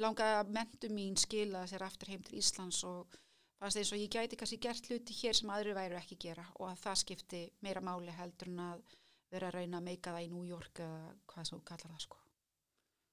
langaði 0.00 0.36
að 0.40 0.52
mentu 0.56 0.90
mín 0.92 1.18
skila 1.18 1.64
sér 1.70 1.84
aftur 1.86 2.12
heim 2.12 2.22
til 2.26 2.38
Íslands 2.40 2.82
og 2.88 3.18
fannst 3.60 3.80
eins 3.80 3.92
og 3.94 4.00
ég 4.00 4.12
gæti 4.12 4.38
kannski 4.40 4.60
gert 4.62 4.88
hluti 4.88 5.16
hér 5.20 5.36
sem 5.36 5.52
aðri 5.52 5.74
væru 5.76 5.98
ekki 6.00 6.18
gera 6.24 6.46
og 6.58 6.70
að 6.70 6.80
það 6.84 7.00
skipti 7.02 7.42
meira 7.66 7.82
máli 7.84 8.14
heldur 8.16 8.52
en 8.52 8.62
að 8.66 8.84
vera 9.30 9.50
að 9.50 9.58
reyna 9.58 9.78
að 9.78 9.88
meika 9.90 10.14
það 10.14 10.26
í 10.26 10.30
New 10.34 10.46
York 10.48 10.80
eða 10.82 11.12
hvað 11.32 11.50
svo 11.50 11.60
kallar 11.66 11.92
það 11.94 12.04
sko. 12.06 12.22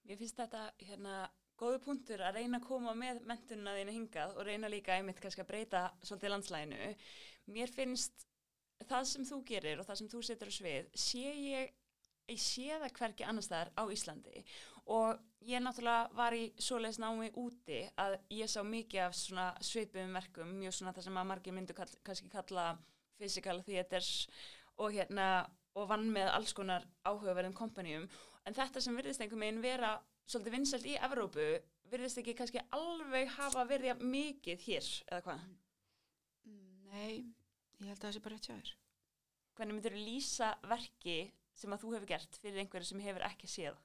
Mér 0.07 0.21
finnst 0.21 0.39
þetta 0.39 0.63
hérna 0.87 1.17
góðu 1.57 1.81
punktur 1.83 2.23
að 2.23 2.39
reyna 2.39 2.61
að 2.61 2.67
koma 2.69 2.93
með 2.97 3.19
mentununa 3.27 3.75
þínu 3.77 3.97
hingað 3.97 4.37
og 4.37 4.47
reyna 4.47 4.71
líka 4.71 4.95
einmitt 4.95 5.19
kannski 5.21 5.43
að 5.43 5.51
breyta 5.51 5.83
svolítið 6.01 6.33
landslæginu. 6.33 6.93
Mér 7.53 7.73
finnst 7.73 8.27
það 8.87 9.09
sem 9.11 9.27
þú 9.27 9.41
gerir 9.51 9.81
og 9.81 9.87
það 9.87 9.99
sem 10.01 10.09
þú 10.13 10.23
setur 10.23 10.53
á 10.53 10.57
svið, 10.57 10.89
sé 10.93 11.25
ég 11.27 11.75
ég 12.27 12.41
sé 12.41 12.67
það 12.75 12.93
hverki 12.99 13.25
annar 13.27 13.45
staðar 13.45 13.71
á 13.79 13.83
Íslandi 13.93 14.43
og 14.91 15.19
ég 15.45 15.61
náttúrulega 15.61 16.09
var 16.17 16.35
í 16.35 16.47
svoleiðs 16.61 16.99
námi 17.01 17.29
úti 17.37 17.83
að 17.99 18.17
ég 18.33 18.49
sá 18.49 18.61
mikið 18.65 19.03
af 19.05 19.15
svona 19.17 19.47
sveipum 19.61 20.13
verkum, 20.17 20.55
mjög 20.61 20.77
svona 20.77 20.93
það 20.95 21.07
sem 21.07 21.19
að 21.21 21.29
margir 21.31 21.55
myndu 21.55 21.75
kall, 21.77 21.93
kannski 22.03 22.31
kalla 22.31 22.67
physical 23.17 23.61
theaters 23.65 24.27
og 24.77 24.93
hérna 24.97 25.47
og 25.77 25.89
vann 25.91 26.09
með 26.13 26.31
alls 26.33 26.53
konar 26.57 26.85
áhugaverðum 27.05 27.55
kompanjum 27.57 28.07
en 28.47 28.57
þetta 28.57 28.81
sem 28.81 28.95
virðist 28.97 29.21
einhver 29.21 29.41
meginn 29.41 29.63
vera 29.63 29.97
svolítið 30.27 30.55
vinsalt 30.57 30.87
í 30.89 30.97
Evrópu 31.07 31.47
virðist 31.91 32.19
ekki 32.21 32.35
kannski 32.37 32.63
alveg 32.75 33.29
hafa 33.37 33.63
verið 33.69 34.01
mikið 34.03 34.63
hér 34.65 34.89
eða 35.07 35.23
hvað? 35.27 35.45
Nei, 36.91 37.13
ég 37.79 37.91
held 37.91 37.97
að 37.99 38.05
það 38.07 38.15
sé 38.15 38.23
bara 38.25 38.37
rétt 38.37 38.49
hjá 38.49 38.55
þér. 38.55 38.71
Hvernig 39.57 39.77
myndur 39.77 39.95
þú 39.95 40.05
lýsa 40.05 40.49
verki 40.69 41.17
sem 41.57 41.73
að 41.73 41.83
þú 41.83 41.93
hefur 41.95 42.11
gert 42.11 42.39
fyrir 42.41 42.63
einhverju 42.63 42.89
sem 42.91 43.03
hefur 43.05 43.25
ekki 43.27 43.49
séð? 43.51 43.79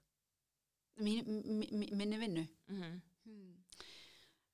Minni 0.96 2.18
vinnu? 2.18 2.46
Mm 2.68 2.82
-hmm. 2.82 3.00
hmm. 3.24 3.64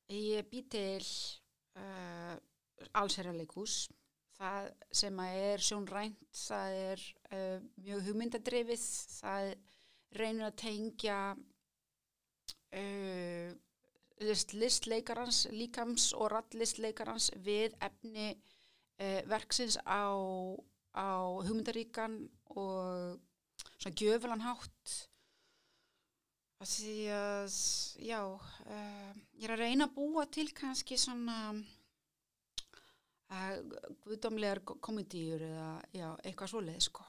Ég 0.09 0.49
bý 0.51 0.63
til 0.71 1.05
uh, 1.77 2.37
allsherjarleikús. 2.95 3.89
Það 4.39 4.71
sem 4.93 5.19
er 5.19 5.59
sjónrænt, 5.59 6.19
það 6.33 6.73
er 6.73 7.01
uh, 7.33 7.63
mjög 7.77 8.03
hugmyndadrefið, 8.07 8.85
það 9.21 9.55
reynir 10.11 10.47
að 10.47 10.57
tengja 10.57 11.37
uh, 12.73 13.51
listleikarans, 14.53 15.47
líkams 15.51 16.13
og 16.13 16.31
rattlistleikarans 16.31 17.31
við 17.37 17.75
efni 17.81 18.31
uh, 19.03 19.21
verksins 19.27 19.79
á 19.87 20.07
á 20.99 21.09
hugmyndaríkan 21.47 22.29
og 22.47 23.21
svona 23.79 23.95
gjöfulan 23.95 24.41
hátt 24.43 25.11
að 26.59 26.73
því 26.73 26.95
að 27.15 27.57
já, 28.03 28.19
uh, 28.27 29.13
ég 29.39 29.47
er 29.47 29.53
að 29.55 29.61
reyna 29.63 29.87
að 29.87 29.95
búa 29.95 30.25
til 30.31 30.51
kannski 30.57 30.97
svona 30.99 31.55
uh, 31.55 31.59
guðdómlegar 34.03 34.61
komedíur 34.83 35.43
eða 35.47 35.83
já, 35.95 36.09
eitthvað 36.25 36.51
svoleið 36.55 36.83
sko. 36.89 37.03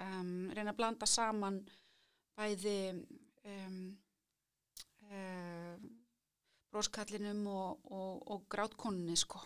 Um, 0.00 0.50
reyna 0.56 0.70
að 0.72 0.78
blanda 0.80 1.06
saman 1.06 1.68
bæði 2.34 2.78
um, 2.94 3.98
uh, 5.10 5.76
bróskallinum 6.72 7.46
og, 7.46 7.78
og, 7.92 8.22
og 8.32 8.40
grátkonunni 8.50 9.16
sko. 9.20 9.38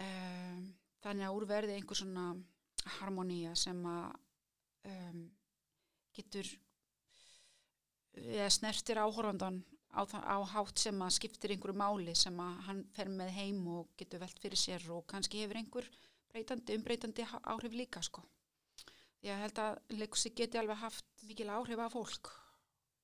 Um, 0.00 0.74
þannig 1.04 1.24
að 1.28 1.36
úrverði 1.38 1.74
einhver 1.76 1.96
svona 2.00 2.26
harmonía 2.98 3.52
sem 3.56 3.86
að 3.86 4.10
getur 6.16 6.46
eða 8.26 8.50
snertir 8.52 9.00
áhórandan 9.00 9.60
á, 9.92 10.02
á 10.06 10.36
hátt 10.54 10.78
sem 10.78 11.02
að 11.02 11.16
skiptir 11.16 11.54
einhverju 11.54 11.76
máli 11.78 12.14
sem 12.18 12.36
að 12.40 12.60
hann 12.68 12.82
fer 12.96 13.10
með 13.12 13.32
heim 13.36 13.64
og 13.76 13.88
getur 13.98 14.22
velt 14.22 14.42
fyrir 14.42 14.60
sér 14.60 14.86
og 14.94 15.06
kannski 15.10 15.42
hefur 15.42 15.60
einhver 15.60 15.88
breytandi, 16.30 16.76
umbreytandi 16.78 17.26
áhrif 17.42 17.74
líka 17.74 18.02
sko. 18.02 18.22
Ég 19.26 19.36
held 19.36 19.58
að 19.60 19.80
leikusi 19.98 20.32
geti 20.36 20.60
alveg 20.60 20.78
haft 20.80 21.26
mikil 21.28 21.50
áhrif 21.52 21.82
af 21.82 21.92
fólk 21.92 22.30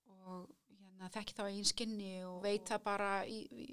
og 0.07 0.47
hérna, 0.71 1.11
þekki 1.13 1.37
þá 1.37 1.43
einn 1.49 1.69
skinni 1.69 2.13
og 2.25 2.39
veit 2.45 2.71
það 2.71 2.87
bara 2.87 3.11
í, 3.29 3.43
í, 3.51 3.67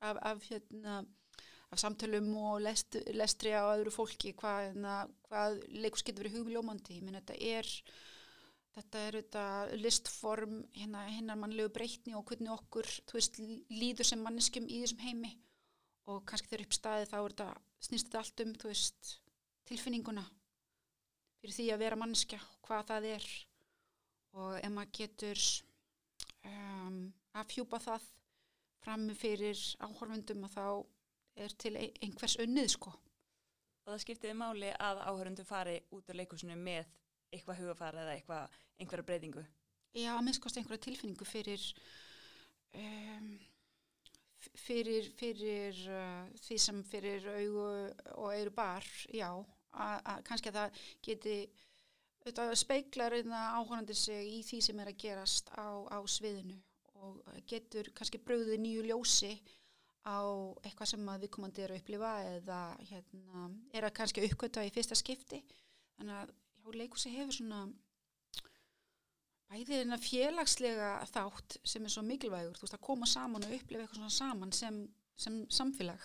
af, 0.00 0.18
af 0.32 0.42
hérna 0.48 1.04
af 1.74 1.80
samtölum 1.82 2.28
og 2.38 2.60
lest, 2.62 2.96
lestri 3.14 3.52
á 3.54 3.66
öðru 3.74 3.92
fólki 3.94 4.32
hvað, 4.38 4.68
hérna, 4.70 4.98
hvað 5.26 5.56
leikus 5.82 6.04
getur 6.06 6.24
verið 6.24 6.38
hugmiljómandi. 6.38 6.98
Ég 6.98 7.06
minn 7.06 7.18
þetta 7.18 7.38
er 7.42 7.70
þetta 8.76 9.02
er 9.08 9.18
þetta 9.20 9.44
listform 9.80 10.58
hérna 10.76 11.06
hinnar 11.08 11.38
mannlegu 11.40 11.72
breytni 11.72 12.16
og 12.16 12.26
hvernig 12.28 12.52
okkur 12.52 12.88
veist, 13.12 13.40
líður 13.72 14.10
sem 14.10 14.22
manneskum 14.22 14.68
í 14.68 14.82
þessum 14.84 15.04
heimi 15.04 15.32
og 16.12 16.24
kannski 16.28 16.52
þegar 16.52 16.66
uppstæði 16.66 17.08
þá 17.10 17.16
þetta, 17.18 17.48
snýst 17.88 18.10
þetta 18.10 18.22
allt 18.22 18.44
um 18.44 18.52
veist, 18.66 19.14
tilfinninguna 19.66 20.26
fyrir 21.40 21.56
því 21.56 21.70
að 21.72 21.82
vera 21.86 22.00
manneskja 22.00 22.40
hvað 22.66 22.90
það 22.90 23.08
er 23.14 23.30
og 24.36 24.58
ef 24.60 24.72
maður 24.72 24.92
getur 25.00 25.42
um, 26.44 27.00
afhjúpa 27.40 27.80
það 27.82 28.04
frammi 28.84 29.16
fyrir 29.18 29.58
áhörfundum 29.82 30.44
og 30.46 30.52
þá 30.52 30.66
er 31.46 31.54
til 31.58 31.74
einhvers 31.76 32.36
unnið 32.42 32.70
sko. 32.76 32.92
Og 33.86 33.92
það 33.92 34.02
skiptiði 34.04 34.36
máli 34.38 34.70
að 34.72 35.02
áhörfundum 35.08 35.48
fari 35.48 35.76
út 35.94 36.10
á 36.10 36.14
leikusinu 36.18 36.56
með 36.58 36.86
eitthvað 37.32 37.62
hugafara 37.62 38.04
eða 38.04 38.16
eitthvað, 38.16 38.56
einhverja 38.80 39.08
breytingu? 39.10 39.44
Já, 39.96 40.12
að 40.14 40.24
minnskost 40.26 40.58
einhverja 40.60 40.84
tilfinningu 40.86 41.26
fyrir 41.28 41.62
um, 42.76 43.30
fyrir, 44.60 45.10
fyrir 45.16 45.78
uh, 45.90 46.24
því 46.44 46.58
sem 46.62 46.82
fyrir 46.86 47.28
augu 47.32 47.68
og 48.16 48.32
eiru 48.34 48.52
bar, 48.54 48.86
já 49.10 49.30
að 49.76 50.22
kannski 50.24 50.50
að 50.50 50.58
það 50.60 50.78
geti 51.04 51.36
speiklar 52.58 53.14
áhörandi 53.20 53.94
sig 53.94 54.30
í 54.38 54.40
því 54.46 54.60
sem 54.64 54.80
er 54.82 54.90
að 54.90 55.02
gerast 55.02 55.50
á, 55.54 55.68
á 55.92 55.98
sviðinu 56.08 56.56
og 56.96 57.20
getur 57.46 57.90
kannski 57.94 58.18
bröðið 58.18 58.62
nýju 58.62 58.86
ljósi 58.88 59.34
á 60.06 60.22
eitthvað 60.64 60.90
sem 60.92 61.06
við 61.20 61.30
komandi 61.34 61.62
erum 61.66 61.76
að 61.76 61.82
upplifa 61.82 62.12
eða 62.30 62.60
hérna, 62.88 63.46
er 63.74 63.86
að 63.86 63.96
kannski 64.00 64.24
uppkvöta 64.26 64.64
í 64.66 64.72
fyrsta 64.74 64.98
skipti 64.98 65.42
þannig 65.98 66.18
að 66.22 66.34
já, 66.66 66.78
leikusi 66.80 67.12
hefur 67.14 67.36
svona 67.36 67.60
bæðið 69.46 69.82
en 69.84 69.94
að 69.94 70.06
félagslega 70.06 70.90
þátt 71.12 71.58
sem 71.62 71.84
er 71.86 71.92
svo 71.94 72.02
mikilvægur, 72.06 72.56
þú 72.58 72.66
veist 72.66 72.78
að 72.78 72.86
koma 72.88 73.06
saman 73.06 73.46
og 73.46 73.54
upplifa 73.54 73.84
eitthvað 73.84 74.00
svona 74.00 74.16
saman 74.16 74.52
sem, 74.52 74.80
sem 75.14 75.38
samfélag. 75.52 76.02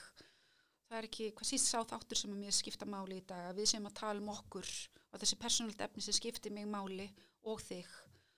Það 0.92 0.98
er 1.00 1.08
ekki 1.08 1.30
hvað 1.32 1.48
síst 1.48 1.72
sá 1.72 1.80
þáttur 1.88 2.20
sem 2.20 2.34
er 2.36 2.42
mér 2.42 2.56
skipta 2.56 2.86
máli 2.86 3.22
í 3.22 3.26
dag 3.26 3.56
við 3.58 3.72
sem 3.72 3.86
að 3.88 3.98
tala 4.02 4.22
um 4.22 4.32
okkur 4.34 4.70
og 5.12 5.20
þessi 5.22 5.40
persónalt 5.40 5.82
efni 5.82 6.04
sem 6.04 6.16
skiptir 6.16 6.54
mig 6.54 6.68
máli 6.70 7.08
og 7.48 7.62
þig, 7.64 7.88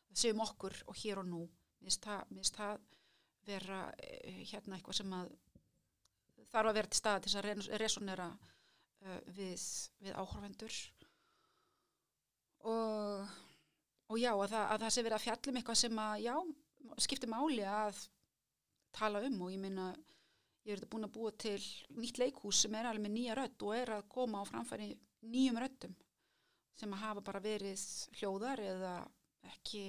það 0.07 0.23
séum 0.23 0.43
okkur 0.45 0.77
og 0.87 0.99
hér 1.01 1.23
og 1.23 1.29
nú, 1.29 1.43
mér 1.81 1.97
finnst 1.97 2.59
það 2.59 2.83
vera 3.43 3.79
eh, 3.99 4.43
hérna 4.47 4.77
eitthvað 4.77 5.01
sem 5.01 5.15
að 5.17 5.33
þarf 6.53 6.69
að 6.69 6.77
vera 6.77 6.91
til 6.91 6.99
stað 6.99 7.25
til 7.25 7.33
að 7.41 7.79
resonera 7.81 8.29
uh, 8.29 9.19
við, 9.35 9.63
við 10.05 10.13
áhörvendur 10.15 10.77
og, 12.69 13.35
og 14.09 14.19
já, 14.19 14.31
að 14.31 14.49
það, 14.53 14.65
að 14.65 14.83
það 14.85 14.93
sé 14.95 15.03
verið 15.05 15.17
að 15.17 15.25
fjallum 15.27 15.59
eitthvað 15.59 15.79
sem 15.81 16.01
að, 16.05 16.15
já, 16.23 16.35
skiptir 17.05 17.31
máli 17.31 17.67
að 17.67 18.01
tala 18.95 19.23
um. 19.27 19.39
Og 19.45 19.53
ég 19.53 19.61
minna, 19.63 19.89
ég 20.67 20.77
er 20.77 20.87
búin 20.91 21.07
að 21.07 21.15
búa 21.17 21.33
til 21.43 21.59
nýtt 21.97 22.21
leikhús 22.21 22.63
sem 22.63 22.75
er 22.79 22.89
alveg 22.89 23.07
með 23.07 23.15
nýja 23.17 23.37
rött 23.39 23.67
og 23.67 23.75
er 23.77 23.95
að 23.97 24.07
koma 24.11 24.43
á 24.43 24.49
framfæri 24.49 24.93
nýjum 25.33 25.59
röttum 25.63 25.95
sem 26.77 26.93
að 26.95 27.03
hafa 27.05 27.23
bara 27.25 27.41
verið 27.43 27.81
hljóðar 28.17 28.61
eða 28.63 28.93
ekki 29.53 29.83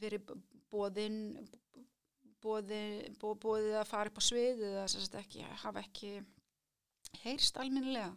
verið 0.00 0.30
bóðinn 0.70 1.20
bóðið 2.42 3.18
bóði 3.18 3.74
að 3.76 3.88
fara 3.90 4.12
upp 4.12 4.20
á 4.22 4.24
svið 4.24 4.62
eða 4.70 4.84
ekki, 5.20 5.44
hafa 5.64 5.82
ekki 5.82 6.12
heyrst 7.24 7.58
alminlega 7.58 8.12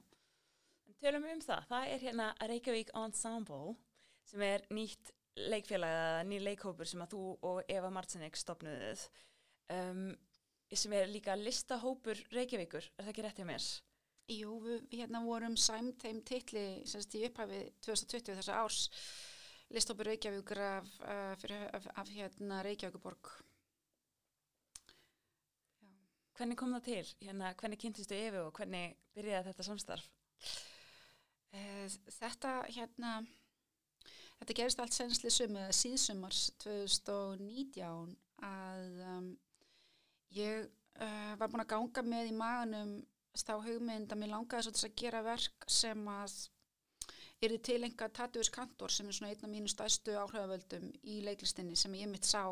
Tölum 1.02 1.24
um 1.26 1.40
það, 1.42 1.64
það 1.66 1.92
er 1.92 2.04
hérna 2.04 2.26
Reykjavík 2.46 2.92
Ensemble 3.00 3.72
sem 4.30 4.42
er 4.46 4.66
nýtt 4.70 5.10
leikfélag 5.50 5.94
eða 5.96 6.26
ný 6.30 6.38
leikhópur 6.46 6.86
sem 6.86 7.02
að 7.02 7.16
þú 7.16 7.22
og 7.50 7.72
Eva 7.74 7.90
Martinek 7.90 8.38
stopnuðuð 8.38 9.06
um, 9.74 10.04
sem 10.70 10.94
er 10.94 11.10
líka 11.10 11.34
listahópur 11.40 12.22
Reykjavíkur, 12.36 12.86
er 12.86 13.08
það 13.08 13.14
ekki 13.16 13.26
rétt 13.26 13.42
hjá 13.42 13.48
mér? 13.50 13.68
Jú, 14.30 14.60
við 14.62 14.94
hérna 15.00 15.24
vorum 15.26 15.58
sæmt 15.58 16.06
þeim 16.06 16.22
titli 16.28 16.66
semst 16.86 17.18
í 17.18 17.26
upphæfi 17.32 17.64
2020 17.82 18.38
þessa 18.38 18.62
árs 18.62 18.84
listhópur 19.74 20.12
Reykjavíkur 20.12 20.62
af, 20.68 20.92
af, 21.02 21.48
af, 21.50 21.88
af 21.98 22.12
hérna 22.14 22.62
Reykjavíkuborg 22.68 23.40
Hvernig 26.38 26.58
kom 26.62 26.78
það 26.78 26.86
til? 26.92 27.16
Hérna, 27.26 27.56
hvernig 27.58 27.82
kynntistu 27.82 28.16
Efi 28.18 28.40
og 28.42 28.54
hvernig 28.58 28.94
byrjaði 29.18 29.50
þetta 29.50 29.66
samstarf? 29.66 30.06
Eh, 31.52 31.88
þetta 32.16 32.52
hérna 32.72 33.16
þetta 34.40 34.58
gerist 34.58 34.82
allt 34.82 34.96
senslið 34.96 35.34
sumið 35.36 35.74
síðsumars 35.76 36.46
2019 36.64 38.14
að 38.48 39.02
um, 39.12 39.28
ég 40.34 40.70
uh, 41.04 41.34
var 41.38 41.52
búin 41.52 41.64
að 41.66 41.74
ganga 41.74 42.04
með 42.08 42.32
í 42.32 42.38
maganum 42.38 42.96
stá 43.38 43.54
hugmynd 43.60 44.12
að 44.12 44.22
mér 44.22 44.32
langaði 44.32 44.66
svo 44.66 44.74
þess 44.78 44.88
að 44.88 44.98
gera 45.04 45.22
verk 45.28 45.68
sem 45.70 46.08
að 46.10 46.38
er 47.42 47.54
þið 47.54 47.62
til 47.68 47.80
enga 47.88 48.10
Tatuus 48.16 48.52
Kantor 48.54 48.94
sem 48.94 49.10
er 49.10 49.18
svona 49.18 49.34
einn 49.34 49.46
af 49.46 49.52
mínu 49.52 49.72
stæstu 49.72 50.16
áhrifavöldum 50.22 50.88
í 51.04 51.20
leiklistinni 51.26 51.78
sem 51.80 52.00
ég 52.00 52.10
mitt 52.12 52.28
sá 52.28 52.44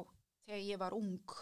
þegar 0.45 0.65
ég 0.65 0.81
var 0.81 0.97
ung 0.97 1.35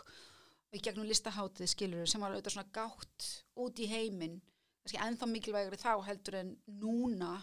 og 0.68 0.78
í 0.78 0.84
gegnum 0.84 1.08
listaháttið 1.08 1.74
skilur 1.74 2.10
sem 2.12 2.22
var 2.22 2.36
auðvitað 2.36 2.58
svona 2.58 2.76
gátt 2.76 3.28
út 3.66 3.82
í 3.82 3.89
heiminn 3.91 4.39
kannski 4.88 5.03
ennþá 5.03 5.27
mikilvægri 5.27 5.79
þá 5.81 5.93
heldur 6.07 6.38
en 6.39 6.53
núna 6.79 7.33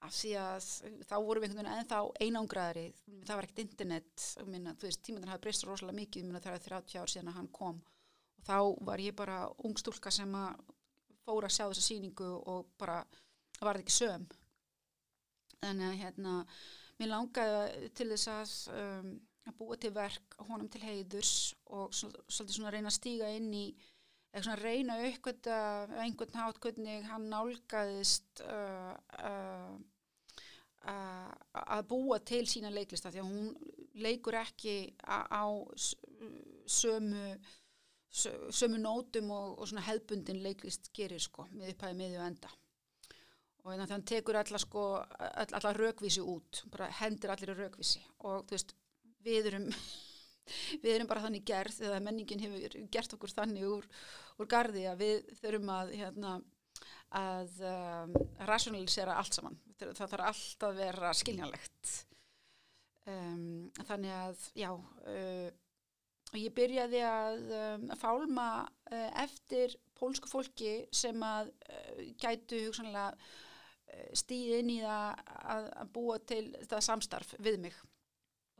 af 0.00 0.14
því 0.16 0.30
að 0.40 0.66
þá 1.06 1.14
vorum 1.20 1.44
við 1.44 1.50
einhvern 1.50 1.68
veginn 1.68 1.78
ennþá 1.78 2.00
einangraðri, 2.24 2.84
það 3.28 3.36
var 3.36 3.46
ekkert 3.46 3.62
internet, 3.62 4.26
minna, 4.48 4.72
þú 4.80 4.88
veist, 4.88 5.02
tímandan 5.04 5.30
hafi 5.30 5.44
breyst 5.44 5.66
rosalega 5.68 5.98
mikið, 5.98 6.26
minna, 6.26 6.40
það 6.40 6.56
er 6.56 6.64
30 6.66 7.00
ár 7.02 7.12
síðan 7.12 7.30
að 7.30 7.36
hann 7.36 7.50
kom. 7.52 7.80
Og 8.40 8.46
þá 8.48 8.56
var 8.88 9.02
ég 9.04 9.16
bara 9.18 9.38
ung 9.68 9.76
stúlka 9.78 10.12
sem 10.14 10.32
að 10.40 10.62
fóra 11.20 11.50
að 11.50 11.56
sjá 11.58 11.64
þessa 11.66 11.84
síningu 11.84 12.30
og 12.48 12.72
bara 12.80 13.02
var 13.60 13.76
þetta 13.76 13.84
ekki 13.84 13.96
söm. 13.98 14.26
Þannig 15.60 15.90
að 15.90 15.98
hérna 16.00 16.34
mér 16.96 17.12
langaði 17.12 17.92
til 18.00 18.08
þess 18.14 18.32
að 18.32 18.56
um, 18.80 19.14
að 19.50 19.56
búa 19.60 19.76
til 19.80 19.92
verk 19.92 20.36
honum 20.48 20.72
til 20.72 20.82
heiðurs 20.84 21.34
og 21.76 21.92
svolítið 21.92 22.56
svona 22.56 22.72
reyna 22.72 22.88
að 22.88 22.96
stíga 22.96 23.28
inn 23.36 23.52
í 23.52 23.66
eða 24.30 24.42
svona 24.44 24.62
reyna 24.62 24.98
aukvölda 25.04 25.56
einhvern 26.04 26.38
hát 26.38 26.58
hvernig 26.62 27.06
hann 27.10 27.28
nálgæðist 27.32 28.42
uh, 28.46 28.92
uh, 29.26 29.72
uh, 30.86 31.32
að 31.76 31.86
búa 31.90 32.20
til 32.22 32.44
sína 32.48 32.70
leiklista 32.74 33.10
því 33.10 33.22
að 33.22 33.32
hún 33.32 33.48
leikur 34.00 34.38
ekki 34.38 34.76
á 35.02 35.44
sömu 36.70 37.34
sömu 38.10 38.78
nótum 38.82 39.30
og, 39.30 39.60
og 39.60 39.68
svona 39.68 39.86
hefbundin 39.86 40.42
leiklist 40.42 40.90
gerir 40.94 41.22
sko 41.22 41.46
með 41.52 41.76
upphæði 41.76 41.98
miðju 42.00 42.24
enda. 42.24 42.50
Og 43.60 43.68
þannig 43.68 43.84
að 43.84 43.92
hann 43.94 44.06
tekur 44.08 44.38
allar 44.40 44.62
sko 44.62 44.84
allar 45.20 45.78
raukvísi 45.78 46.22
út, 46.24 46.62
bara 46.72 46.88
hendur 47.02 47.30
allir 47.34 47.54
raukvísi 47.54 48.02
og 48.24 48.46
þú 48.48 48.56
veist 48.56 48.74
við 49.22 49.50
erum 49.52 49.68
við 50.82 50.94
erum 50.94 51.10
bara 51.10 51.24
þannig 51.26 51.46
gerð 51.48 51.82
eða 51.88 52.00
menningin 52.04 52.42
hefur 52.44 52.78
gert 52.92 53.16
okkur 53.16 53.34
þannig 53.36 53.68
úr, 53.68 53.88
úr 54.40 54.50
gardi 54.50 54.86
að 54.90 55.04
við 55.04 55.34
þurfum 55.40 55.72
að 55.76 55.94
hérna, 56.00 56.36
að 57.16 57.56
um, 57.66 58.14
rationalisera 58.46 59.16
allt 59.18 59.36
saman. 59.36 59.58
Það 59.78 59.96
það 59.98 60.12
þarf 60.14 60.28
allt 60.30 60.68
að 60.68 60.78
vera 60.84 61.12
skiljanlegt. 61.16 61.96
Um, 63.10 63.70
þannig 63.88 64.14
að, 64.14 64.46
já, 64.60 64.70
uh, 65.10 65.48
ég 66.38 66.54
byrjaði 66.54 67.04
að 67.06 67.54
um, 67.58 67.86
fálma 67.98 68.48
uh, 68.62 69.08
eftir 69.24 69.74
pólsku 69.98 70.30
fólki 70.30 70.74
sem 70.94 71.22
að 71.26 71.50
uh, 71.50 72.02
gætu 72.20 72.60
hugsanlega 72.68 73.16
uh, 73.16 74.10
stíð 74.14 74.60
inn 74.60 74.74
í 74.76 74.80
það 74.84 75.24
að, 75.56 75.70
að 75.82 75.94
búa 75.96 76.20
til 76.22 76.44
þetta 76.60 76.82
samstarf 76.86 77.34
við 77.42 77.58
mig. 77.66 77.80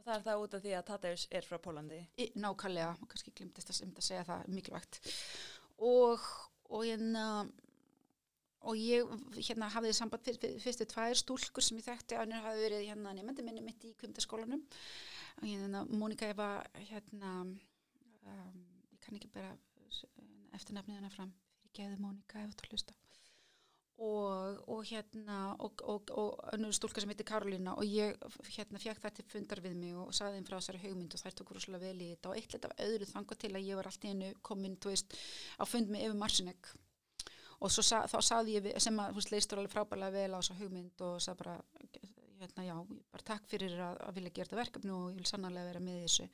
Og 0.01 0.05
það 0.07 0.15
er 0.15 0.23
það 0.25 0.43
út 0.43 0.55
af 0.57 0.61
því 0.63 0.71
að 0.73 0.85
Tadeus 0.87 1.23
er 1.29 1.45
frá 1.45 1.57
Pólandi. 1.61 1.97
Í, 2.17 2.25
nákvæmlega, 2.41 2.93
og 2.97 3.09
kannski 3.11 3.33
glimtist 3.37 3.69
að, 3.69 3.81
um 3.85 3.91
að 3.93 4.05
segja 4.07 4.23
það 4.25 4.47
mikilvægt. 4.55 4.97
Og, 5.85 6.23
og 6.73 6.87
hérna 6.87 7.25
og 8.65 8.77
ég 8.81 9.13
hérna 9.37 9.69
hafði 9.73 9.91
samband 9.97 10.25
fyrir, 10.25 10.57
fyrstu 10.61 10.87
tvær 10.89 11.17
stúlkur 11.21 11.65
sem 11.65 11.77
ég 11.77 11.85
þekkti. 11.85 12.17
Að 12.17 12.25
henni 12.25 12.41
hafi 12.41 12.65
verið 12.65 12.87
hérna 12.87 13.13
nefndi 13.17 13.45
minni 13.45 13.65
mitt 13.65 13.85
í 13.85 13.93
kvimtaskólanum 14.01 14.65
og 15.37 15.45
hérna 15.45 15.85
Mónika 15.89 16.29
Eva 16.33 16.49
hérna 16.89 17.35
um, 17.45 17.53
ég 18.25 19.05
kann 19.05 19.21
ekki 19.21 19.29
bara 19.37 19.53
eftirnafnið 20.57 20.97
hennar 20.97 21.13
fram. 21.13 21.37
Fyrir 21.61 21.77
geðu 21.77 22.01
Mónika 22.01 22.41
Eva 22.41 22.57
til 22.57 22.71
að 22.71 22.77
hlusta 22.77 23.00
og, 23.97 24.61
og 24.67 24.83
hérna 24.87 25.55
og, 25.59 25.81
og, 25.83 26.11
og 26.17 26.53
önnur 26.55 26.73
stúlka 26.73 27.01
sem 27.01 27.11
heitir 27.11 27.27
Karolína 27.27 27.75
og 27.77 27.85
ég 27.85 28.15
hérna 28.55 28.79
fekk 28.81 29.01
það 29.03 29.17
til 29.17 29.25
fundar 29.29 29.61
við 29.61 29.75
mig 29.77 29.97
og 29.97 30.13
saði 30.15 30.39
þeim 30.39 30.47
frá 30.47 30.57
þessari 30.57 30.81
hugmynd 30.85 31.15
og 31.15 31.21
þær 31.21 31.35
tók 31.37 31.51
rosalega 31.55 31.89
vel 31.89 32.05
í 32.05 32.11
þetta 32.13 32.31
og 32.31 32.39
eitt 32.39 32.55
lit 32.55 32.69
af 32.69 32.77
öðru 32.87 33.09
þanga 33.11 33.37
til 33.43 33.51
að 33.53 33.67
ég 33.67 33.79
var 33.79 33.89
alltaf 33.91 34.09
einu 34.09 34.31
komin 34.41 34.77
veist, 34.85 35.17
á 35.61 35.63
fund 35.69 35.91
með 35.91 36.07
Efi 36.07 36.17
Marsinek. 36.17 36.71
Og 37.61 37.69
sa, 37.69 38.07
þá 38.09 38.17
saði 38.25 38.57
ég 38.57 38.71
sem 38.81 38.97
að 38.97 39.13
hún 39.19 39.27
leistur 39.29 39.61
alveg 39.61 39.75
frábælega 39.75 40.15
vel 40.15 40.33
á 40.33 40.39
þessa 40.39 40.57
hugmynd 40.57 41.03
og 41.05 41.19
sagði 41.21 41.43
bara, 41.43 41.57
hérna 42.41 42.65
já, 42.65 42.75
bara 43.13 43.27
takk 43.27 43.45
fyrir 43.51 43.75
að, 43.77 43.99
að 44.07 44.17
vilja 44.17 44.33
gera 44.33 44.49
þetta 44.49 44.61
verkefni 44.63 44.95
og 44.95 45.11
ég 45.11 45.21
vil 45.21 45.29
sannarlega 45.29 45.69
vera 45.69 45.83
með 45.85 45.99
í 45.99 46.07
þessu. 46.07 46.27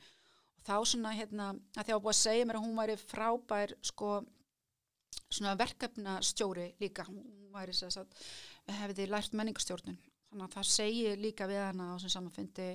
Og 0.55 0.63
þá 0.69 0.75
svona 0.87 1.11
hérna, 1.17 1.49
að 1.75 1.91
að 1.91 2.01
búið 2.05 2.13
að 2.13 2.21
segja 2.21 2.47
mér 2.47 2.61
að 2.61 2.63
hún 2.63 2.79
væri 2.79 2.97
frábær 3.01 3.75
sko 3.91 4.13
svona 5.27 5.55
verkefnastjóri 5.59 6.69
líka, 6.81 7.05
hún 7.07 7.23
væri 7.53 7.75
þess 7.75 8.01
að 8.01 8.27
hefði 8.81 9.07
lært 9.09 9.35
menningastjórnun 9.35 9.97
þannig 10.27 10.45
að 10.45 10.53
það 10.57 10.69
segir 10.71 11.19
líka 11.21 11.47
við 11.49 11.63
hana 11.63 11.93
á 11.93 11.95
sem 12.01 12.11
samanfundi 12.11 12.67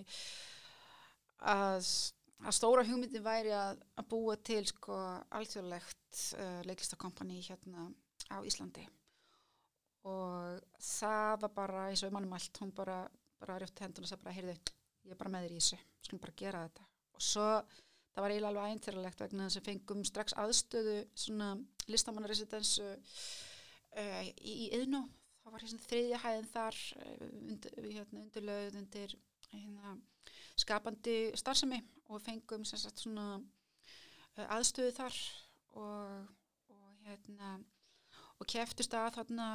að, 1.52 1.88
að 2.42 2.56
stóra 2.56 2.84
hugmyndin 2.88 3.24
væri 3.24 3.52
að, 3.56 3.82
að 3.98 4.08
búa 4.12 4.36
til 4.40 4.62
sko 4.70 4.98
alþjóðlegt 5.38 6.22
uh, 6.38 6.60
leiklistakompani 6.68 7.40
hérna 7.42 7.88
á 8.32 8.38
Íslandi. 8.46 8.84
Og 10.08 10.62
það 10.82 11.34
var 11.44 11.52
bara 11.54 11.86
eins 11.90 12.02
og 12.02 12.10
í 12.10 12.14
mannum 12.14 12.34
allt, 12.34 12.58
hún 12.62 12.72
bara, 12.74 13.04
bara 13.42 13.60
rjótt 13.60 13.84
hendun 13.84 14.06
og 14.06 14.10
sagði 14.10 14.24
bara, 14.24 14.36
heyrðu, 14.38 14.56
ég 15.06 15.14
er 15.14 15.20
bara 15.20 15.32
með 15.34 15.46
þér 15.46 15.54
í 15.54 15.60
þessu. 15.60 15.78
Skulum 16.02 16.22
bara 16.24 16.38
gera 16.42 16.62
þetta. 16.66 16.86
Og 17.12 17.22
svo 17.22 17.48
það 18.12 18.24
var 18.24 18.34
eiginlega 18.34 18.50
alveg 18.52 18.76
æntýralegt 18.76 19.22
vegna 19.22 19.46
þess 19.46 19.60
að 19.60 19.68
fengum 19.68 20.02
strax 20.08 20.36
aðstöðu 20.42 20.96
svona 21.24 21.52
listamannaresidensu 21.90 22.86
uh, 22.92 24.22
í, 24.38 24.52
í 24.52 24.68
yðnú 24.78 25.02
það 25.42 25.54
var 25.54 25.64
hérna 25.66 25.86
þriðja 25.86 26.22
hæðin 26.22 26.50
þar 26.52 26.80
uh, 27.02 27.26
hérna, 27.88 28.22
undirlöð 28.22 28.78
undir 28.82 29.16
hérna, 29.52 29.96
skapandi 30.60 31.16
starfsemi 31.38 31.80
og 32.12 32.22
fengum 32.22 32.64
sagt, 32.68 33.02
svona, 33.02 33.40
uh, 34.38 34.46
aðstöðu 34.58 34.94
þar 35.00 35.20
og, 35.80 36.32
og 36.72 37.06
hérna 37.08 37.56
og 38.42 38.48
keftust 38.50 38.94
að 38.98 39.12
þarna 39.18 39.48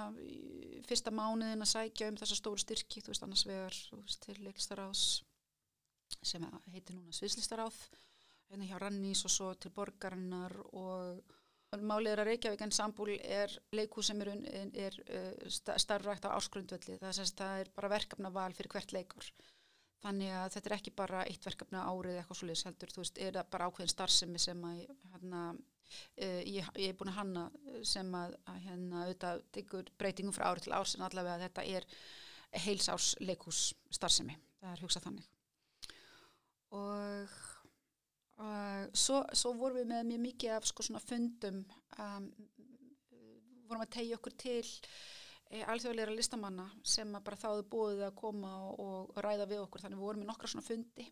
fyrsta 0.88 1.12
mánuðin 1.12 1.64
að 1.64 1.74
sækja 1.74 2.08
um 2.12 2.20
þessa 2.20 2.38
stóru 2.40 2.62
styrki, 2.62 3.02
þú 3.04 3.12
veist 3.12 3.26
annars 3.26 3.44
vegar 3.48 3.80
veist, 4.00 4.22
til 4.24 4.38
leiklistaráðs 4.46 5.06
sem 6.24 6.46
heitir 6.72 6.96
núna 6.96 7.12
Sviðslistaráð 7.16 7.76
hérna 8.48 8.68
hjá 8.70 8.78
Rannís 8.80 9.26
og 9.28 9.34
svo 9.34 9.50
til 9.60 9.74
borgarinnar 9.76 10.56
og 10.72 11.36
málið 11.76 12.14
er 12.14 12.22
að 12.24 12.30
Reykjavík 12.32 12.64
en 12.64 12.74
Sambúl 12.76 13.12
er 13.18 13.54
leikús 13.76 14.10
sem 14.12 14.22
er, 14.24 14.34
er, 14.88 14.98
uh, 15.12 15.48
starfrækt 15.52 16.28
á 16.28 16.36
áskrundvelli 16.38 16.98
það, 17.02 17.22
það 17.38 17.62
er 17.64 17.72
bara 17.76 17.94
verkefna 17.98 18.34
val 18.34 18.52
fyrir 18.56 18.74
hvert 18.76 18.94
leikur. 18.96 19.32
Þannig 20.04 20.30
að 20.38 20.52
þetta 20.54 20.70
er 20.70 20.76
ekki 20.78 20.94
bara 20.96 21.24
eitt 21.26 21.46
verkefna 21.48 21.88
árið 21.90 22.20
eitthvað 22.20 22.40
svolítið 22.40 22.70
heldur, 22.70 22.94
þú 22.94 23.02
veist, 23.02 23.18
er 23.18 23.40
það 23.40 23.50
bara 23.56 23.68
ákveðin 23.68 23.96
starfsemi 23.96 24.42
sem 24.42 24.70
að 24.70 24.86
hérna 25.12 25.42
Uh, 26.20 26.42
ég, 26.44 26.66
ég 26.76 26.92
er 26.92 26.96
búin 27.00 27.12
að 27.14 27.20
hanna 27.22 27.44
sem 27.88 28.08
að, 28.18 28.34
að 28.52 28.58
hérna 28.66 29.04
auðvitað 29.06 29.44
tekur 29.56 29.92
breytingum 30.00 30.36
frá 30.36 30.50
ári 30.50 30.66
til 30.66 30.74
árs 30.76 30.98
en 30.98 31.06
allavega 31.08 31.46
þetta 31.46 31.64
er 31.78 31.88
heilsárs 32.66 33.14
leikús 33.24 33.62
starfsemi, 33.96 34.36
það 34.60 34.74
er 34.74 34.84
hugsað 34.84 35.06
þannig. 35.08 35.30
Og, 36.76 37.38
og 38.38 38.98
svo, 38.98 39.24
svo 39.34 39.54
vorum 39.58 39.80
við 39.80 39.90
með 39.90 40.10
mjög 40.12 40.24
mikið 40.28 40.56
af 40.58 40.68
sko 40.70 40.86
svona 40.86 41.02
fundum 41.02 41.64
um, 41.98 42.28
vorum 43.68 43.84
að 43.84 43.94
tegja 43.98 44.18
okkur 44.18 44.36
til 44.40 44.64
e, 45.52 45.62
alþjóðleira 45.64 46.16
listamanna 46.16 46.68
sem 46.88 47.16
að 47.16 47.26
bara 47.28 47.40
þáðu 47.42 47.66
búið 47.72 48.04
að 48.08 48.20
koma 48.20 48.52
og, 48.72 48.84
og 49.14 49.24
ræða 49.24 49.48
við 49.50 49.64
okkur. 49.66 49.84
Þannig 49.84 50.00
við 50.02 50.10
vorum 50.10 50.24
með 50.24 50.32
nokkra 50.32 50.52
svona 50.54 50.68
fundi. 50.68 51.08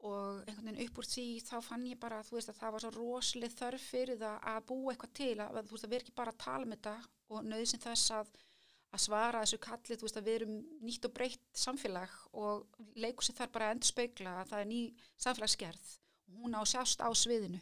Og 0.00 0.44
einhvern 0.48 0.70
veginn 0.70 0.86
upp 0.86 1.00
úr 1.02 1.08
því 1.10 1.24
þá 1.44 1.56
fann 1.64 1.88
ég 1.90 1.98
bara 2.00 2.22
veist, 2.30 2.52
að 2.52 2.60
það 2.60 2.74
var 2.74 2.84
svo 2.84 2.92
rosalega 2.94 3.58
þörf 3.58 3.88
fyrir 3.92 4.20
það 4.20 4.46
að 4.52 4.62
búa 4.70 4.94
eitthvað 4.94 5.16
til 5.18 5.34
að, 5.34 5.58
að 5.60 5.66
þú 5.66 5.76
veist 5.76 5.88
að 5.88 5.90
við 5.90 5.98
erum 5.98 6.06
ekki 6.06 6.20
bara 6.22 6.32
að 6.32 6.44
tala 6.44 6.68
um 6.68 6.72
þetta 6.76 6.94
og 7.30 7.50
nöðsinn 7.50 7.82
þess 7.84 8.14
að, 8.16 8.30
að 8.96 9.02
svara 9.04 9.42
þessu 9.44 9.60
kallið, 9.66 10.00
þú 10.00 10.08
veist 10.08 10.20
að 10.20 10.30
við 10.30 10.38
erum 10.38 10.54
nýtt 10.88 11.08
og 11.10 11.14
breytt 11.18 11.60
samfélag 11.66 12.16
og 12.32 12.80
leikursi 12.96 13.36
þarf 13.36 13.52
bara 13.58 13.68
að 13.68 13.76
endur 13.76 13.92
speikla 13.92 14.38
að 14.40 14.54
það 14.54 14.64
er 14.64 14.70
ný 14.72 14.80
samfélagsgerð 15.26 15.92
hún 16.36 16.56
á 16.56 16.62
sjást 16.68 17.02
á 17.02 17.08
sviðinu. 17.16 17.60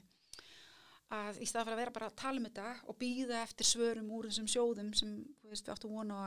Að 1.15 1.41
í 1.41 1.47
stað 1.49 1.69
fyrir 1.69 1.77
að 1.77 1.81
vera 1.83 1.95
bara 1.95 2.09
að 2.11 2.19
tala 2.21 2.41
um 2.41 2.49
þetta 2.49 2.73
og 2.91 2.99
býða 3.01 3.41
eftir 3.41 3.69
svörum 3.69 4.11
úr 4.13 4.29
þessum 4.29 4.51
sjóðum 4.53 4.91
sem 4.97 5.15
veist, 5.49 5.65
við 5.65 5.73
áttum 5.73 5.95
vona 5.97 6.19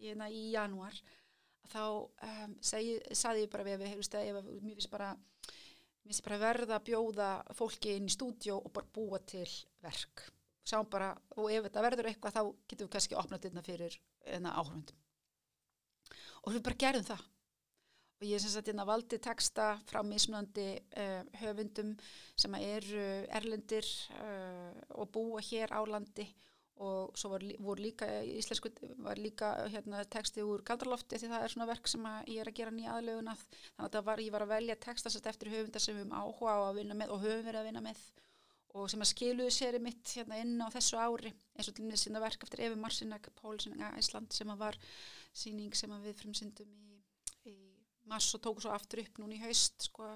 hérna 0.00 0.26
í 0.30 0.48
janúar 0.54 0.98
þá 1.70 1.82
um, 1.86 2.56
segi, 2.62 2.96
saði 3.14 3.44
ég 3.44 3.52
bara 3.52 3.66
við, 3.66 3.86
stæði, 4.06 4.34
mér 4.34 4.74
finnst 4.74 4.90
bara 4.90 5.12
bara 6.26 6.40
verða 6.42 6.76
að 6.78 6.84
bjóða 6.90 7.30
fólki 7.58 7.96
inn 7.96 8.10
í 8.10 8.14
stúdjó 8.14 8.58
og 8.60 8.74
bara 8.74 8.90
búa 8.94 9.22
til 9.26 9.48
verk. 9.82 10.26
Bara, 10.90 11.12
og 11.38 11.50
ef 11.54 11.68
þetta 11.68 11.82
verður 11.84 12.08
eitthvað 12.10 12.34
þá 12.34 12.42
getum 12.66 12.88
við 12.88 12.94
kannski 12.96 13.18
opnað 13.18 13.44
þetta 13.46 13.62
fyrir 13.62 13.98
enna 14.34 14.54
áhörundum 14.58 14.98
og 16.46 16.54
við 16.54 16.64
bara 16.66 16.80
gerðum 16.82 17.06
það 17.06 17.24
og 18.16 18.24
ég 18.24 18.40
sem 18.40 18.52
sagt 18.52 18.70
hérna 18.70 18.86
valdi 18.88 19.18
texta 19.22 19.74
frá 19.88 20.00
mismunandi 20.06 20.66
uh, 20.96 21.22
höfundum 21.42 21.94
sem 22.38 22.56
eru 22.58 23.06
erlendir 23.38 23.86
uh, 24.16 24.72
og 24.96 25.10
búa 25.12 25.42
hér 25.44 25.74
á 25.76 25.80
landi. 25.84 26.28
Og 26.76 27.14
svo 27.16 27.30
var, 27.32 27.44
voru 27.64 27.86
líka 27.86 28.04
íslensku 28.28 28.68
var 29.00 29.16
líka 29.16 29.54
hérna, 29.72 30.02
texti 30.12 30.42
úr 30.44 30.60
Galdralofti 30.60 31.16
því 31.16 31.30
það 31.30 31.44
er 31.44 31.52
svona 31.54 31.68
verk 31.70 31.88
sem 31.88 32.04
ég 32.28 32.42
er 32.42 32.50
að 32.50 32.58
gera 32.58 32.74
nýja 32.76 32.98
aðlögun 32.98 33.30
að 33.32 33.46
þannig 33.54 33.96
að 33.96 34.04
var, 34.10 34.20
ég 34.20 34.34
var 34.34 34.44
að 34.44 34.52
velja 34.52 34.76
textast 34.84 35.30
eftir 35.30 35.54
höfundar 35.54 35.80
sem 35.80 35.96
við 35.96 36.04
höfum 36.04 36.18
áhuga 36.20 36.52
á 36.52 36.60
að 36.66 36.82
vinna 36.82 36.98
með 37.00 37.14
og 37.14 37.24
höfum 37.24 37.46
verið 37.48 37.62
að 37.62 37.68
vinna 37.70 37.84
með 37.86 38.02
og 38.76 38.90
sem 38.92 39.02
að 39.02 39.12
skiluðu 39.12 39.52
séri 39.56 39.80
mitt 39.80 40.12
hérna 40.18 40.42
inn 40.42 40.60
á 40.60 40.68
þessu 40.74 41.00
ári 41.00 41.32
eins 41.56 41.70
og 41.70 41.76
til 41.78 41.86
með 41.88 42.02
sína 42.02 42.20
verk 42.20 42.44
eftir 42.44 42.66
Efi 42.66 42.76
Marsinek 42.80 43.30
Pólsinga 43.40 43.94
Ísland 44.00 44.36
sem 44.36 44.52
að 44.52 44.62
var 44.66 44.78
síning 45.32 45.72
sem 45.76 45.92
að 45.96 46.10
við 46.10 46.20
frumsyndum 46.20 46.76
í 46.76 46.95
mass 48.06 48.34
og 48.36 48.42
tóku 48.44 48.64
svo 48.64 48.74
aftur 48.74 49.02
upp 49.02 49.20
núna 49.20 49.36
í 49.36 49.42
haust 49.42 49.88
sko 49.88 50.08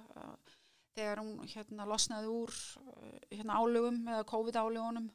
þegar 0.96 1.22
hún 1.22 1.48
hérna 1.50 1.86
losnaði 1.88 2.30
úr 2.32 2.54
hérna 3.30 3.58
álögum 3.62 4.02
eða 4.08 4.28
COVID 4.30 4.58
álögunum 4.60 5.10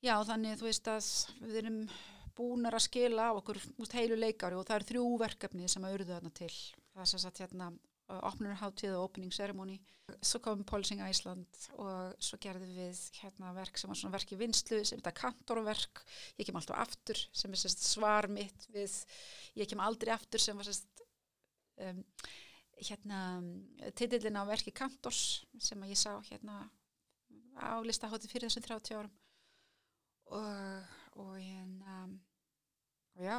Já, 0.00 0.14
þannig 0.24 0.56
þú 0.56 0.64
veist 0.64 0.88
að 0.88 1.06
við 1.44 1.56
erum 1.60 1.80
búinar 2.36 2.76
að 2.76 2.86
skila 2.86 3.28
á 3.28 3.36
okkur 3.36 3.58
út 3.84 3.94
heilu 3.98 4.16
leikari 4.16 4.56
og 4.56 4.64
það 4.64 4.78
eru 4.78 4.88
þrjú 4.90 5.06
verkefni 5.20 5.68
sem 5.68 5.84
að 5.84 5.96
urðu 5.98 6.14
þarna 6.14 6.32
til. 6.38 6.52
Það 6.94 7.02
er 7.04 7.10
sem 7.10 7.22
sagt 7.22 7.40
hérna 7.42 7.66
opnurháttíð 8.30 8.94
og 8.96 9.10
opening 9.10 9.34
ceremony. 9.34 9.76
Svo 10.24 10.40
komum 10.42 10.64
Polsing 10.66 11.02
Æsland 11.04 11.60
og 11.76 12.16
svo 12.24 12.38
gerðum 12.42 12.72
við 12.74 13.02
hérna 13.20 13.52
verk 13.54 13.76
sem 13.78 13.92
var 13.92 14.00
svona 14.00 14.16
verk 14.16 14.32
í 14.32 14.40
vinslu 14.40 14.80
sem 14.80 14.98
þetta 14.98 15.12
kantorverk. 15.20 16.00
Ég 16.40 16.48
kem 16.48 16.58
alltaf 16.58 16.80
aftur 16.80 17.20
sem 17.28 17.52
er 17.52 17.60
sérst 17.60 17.84
svar 17.84 18.30
mitt 18.32 18.66
við 18.72 18.96
ég 19.60 19.68
kem 19.70 19.84
aldrei 19.84 20.14
aftur 20.16 20.42
sem 20.42 20.56
var 20.56 20.66
sérst 20.66 20.99
um, 21.88 22.04
hérna 22.80 23.20
titillin 23.98 24.40
á 24.40 24.44
verki 24.48 24.72
kantors 24.72 25.44
sem 25.60 25.82
að 25.82 25.92
ég 25.92 26.00
sá 26.00 26.12
hérna 26.30 26.62
á 27.60 27.80
listahótti 27.84 28.30
fyrir 28.30 28.48
þessum 28.48 28.66
30 28.68 28.98
árum 29.00 29.14
og, 30.30 30.90
og 31.20 31.36
hérna 31.36 32.00
og 33.18 33.24
já, 33.26 33.38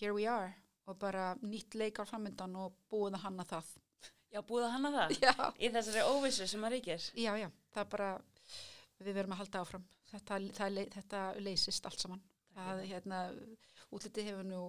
here 0.00 0.14
we 0.16 0.26
are 0.26 0.52
og 0.90 0.98
bara 1.00 1.32
nýtt 1.42 1.76
leikar 1.78 2.08
framöndan 2.08 2.56
og 2.60 2.74
búið 2.90 3.18
að 3.18 3.26
hanna 3.28 3.48
það 3.48 3.72
Já, 4.34 4.40
búið 4.42 4.64
að 4.66 4.72
hanna 4.74 4.90
það? 4.90 5.12
Já. 5.22 5.34
Í 5.62 5.68
þessari 5.70 6.00
óvissu 6.10 6.46
sem 6.50 6.64
að 6.66 6.72
ríkir? 6.74 7.04
Já, 7.14 7.30
já, 7.38 7.46
það 7.70 7.84
er 7.84 7.90
bara 7.92 8.08
við 8.98 9.18
verum 9.20 9.34
að 9.34 9.40
halda 9.44 9.60
áfram 9.62 9.84
þetta, 10.10 10.38
það, 10.56 10.80
þetta 10.96 11.20
leysist 11.44 11.86
allt 11.86 12.02
saman 12.02 12.22
það 12.54 12.82
hérna, 12.90 13.20
útliti 13.94 14.26
hefur 14.26 14.46
nú 14.48 14.60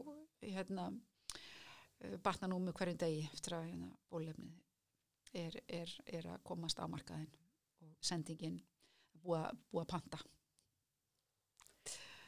hérna 0.44 0.90
batna 2.24 2.50
nú 2.52 2.60
með 2.64 2.78
hverjum 2.80 3.02
degi 3.02 3.26
eftir 3.32 3.58
að 3.58 3.68
hérna, 3.70 3.92
bólefnið 4.12 4.62
er, 5.36 5.58
er, 5.68 5.92
er 6.20 6.30
að 6.34 6.44
komast 6.48 6.80
á 6.80 6.86
markaðin 6.92 7.32
og 7.84 7.96
sendingin 8.04 8.62
búa, 9.24 9.50
búa 9.72 9.86
panta 9.90 10.20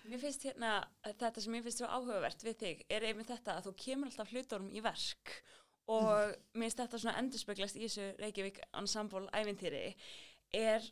Mér 0.07 0.21
finnst 0.21 0.45
hérna, 0.47 0.77
þetta 1.03 1.41
sem 1.43 1.51
mér 1.51 1.65
finnst 1.65 1.81
svo 1.81 1.87
áhugavert 1.91 2.43
við 2.45 2.59
þig 2.61 2.83
er 2.95 3.05
einmitt 3.09 3.27
þetta 3.27 3.57
að 3.57 3.65
þú 3.67 3.73
kemur 3.83 4.11
alltaf 4.11 4.31
hlutórum 4.31 4.69
í 4.71 4.83
verk 4.83 5.33
og 5.91 6.07
mm. 6.07 6.45
mér 6.55 6.67
finnst 6.67 6.81
þetta 6.83 7.01
svona 7.03 7.17
endurspeglast 7.21 7.79
í 7.79 7.83
þessu 7.83 8.07
Reykjavík 8.21 8.61
Ensemble 8.79 9.27
ævintýri 9.35 9.83
er 10.55 10.87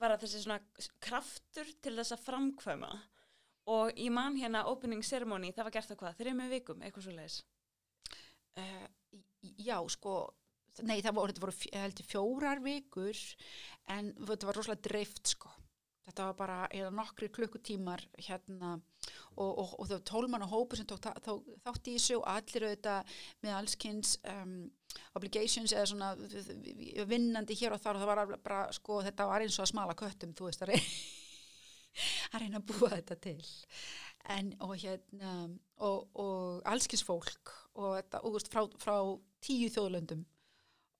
bara 0.00 0.16
þessi 0.20 0.40
svona 0.46 0.60
kraftur 1.04 1.68
til 1.84 1.96
þess 1.98 2.16
að 2.16 2.24
framkvæma 2.24 2.90
og 3.70 3.94
ég 3.94 4.12
man 4.14 4.36
hérna 4.40 4.66
opening 4.70 5.04
ceremony, 5.06 5.52
það 5.54 5.68
var 5.68 5.76
gert 5.76 5.92
það 5.92 6.02
hvað, 6.02 6.18
þrejum 6.20 6.44
vikum, 6.50 6.82
eitthvað 6.82 7.06
svo 7.06 7.16
leiðis? 7.16 7.40
Uh, 8.58 8.86
já, 9.62 9.76
sko, 9.94 10.16
nei 10.86 10.98
það 11.04 11.16
voru, 11.18 11.38
voru 11.42 11.56
heldur 11.72 12.06
fjórar 12.08 12.62
vikur 12.64 13.24
en 13.94 14.12
þetta 14.18 14.48
var 14.48 14.58
rosalega 14.58 14.86
dreift 14.88 15.34
sko 15.34 15.50
þetta 16.10 16.26
var 16.30 16.36
bara 16.38 16.58
eða 16.74 16.90
nokkri 16.94 17.28
klukkutímar 17.32 18.02
hérna 18.18 18.72
og, 18.74 19.50
og, 19.50 19.74
og 19.78 19.86
það 19.86 19.94
var 19.94 20.04
tólmann 20.10 20.46
og 20.46 20.54
hópu 20.54 20.78
sem 20.78 20.88
tók 20.88 21.06
þátt 21.06 21.90
í 21.90 21.94
þessu 21.96 22.18
og 22.18 22.26
allir 22.32 22.66
auðvitað 22.66 23.14
með 23.44 23.56
allskynns 23.60 24.16
um, 24.32 24.56
obligations 25.18 25.74
eða 25.76 25.86
svona 25.92 26.10
vinnandi 27.10 27.58
hér 27.60 27.76
og 27.76 27.82
þar 27.82 27.98
og 27.98 28.04
það 28.04 28.12
var 28.12 28.36
bara 28.42 28.60
sko 28.74 29.00
þetta 29.06 29.30
var 29.30 29.46
eins 29.46 29.58
og 29.58 29.66
að 29.66 29.72
smala 29.74 29.98
köttum 29.98 30.34
þú 30.34 30.50
veist 30.50 30.66
að 30.66 30.74
reyna 30.74 31.19
að 32.32 32.44
reyna 32.44 32.60
að 32.60 32.68
búa 32.70 32.92
þetta 32.96 33.16
til. 33.26 33.38
En 34.30 34.52
og 34.60 34.74
hérna 34.78 35.32
og, 35.86 36.10
og 36.20 36.68
allskynns 36.68 37.06
fólk 37.06 37.54
og 37.80 37.96
þetta 37.96 38.20
og 38.26 38.36
frá, 38.52 38.62
frá 38.82 38.96
tíu 39.44 39.70
þjóðlöndum. 39.72 40.26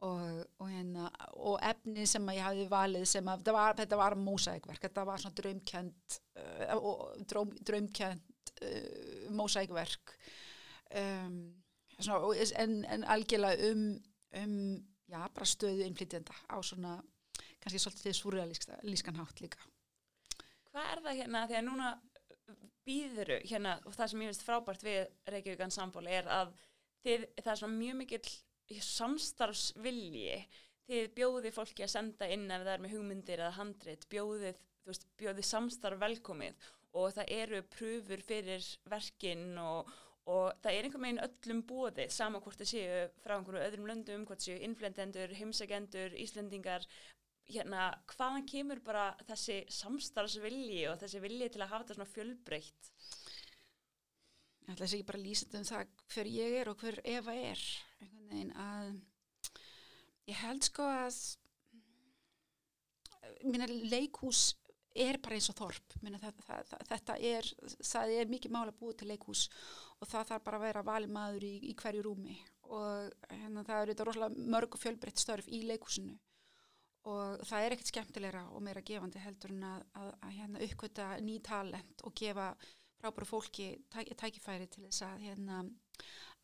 Og, 0.01 0.47
hérna, 0.65 1.11
og 1.37 1.59
efni 1.61 2.07
sem 2.09 2.29
ég 2.33 2.41
hafi 2.41 2.63
valið 2.71 3.03
sem 3.11 3.27
að 3.29 3.51
var, 3.53 3.75
þetta 3.77 3.99
var 4.01 4.15
mósækverk, 4.17 4.81
þetta 4.87 5.03
var 5.05 5.21
svona 5.21 5.37
draumkjönd 5.37 6.15
uh, 6.41 7.19
draum, 7.29 7.51
draumkjönd 7.69 8.53
uh, 8.65 9.27
mósækverk 9.37 10.15
um, 11.03 11.37
en, 12.01 12.73
en 12.97 13.05
algjörlega 13.05 13.69
um, 13.75 13.85
um 14.41 14.57
já, 15.11 15.21
bara 15.35 15.51
stöðu 15.53 15.85
innflytjenda 15.85 16.33
á 16.49 16.57
svona 16.65 16.97
kannski 17.61 17.83
svolítið 17.83 18.17
surrealískan 18.17 19.21
hátt 19.21 19.45
líka 19.45 19.61
Hvað 20.71 20.91
er 20.91 21.03
það 21.05 21.21
hérna, 21.21 21.47
því 21.51 21.59
að 21.59 21.67
núna 21.67 21.91
býðuru 22.87 23.39
hérna 23.47 23.77
og 23.87 23.95
það 23.97 24.11
sem 24.13 24.23
ég 24.23 24.31
finnst 24.31 24.47
frábært 24.47 24.85
við 24.87 25.01
Reykjavík 25.35 25.65
Ansambóli 25.67 26.13
er 26.15 26.29
að 26.31 26.53
þið, 27.05 27.25
það 27.41 27.53
er 27.53 27.61
svona 27.61 27.79
mjög 27.79 27.97
mikill 28.01 28.83
samstarfsvilji. 28.87 30.37
Þið 30.91 31.09
bjóðið 31.17 31.55
fólki 31.55 31.87
að 31.87 31.93
senda 31.93 32.29
inn 32.31 32.47
ef 32.51 32.65
það 32.65 32.75
er 32.75 32.85
með 32.85 32.95
hugmyndir 32.97 33.43
eða 33.43 33.57
handrit 33.59 34.07
bjóðið, 34.11 34.61
veist, 34.87 35.09
bjóðið 35.21 35.47
samstarf 35.47 36.01
velkomið. 36.03 36.71
Og 36.99 37.13
það 37.15 37.35
eru 37.37 37.61
pröfur 37.71 38.23
fyrir 38.27 38.67
verkinn 38.91 39.59
og, 39.63 39.91
og 40.31 40.49
það 40.63 40.73
er 40.73 40.89
einhver 40.89 41.05
meginn 41.05 41.23
öllum 41.27 41.63
bóðið 41.67 42.15
sama 42.15 42.41
hvort 42.43 42.59
það 42.63 42.73
séu 42.73 43.05
frá 43.23 43.37
einhverju 43.37 43.63
öðrum 43.67 43.91
löndum 43.91 44.27
hvort 44.27 44.43
séu 44.43 44.59
innflendendur, 44.59 45.35
heimsagendur, 45.39 46.17
íslendingar 46.19 46.87
hérna, 47.51 47.91
hvaðan 48.15 48.47
kemur 48.49 48.81
bara 48.85 49.11
þessi 49.29 49.61
samstarfsvilji 49.75 50.87
og 50.91 51.01
þessi 51.03 51.23
vilji 51.23 51.51
til 51.55 51.63
að 51.65 51.73
hafa 51.73 51.85
þetta 51.85 51.99
svona 51.99 52.15
fjölbreytt? 52.15 52.91
Ég 54.61 54.75
ætla 54.77 54.87
að 54.87 54.93
segja 54.93 55.09
bara 55.09 55.23
lýsast 55.25 55.55
um 55.59 55.67
það 55.67 55.95
hver 56.15 56.31
ég 56.31 56.57
er 56.61 56.71
og 56.71 56.83
hver 56.83 57.01
Eva 57.11 57.35
er 57.35 57.63
að 58.31 59.01
ég 60.31 60.39
held 60.45 60.63
sko 60.69 60.87
að 60.87 61.19
minna 63.43 63.67
leikhús 63.67 64.53
er 64.95 65.19
bara 65.23 65.37
eins 65.39 65.51
og 65.51 65.59
þorp. 65.59 65.99
Minna, 66.05 66.19
það, 66.23 66.41
það, 66.47 66.73
þetta 66.91 67.19
er 67.31 67.51
er 68.21 68.31
mikið 68.31 68.55
mála 68.55 68.75
búið 68.77 69.01
til 69.01 69.11
leikhús 69.11 69.47
og 69.99 70.09
það 70.09 70.33
þarf 70.33 70.47
bara 70.47 70.59
að 70.61 70.67
vera 70.69 70.87
valimaður 70.87 71.47
í, 71.47 71.55
í 71.71 71.77
hverju 71.79 72.07
rúmi. 72.07 72.39
Og 72.71 73.11
hérna, 73.31 73.65
það 73.67 73.83
eru 73.83 73.95
þetta 73.95 74.09
rosalega 74.09 74.51
mörg 74.55 74.77
og 74.77 74.83
fjölbreytt 74.83 75.23
störf 75.23 75.51
í 75.51 75.65
leikhúsinu 75.67 76.19
og 77.09 77.41
það 77.49 77.65
er 77.65 77.75
ekkert 77.75 77.91
skemmtilegra 77.93 78.43
og 78.53 78.63
meira 78.65 78.83
gefandi 78.85 79.23
heldur 79.23 79.55
en 79.55 79.65
að, 79.71 79.85
að, 79.97 80.11
að 80.21 80.35
hérna, 80.37 80.63
uppkvita 80.67 81.09
ný 81.25 81.39
talent 81.45 82.05
og 82.05 82.15
gefa 82.21 82.51
frábæru 83.01 83.29
fólki 83.29 83.71
tæk, 83.93 84.13
tækifæri 84.21 84.69
til 84.69 84.85
þess 84.85 85.07
að 85.07 85.25
hérna 85.25 85.63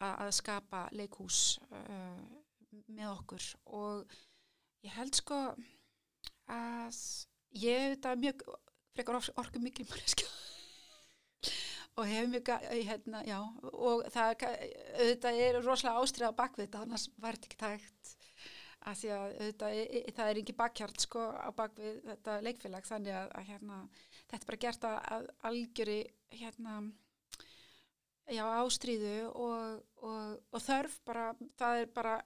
að 0.01 0.31
skapa 0.37 0.87
leikhús 0.97 1.59
uh, 1.69 2.25
með 2.87 3.11
okkur. 3.11 3.49
Og 3.77 4.17
ég 4.85 4.97
held 4.97 5.17
sko 5.17 5.41
að 6.53 7.03
ég 7.57 7.83
hef 7.83 7.97
þetta 7.97 8.17
mjög 8.23 8.45
frekar 8.97 9.21
orku 9.21 9.61
mikil 9.61 9.87
manneska 9.91 10.29
og 11.97 12.09
hef 12.09 12.29
mjög 12.33 12.53
hérna, 12.73 13.23
já, 13.29 13.39
og 13.73 14.07
það 14.13 14.47
auðvitað 14.47 15.43
er 15.45 15.61
rosalega 15.65 16.03
ástriða 16.05 16.33
bakvið 16.39 16.67
þetta 16.67 16.85
annars 16.85 17.09
þetta 17.17 17.51
ekki 17.51 17.61
tægt 17.61 17.96
að 18.87 19.01
því 19.01 19.11
að 19.15 19.25
auðvitað, 19.27 19.79
það 20.17 20.31
er 20.31 20.41
ekki 20.43 20.57
bakhjart 20.61 21.07
sko 21.07 21.25
á 21.35 21.51
bakvið 21.57 21.97
þetta 22.11 22.37
leikfélag. 22.47 22.87
Þannig 22.87 23.19
að, 23.19 23.33
að 23.41 23.49
hérna, 23.51 23.81
þetta 24.19 24.39
er 24.39 24.51
bara 24.51 24.63
gert 24.67 24.87
að 24.91 25.29
algjöri 25.51 25.99
hérna 26.37 26.77
já, 28.33 28.43
ástríðu 28.61 29.15
og, 29.31 29.81
og, 30.03 30.37
og 30.51 30.63
þörf 30.63 30.99
bara, 31.07 31.27
það 31.59 31.81
er 31.83 31.91
bara 31.95 32.17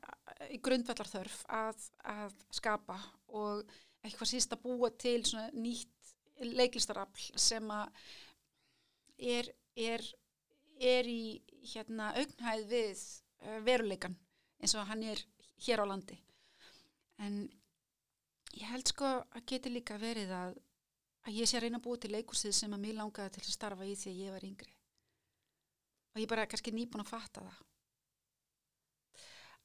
grundvallar 0.64 1.10
þörf 1.10 1.38
að, 1.52 1.86
að 2.08 2.36
skapa 2.56 2.96
og 3.36 3.64
eitthvað 4.04 4.32
síst 4.32 4.54
að 4.56 4.64
búa 4.64 4.90
til 5.00 5.20
nýtt 5.56 6.14
leiklistarafl 6.40 7.36
sem 7.40 7.66
að 7.74 7.90
er, 9.20 9.50
er, 9.76 10.06
er 10.80 11.10
í 11.10 11.40
hérna 11.74 12.14
augnhæð 12.16 12.64
við 12.70 13.02
uh, 13.44 13.58
veruleikan 13.66 14.16
eins 14.60 14.76
og 14.76 14.88
hann 14.88 15.04
er 15.04 15.20
hér 15.66 15.84
á 15.84 15.86
landi 15.90 16.16
en 17.26 17.40
ég 18.56 18.66
held 18.70 18.90
sko 18.90 19.08
að 19.22 19.46
geti 19.52 19.72
líka 19.72 19.98
verið 20.00 20.32
að, 20.34 20.58
að 21.28 21.40
ég 21.40 21.48
sé 21.48 21.58
að 21.58 21.66
reyna 21.66 21.80
að 21.80 21.86
búa 21.86 22.00
til 22.02 22.12
leikursið 22.14 22.56
sem 22.56 22.76
að 22.76 22.84
mér 22.84 22.98
langaði 23.00 23.36
til 23.36 23.44
að 23.44 23.56
starfa 23.56 23.88
í 23.88 23.96
því 23.98 24.12
að 24.12 24.22
ég 24.24 24.36
var 24.36 24.46
yngri 24.48 24.76
og 26.10 26.22
ég 26.22 26.30
bara 26.30 26.48
kannski 26.50 26.74
nýbúin 26.74 27.04
að 27.04 27.12
fatta 27.12 27.44
það 27.46 27.58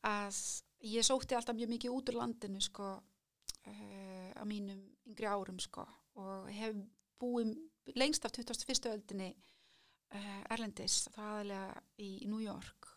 að 0.06 0.41
ég 0.86 1.06
sótti 1.06 1.38
alltaf 1.38 1.58
mjög 1.58 1.72
mikið 1.74 1.95
út 1.95 2.12
úr 2.12 2.20
landinu 2.20 2.62
sko 2.62 2.89
uh, 2.95 4.30
á 4.38 4.43
mínum 4.45 4.82
yngri 5.10 5.30
árum 5.30 5.60
sko 5.62 5.86
og 6.22 6.51
hef 6.53 6.76
búið 7.22 7.56
lengst 7.97 8.26
af 8.26 8.34
21. 8.36 8.91
öldinni 8.91 9.32
uh, 9.34 10.41
Erlendis, 10.53 11.06
það 11.16 11.32
aðalega 11.32 11.82
í 12.01 12.12
New 12.30 12.43
York 12.43 12.91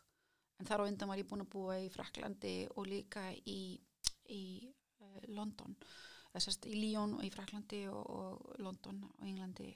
en 0.59 0.69
þar 0.69 0.85
á 0.85 0.89
undan 0.91 1.11
var 1.11 1.21
ég 1.21 1.29
búin 1.29 1.45
að 1.45 1.53
búa 1.55 1.79
í 1.81 1.89
Fraklandi 1.93 2.55
og 2.75 2.89
líka 2.91 3.29
í, 3.47 3.79
í 4.33 4.69
uh, 4.69 5.21
London. 5.35 5.77
Þessast 6.35 6.69
í 6.69 6.75
Lyon 6.77 7.17
og 7.19 7.25
í 7.25 7.33
Fraklandi 7.33 7.83
og, 7.91 8.03
og 8.15 8.63
London 8.63 9.03
og 9.09 9.27
Englandi. 9.27 9.71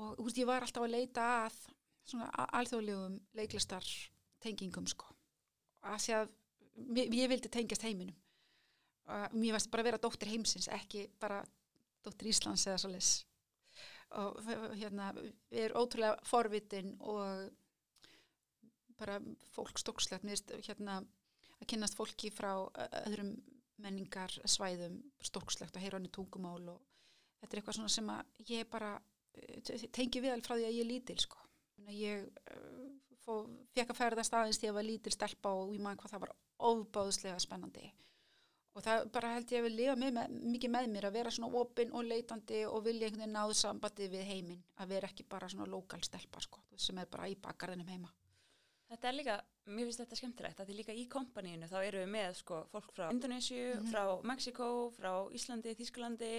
Og 0.00 0.16
þú 0.16 0.26
veist 0.26 0.40
ég 0.40 0.48
var 0.48 0.64
alltaf 0.64 0.86
að 0.86 0.94
leita 0.94 1.26
að 1.44 1.58
svona 2.08 2.30
alþjóðlegum 2.58 3.18
leiklistar 3.38 3.88
tengingum 4.42 4.88
sko. 4.90 5.10
Að 5.86 5.98
því 6.06 6.14
að 6.18 6.32
ég 7.18 7.28
vildi 7.30 7.50
tengjast 7.52 7.84
heiminum. 7.86 8.16
Og 9.12 9.36
mér 9.36 9.58
varst 9.58 9.70
bara 9.70 9.84
að 9.84 9.90
vera 9.90 10.00
dóttir 10.00 10.30
heimsins 10.32 10.70
ekki 10.72 11.04
bara 11.20 11.42
dóttir 12.02 12.30
Íslands 12.32 12.64
eða 12.66 12.80
svo 12.80 12.90
les 12.94 13.12
og 14.20 14.38
hérna 14.76 15.10
við 15.16 15.64
erum 15.64 15.84
ótrúlega 15.84 16.28
forvitin 16.28 16.94
og 17.00 17.50
bara 19.00 19.18
fólk 19.54 19.80
stókslegt 19.80 20.52
hérna 20.66 21.00
að 21.62 21.70
kynast 21.72 21.98
fólki 21.98 22.32
frá 22.34 22.52
öðrum 23.04 23.36
menningar 23.82 24.34
svæðum 24.44 25.00
stókslegt 25.24 25.76
og 25.76 25.82
heyra 25.82 25.98
hann 25.98 26.06
í 26.06 26.12
tungumál 26.14 26.60
og 26.74 26.82
þetta 27.40 27.54
er 27.56 27.62
eitthvað 27.62 27.78
svona 27.78 27.94
sem 27.94 28.12
að 28.12 28.50
ég 28.52 28.68
bara 28.70 28.92
tengi 29.94 30.20
alveg 30.22 30.44
frá 30.46 30.54
því 30.58 30.66
að 30.68 30.76
ég 30.76 30.84
er 30.84 30.92
lítil 30.92 31.18
sko 31.22 31.40
Ég 31.90 32.28
fekk 33.74 33.90
að 33.90 33.98
ferðast 33.98 34.34
aðeins 34.34 34.58
því 34.60 34.66
að 34.66 34.70
ég 34.70 34.76
var 34.76 34.86
lítil 34.86 35.12
stelpa 35.14 35.52
og 35.56 35.72
ég 35.74 35.82
maður 35.82 36.02
hvað 36.02 36.12
það 36.12 36.22
var 36.24 36.32
ofbáðslega 36.68 37.42
spennandi 37.42 37.90
og 38.72 38.84
það 38.86 39.06
bara 39.12 39.32
held 39.34 39.52
ég 39.52 39.60
að 39.60 39.66
við 39.66 39.74
lifa 39.78 39.94
með, 40.00 40.12
með, 40.16 40.36
mikið 40.54 40.72
með 40.72 40.88
mér 40.92 41.06
að 41.08 41.16
vera 41.18 41.32
svona 41.34 41.60
opinn 41.60 41.92
og 41.92 42.06
leitandi 42.08 42.62
og 42.68 42.84
vilja 42.86 43.08
einhvern 43.08 43.24
veginn 43.24 43.36
náðu 43.36 43.56
sambandi 43.58 44.08
við 44.12 44.28
heiminn 44.30 44.62
að 44.80 44.94
vera 44.94 45.10
ekki 45.10 45.26
bara 45.28 45.50
svona 45.52 45.68
lokal 45.68 46.00
stelpa 46.06 46.40
sko, 46.40 46.62
sem 46.76 46.98
er 47.02 47.10
bara 47.12 47.28
í 47.28 47.36
bakgarðinum 47.36 47.92
heima. 47.92 48.12
Þetta 48.92 49.08
er 49.08 49.16
líka, 49.16 49.34
mér 49.72 49.86
finnst 49.88 50.02
þetta 50.02 50.16
skemmtilegt 50.18 50.58
að 50.60 50.68
því 50.68 50.74
líka 50.76 50.94
í 50.96 51.06
kompaníinu 51.08 51.68
þá 51.70 51.78
eru 51.78 52.02
við 52.02 52.10
með 52.12 52.34
sko 52.42 52.58
fólk 52.68 52.90
frá 52.92 53.06
Indonésiu, 53.08 53.62
mm 53.62 53.78
-hmm. 53.78 53.88
frá 53.88 54.26
Mexiko, 54.28 54.66
frá 54.98 55.12
Íslandi, 55.32 55.72
Þísklandi 55.78 56.32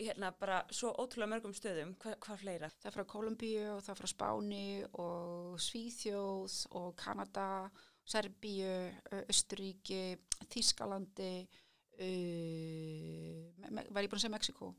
hérna 0.00 0.32
bara 0.32 0.64
svo 0.72 0.90
ótrúlega 0.98 1.30
mörgum 1.30 1.54
stöðum, 1.54 1.94
Hva, 2.00 2.16
hvað 2.24 2.42
fleira? 2.42 2.70
Það 2.80 2.90
er 2.90 2.96
frá 2.96 3.04
Kolumbíu 3.12 3.64
og 3.76 3.82
það 3.84 3.92
er 3.92 4.00
frá 4.00 4.08
Spáni 4.10 4.84
og 5.04 5.60
Svíþjóð 5.60 6.56
og 6.80 6.96
Kanada, 6.96 7.70
Serbíu, 8.04 8.76
Östuríki, 9.28 10.18
Þískalandi, 10.50 11.34
uh, 12.00 13.42
var 13.90 14.02
ég 14.02 14.10
búin 14.10 14.18
að 14.18 14.24
segja 14.24 14.34
Mexiko? 14.34 14.74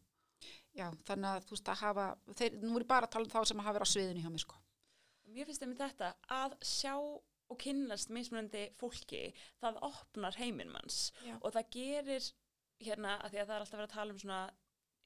Já, 0.73 0.89
þannig 1.07 1.29
að 1.29 1.45
þú 1.45 1.55
veist 1.55 1.71
að 1.71 1.81
hafa, 1.85 2.05
þeir, 2.35 2.59
nú 2.63 2.75
er 2.75 2.83
ég 2.83 2.91
bara 2.91 3.07
að 3.07 3.13
tala 3.15 3.27
um 3.27 3.31
þá 3.31 3.45
sem 3.45 3.59
að 3.59 3.65
hafa 3.69 3.79
verið 3.79 3.87
á 3.87 3.93
sviðinu 3.93 4.23
hjá 4.25 4.31
mig 4.33 4.43
sko. 4.43 4.59
Mér 5.31 5.47
finnst 5.47 5.63
það 5.63 5.71
með 5.71 5.83
þetta 5.83 6.09
að 6.37 6.55
sjá 6.67 6.95
og 7.51 7.59
kynnast 7.59 8.11
mismunandi 8.13 8.65
fólki, 8.79 9.29
það 9.59 9.79
opnar 9.87 10.37
heiminn 10.39 10.71
manns 10.71 11.11
og 11.41 11.51
það 11.55 11.71
gerir 11.75 12.27
hérna, 12.81 13.17
að 13.19 13.33
því 13.33 13.41
að 13.41 13.47
það 13.47 13.55
er 13.55 13.65
alltaf 13.65 13.79
verið 13.79 13.89
að 13.89 13.95
tala 13.95 14.15
um 14.15 14.21
svona 14.21 14.41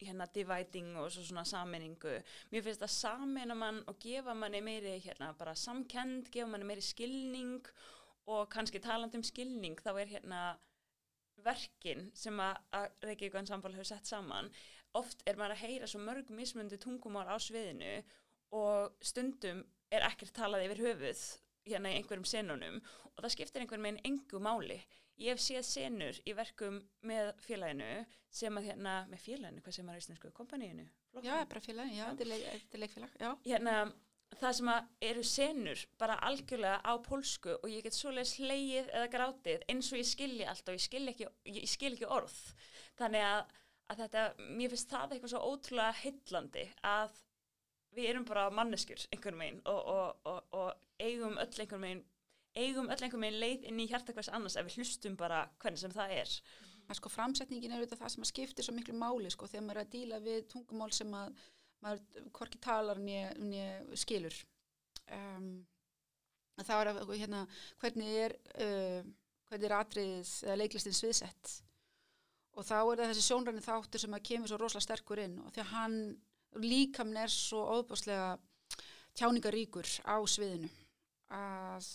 hérna 0.02 0.28
dividing 0.36 0.98
og 1.00 1.10
svo 1.14 1.24
svona 1.24 1.46
saminningu. 1.48 2.16
Mér 2.52 2.66
finnst 2.66 2.84
það 2.84 2.94
samina 2.96 3.56
mann 3.56 3.82
og 3.88 4.00
gefa 4.04 4.36
manni 4.36 4.62
meiri 4.64 4.98
hérna 5.06 5.32
bara 5.40 5.56
samkend, 5.56 6.30
gefa 6.34 6.50
manni 6.52 6.68
meiri 6.68 6.84
skilning 6.84 7.70
og 8.32 8.50
kannski 8.52 8.82
talandi 8.84 9.20
um 9.22 9.26
skilning 9.26 9.80
þá 9.82 9.92
er 9.94 10.12
hérna 10.18 10.42
verkin 11.46 12.10
sem 12.16 12.40
að, 12.42 12.60
að 12.74 12.88
Reykjavík 13.06 13.38
Ensemble 13.40 13.74
hefur 13.76 13.90
sett 13.92 14.10
saman 14.10 14.50
oft 14.96 15.24
er 15.28 15.38
maður 15.40 15.58
að 15.58 15.64
heyra 15.66 15.90
svo 15.92 16.02
mörg 16.04 16.30
mismundi 16.34 16.80
tungumál 16.82 17.28
á 17.28 17.36
sviðinu 17.42 17.98
og 18.56 18.96
stundum 19.04 19.64
er 19.94 20.06
ekkert 20.10 20.36
talað 20.36 20.66
yfir 20.68 20.84
höfuð 20.88 21.26
hérna 21.66 21.92
í 21.92 22.00
einhverjum 22.00 22.28
senunum 22.30 22.78
og 23.16 23.24
það 23.24 23.34
skiptir 23.34 23.64
einhvern 23.64 23.86
veginn 23.88 24.06
engu 24.06 24.42
máli. 24.44 24.80
Ég 25.22 25.32
hef 25.36 25.42
séð 25.42 25.64
senur 25.64 26.18
í 26.28 26.34
verkum 26.36 26.82
með 27.08 27.32
félaginu 27.46 27.92
sem 28.36 28.58
að 28.60 28.72
hérna, 28.72 28.96
með 29.08 29.22
félaginu, 29.24 29.62
hvað 29.64 29.78
sem 29.78 29.90
er 29.92 30.00
í 30.00 30.02
íslensku, 30.04 30.32
kompaníinu? 30.36 30.88
Já, 31.24 31.38
bara 31.48 31.64
félaginu, 31.64 32.02
já, 32.02 32.10
þetta 32.10 32.26
er, 32.26 32.32
leik, 32.34 32.76
leikfélag, 32.82 33.14
já. 33.22 33.30
Hérna, 33.46 33.76
það 34.36 34.56
sem 34.58 34.72
að 34.74 34.90
eru 35.10 35.24
senur 35.30 35.84
bara 36.02 36.18
algjörlega 36.28 36.82
á 36.84 36.94
pólsku 37.06 37.54
og 37.56 37.70
ég 37.72 37.86
get 37.86 37.96
svoleiðis 37.96 38.36
hleyið 38.42 38.90
eða 38.90 39.12
grátið 39.14 39.64
eins 39.72 39.92
og 39.94 40.02
ég 40.02 40.10
skilji 40.10 40.50
allt 40.52 40.68
og 40.68 40.76
ég 40.76 40.84
skilji 40.84 41.14
ekki, 41.14 41.30
ég 41.56 41.70
skil 41.72 41.94
ekki 41.94 42.12
orð. 42.18 42.36
Þannig 43.00 43.28
að, 43.30 43.56
að 43.94 44.04
þetta, 44.04 44.26
mér 44.50 44.74
finnst 44.74 44.92
það 44.92 45.16
eitthvað 45.16 45.34
svo 45.36 45.54
ótrúlega 45.54 46.00
hillandi 46.02 46.68
að 46.92 47.22
við 47.96 48.10
erum 48.12 48.28
bara 48.28 48.50
manneskjur 48.54 49.08
einhvern 49.12 49.42
veginn 49.42 49.62
og, 49.72 49.82
og, 49.96 50.30
og, 50.32 50.56
og 50.60 51.02
eigum 51.02 51.40
öll 51.42 51.62
einhvern 51.64 51.86
veginn 51.88 52.04
eigum 52.56 52.88
öll 52.88 53.04
einhvern 53.04 53.26
veginn 53.26 53.42
leið 53.42 53.68
inn 53.70 53.82
í 53.84 53.90
hjarta 53.92 54.16
hvers 54.16 54.32
annars 54.32 54.56
ef 54.60 54.68
við 54.70 54.80
hlustum 54.80 55.18
bara 55.20 55.44
hvernig 55.60 55.82
sem 55.82 55.94
það 55.94 56.16
er. 56.22 56.34
Að 56.86 57.00
sko 57.00 57.12
framsetningin 57.12 57.74
er 57.74 57.82
auðvitað 57.82 58.04
það 58.04 58.14
sem 58.14 58.26
að 58.26 58.32
skiptir 58.32 58.68
svo 58.68 58.76
miklu 58.76 58.96
máli 59.00 59.32
sko 59.34 59.50
þegar 59.50 59.66
maður 59.66 59.82
er 59.82 59.86
að 59.88 59.94
díla 59.96 60.20
við 60.24 60.42
tungumál 60.54 60.92
sem 60.96 61.16
að 61.18 61.40
maður 61.84 62.28
hvorki 62.38 62.62
talar 62.62 63.02
nýja 63.02 63.98
skilur. 64.00 64.38
Um, 65.12 65.50
það 66.62 66.82
er 66.82 66.92
að 66.94 67.14
hérna 67.18 67.44
hvernig 67.82 68.20
er 68.22 68.38
uh, 68.64 69.02
hvernig 69.50 69.68
er 69.70 69.78
atriðis 69.78 70.36
eða 70.46 70.60
leiklistins 70.62 71.04
viðsett 71.04 71.56
og 72.56 72.64
þá 72.66 72.78
er 72.80 73.02
það 73.02 73.10
þessi 73.12 73.26
sjónræni 73.26 73.64
þáttur 73.66 74.02
sem 74.02 74.16
að 74.16 74.26
kemur 74.30 74.50
svo 74.50 74.60
rosalega 74.62 74.86
sterkur 74.88 75.22
inn 75.26 75.36
og 75.44 75.52
því 75.54 75.64
að 75.64 75.72
hann 75.74 75.98
líkamn 76.62 77.18
er 77.20 77.32
svo 77.32 77.64
óbúslega 77.80 78.36
tjáningaríkur 79.16 79.88
á 80.08 80.18
sviðinu 80.28 80.70
að 81.36 81.88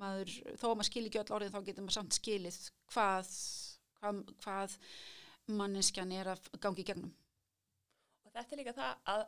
maður, 0.00 0.30
þó 0.58 0.66
að 0.70 0.76
maður 0.76 0.88
skil 0.88 1.04
ekki 1.06 1.20
öll 1.20 1.34
orðið 1.36 1.54
þá 1.54 1.60
getur 1.68 1.84
maður 1.86 1.96
samt 1.98 2.16
skilið 2.16 2.58
hvað, 2.92 3.34
hvað, 4.00 4.22
hvað 4.42 4.76
manneskjan 5.60 6.14
er 6.16 6.32
að 6.34 6.48
gangi 6.62 6.82
í 6.82 6.88
gegnum. 6.88 7.12
Og 8.26 8.34
þetta 8.34 8.54
er 8.56 8.62
líka 8.62 8.76
það 8.76 9.12
að 9.14 9.24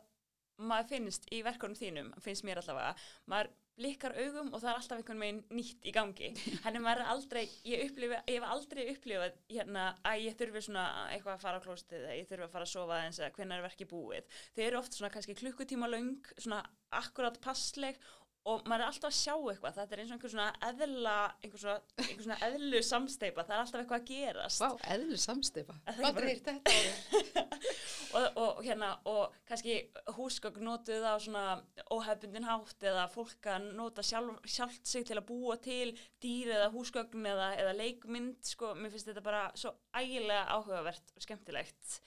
maður 0.65 0.91
finnst 0.91 1.29
í 1.35 1.41
verkunum 1.45 1.79
þínum, 1.79 2.11
finnst 2.23 2.45
mér 2.47 2.61
allavega, 2.61 2.95
maður 3.31 3.53
blikkar 3.75 4.15
augum 4.15 4.51
og 4.53 4.61
það 4.61 4.69
er 4.71 4.79
alltaf 4.79 4.99
einhvern 4.99 5.23
veginn 5.23 5.41
nýtt 5.57 5.87
í 5.87 5.93
gangi. 5.95 6.31
Maður 6.85 7.03
er 7.03 7.11
aldrei, 7.13 7.43
ég, 7.67 7.83
upplifi, 7.89 8.19
ég 8.31 8.37
hef 8.39 8.47
aldrei 8.55 8.83
upplifað 8.93 9.39
hérna 9.51 9.85
að 10.05 10.25
ég 10.25 10.37
þurfi 10.39 10.65
svona 10.67 10.85
eitthvað 11.13 11.35
að 11.35 11.45
fara 11.45 11.59
á 11.59 11.65
klóstið 11.65 12.03
eða 12.03 12.19
ég 12.19 12.29
þurfi 12.29 12.47
að 12.47 12.53
fara 12.55 12.67
að 12.67 12.73
sofa 12.73 12.99
eins 13.03 13.21
eða 13.21 13.31
hvernig 13.37 13.57
er 13.57 13.65
verkið 13.67 13.91
búið. 13.91 14.37
Þau 14.55 14.63
eru 14.67 14.79
oft 14.81 14.97
svona 14.97 15.11
kannski 15.15 15.37
klukkutíma 15.41 15.91
laung, 15.91 16.31
svona 16.37 16.61
akkurat 16.95 17.39
passleg 17.43 17.99
og 18.45 18.67
maður 18.69 18.83
er 18.83 18.91
alltaf 18.91 19.09
að 19.09 19.17
sjá 19.17 19.33
eitthvað. 19.35 19.77
Þetta 19.79 19.95
er 19.95 20.01
eins 20.01 20.11
og 20.11 20.15
einhver 20.15 20.31
svona 20.33 20.47
eðla 20.67 21.15
einhver 21.41 21.61
svona, 21.61 21.77
einhver 22.03 22.25
svona 22.27 22.37
eðlu 22.47 22.81
samsteipa 22.85 23.45
það 23.45 23.55
er 23.55 23.63
alltaf 23.63 23.81
eitthvað 23.81 24.03
að 24.03 24.09
gerast. 24.11 24.61
Vá, 24.61 24.83
eðlu 24.95 25.17
samsteipa 25.23 25.77
Aldrei 25.95 26.27
hýrt 26.29 26.49
þetta 26.51 27.45
og, 28.19 28.27
og 28.43 28.61
hérna 28.67 28.91
og 29.09 29.39
kannski 29.49 29.79
húsgögg 30.19 30.61
notuð 30.61 31.07
á 31.09 31.15
svona 31.17 31.45
óhefbundin 31.89 32.45
hátt 32.45 32.85
eða 32.85 33.07
fólk 33.15 33.49
að 33.55 33.69
nota 33.79 34.05
sjálf, 34.05 34.37
sjálft 34.45 34.85
sig 34.89 35.07
til 35.09 35.17
að 35.17 35.27
búa 35.31 35.57
til 35.61 35.95
dýr 36.21 36.53
eða 36.59 36.71
húsgögn 36.75 37.25
eða, 37.33 37.51
eða 37.63 37.75
leikmynd 37.81 38.45
sko, 38.45 38.75
mér 38.77 38.93
finnst 38.93 39.09
þetta 39.09 39.25
bara 39.25 39.47
svo 39.57 39.73
ægilega 39.97 40.45
áhugavert 40.53 41.15
og 41.15 41.25
skemmtilegt. 41.25 42.01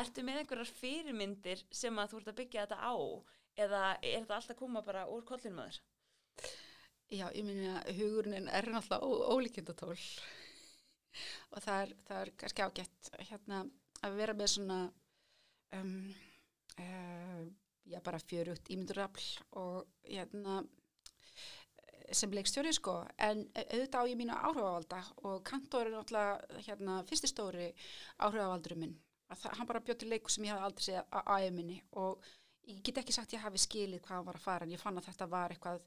Ertu 0.00 0.24
með 0.24 0.42
einhverjar 0.42 0.76
fyrirmyndir 0.80 1.64
sem 1.72 1.96
að 2.00 2.12
þú 2.12 2.20
ert 2.20 2.30
að 2.32 2.38
byggja 2.42 2.66
þetta 2.66 2.92
á 2.92 2.96
eða 3.56 3.82
er 4.00 4.22
þetta 4.22 4.36
alltaf 4.38 4.54
að 4.54 4.60
koma 4.62 4.82
bara 4.86 5.06
úr 5.12 5.24
kollinum 5.28 5.62
að 5.62 5.72
þér? 5.72 5.80
Já, 7.12 7.26
ég 7.36 7.44
minna 7.44 7.82
hugurinn 7.92 8.48
er 8.48 8.68
náttúrulega 8.72 9.32
ólíkjendatól 9.34 9.96
og 11.52 11.58
það 11.60 11.80
er, 11.82 11.96
það 12.08 12.20
er 12.22 12.30
kannski 12.40 12.64
ágætt 12.64 13.10
hérna 13.28 13.64
að 14.02 14.14
vera 14.16 14.36
með 14.36 14.52
svona 14.54 14.78
um, 15.76 15.96
uh, 16.80 17.42
já 17.84 17.98
bara 18.04 18.22
fjörugt 18.22 18.70
ímyndurafl 18.72 19.26
og 19.60 19.90
hérna 20.08 20.62
sem 22.12 22.32
leikstjóri 22.34 22.72
sko. 22.76 22.98
En 23.20 23.44
auðvitað 23.56 24.04
á 24.04 24.10
ég 24.10 24.18
mínu 24.20 24.36
áhrifavalda 24.36 25.00
og 25.28 25.40
kantor 25.48 25.88
er 25.88 25.96
náttúrulega 25.96 26.60
hérna 26.66 27.00
fyrstistóri 27.08 27.70
áhrifavaldurum 28.18 28.84
minn. 28.84 28.96
Að 29.32 29.44
það, 29.44 29.56
hann 29.58 29.70
bara 29.70 29.84
bjóti 29.86 30.08
leiku 30.08 30.32
sem 30.32 30.44
ég 30.44 30.52
hafði 30.52 30.68
aldrei 30.68 30.86
séð 30.88 31.04
á 31.12 31.34
æminni 31.40 31.78
og 32.02 32.26
ég 32.70 32.82
get 32.86 33.02
ekki 33.02 33.14
sagt 33.16 33.34
ég 33.34 33.42
hafi 33.42 33.60
skilið 33.60 34.02
hvað 34.04 34.16
hann 34.16 34.28
var 34.30 34.38
að 34.38 34.46
fara 34.46 34.66
en 34.66 34.74
ég 34.74 34.82
fann 34.82 34.98
að 35.00 35.08
þetta 35.10 35.28
var 35.32 35.54
eitthvað 35.54 35.82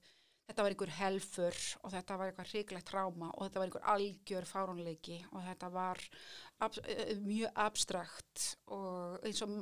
þetta 0.46 0.64
var 0.66 0.74
einhver 0.76 0.94
helfur 1.00 1.60
og 1.82 1.94
þetta 1.94 2.18
var 2.20 2.32
eitthvað 2.32 2.50
hriglegt 2.52 2.90
tráma 2.90 3.30
og 3.34 3.46
þetta 3.46 3.62
var 3.62 3.70
einhver 3.70 3.88
algjör 3.94 4.50
fárónleiki 4.50 5.18
og 5.32 5.46
þetta 5.48 5.70
var 5.74 6.02
ab 6.66 6.78
mjög 7.26 7.62
abstrakt 7.66 8.44
og 8.76 9.26
eins 9.26 9.42
og 9.46 9.56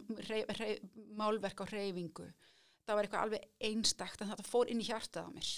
málverk 1.20 1.64
á 1.64 1.66
reyfingu 1.72 2.28
það 2.84 2.98
var 2.98 3.08
eitthvað 3.08 3.28
alveg 3.28 3.48
einstakt 3.70 4.22
en 4.22 4.34
þetta 4.34 4.50
fór 4.50 4.72
inn 4.72 4.84
í 4.84 4.90
hjartað 4.90 5.32
á 5.32 5.36
mér 5.38 5.54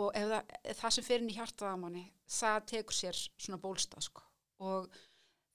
og 0.00 0.16
það, 0.16 0.56
það 0.78 0.96
sem 0.96 1.06
fer 1.06 1.22
inn 1.22 1.30
í 1.32 1.36
hjartað 1.36 1.76
á 1.76 1.82
manni 1.82 2.04
það 2.30 2.58
tekur 2.72 2.96
sér 2.96 3.22
svona 3.34 3.60
bólstað 3.60 4.06
sko. 4.06 4.24
og 4.64 4.90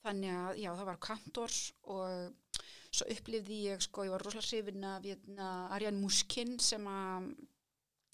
þannig 0.06 0.36
að 0.38 0.60
já 0.62 0.70
það 0.76 0.90
var 0.92 1.04
kantors 1.08 1.62
og 1.90 2.34
svo 2.96 3.10
upplifði 3.12 3.60
ég 3.70 3.84
sko, 3.84 4.06
ég 4.08 4.14
var 4.16 4.24
rosalega 4.24 4.48
hrifin 4.48 4.88
af 4.88 5.06
hérna, 5.06 5.50
Arjan 5.76 6.00
Muskin 6.02 6.56
sem 6.64 6.88
að 6.90 7.30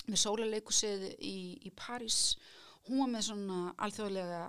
með 0.07 0.23
sólarleikusið 0.23 1.05
í, 1.19 1.37
í 1.67 1.71
París. 1.77 2.35
Hún 2.87 3.03
var 3.03 3.09
með 3.13 3.25
svona 3.27 3.57
alþjóðlega 3.85 4.39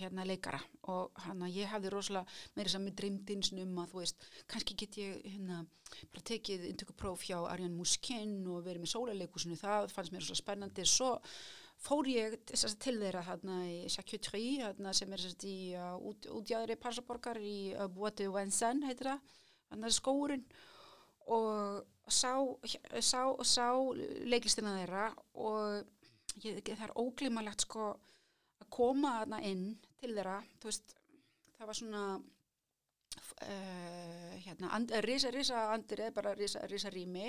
hérna 0.00 0.24
leikara 0.24 0.62
og 0.88 1.18
hann 1.26 1.42
að 1.44 1.58
ég 1.58 1.68
hafði 1.68 1.90
rosalega 1.92 2.38
meira 2.56 2.72
saman 2.72 2.88
með 2.88 2.94
dreymdinsnum 3.02 3.80
að 3.82 3.90
þú 3.90 3.98
veist, 4.00 4.28
kannski 4.48 4.76
get 4.80 4.96
ég 5.02 5.18
hérna 5.26 5.58
bara 6.06 6.24
tekið 6.30 6.64
intökupróf 6.70 7.26
hjá 7.28 7.36
Arjan 7.42 7.76
Muskin 7.76 8.38
og 8.48 8.64
verið 8.64 8.86
með 8.86 8.94
sólarleikusinu 8.94 9.60
það 9.60 9.92
fannst 9.92 10.14
mér 10.14 10.24
rosalega 10.24 10.40
spennandi. 10.40 10.88
Svo 10.88 11.18
fór 11.82 12.08
ég 12.08 12.38
til 12.46 12.96
þeirra 13.02 13.26
hérna 13.26 13.60
í 13.68 13.76
Sakutri 13.92 14.44
hérna 14.62 14.94
sem 14.96 15.12
er 15.12 15.24
í 15.48 15.56
uh, 15.76 15.96
út, 16.00 16.28
útjæðri 16.30 16.78
Parsaborgar 16.80 17.40
í 17.42 17.74
uh, 17.74 17.88
Boite 17.92 18.28
Vincennes 18.32 18.88
heitir 18.88 19.12
hann 19.72 19.88
er 19.88 19.94
skóurinn 19.94 20.44
og 21.32 22.10
sá, 22.10 22.34
sá, 23.00 23.22
sá 23.46 23.68
leiklistina 24.26 24.74
þeirra 24.80 25.06
og 25.40 25.86
ég, 26.44 26.60
það 26.66 26.86
er 26.88 26.98
óglimalegt 26.98 27.60
sko 27.66 27.84
að 28.62 28.68
koma 28.72 29.18
þarna 29.20 29.38
inn 29.48 29.66
til 30.00 30.14
þeirra. 30.16 30.38
Veist, 30.64 30.86
það 31.58 31.68
var 31.70 31.78
svona 31.78 32.04
uh, 32.18 32.22
hérna 34.44 34.66
and, 34.76 34.86
risa, 35.06 35.28
risa 35.34 35.58
andir 35.74 35.98
eða 36.06 36.16
bara 36.20 36.38
risa, 36.38 36.60
risa 36.70 36.90
rými 36.92 37.28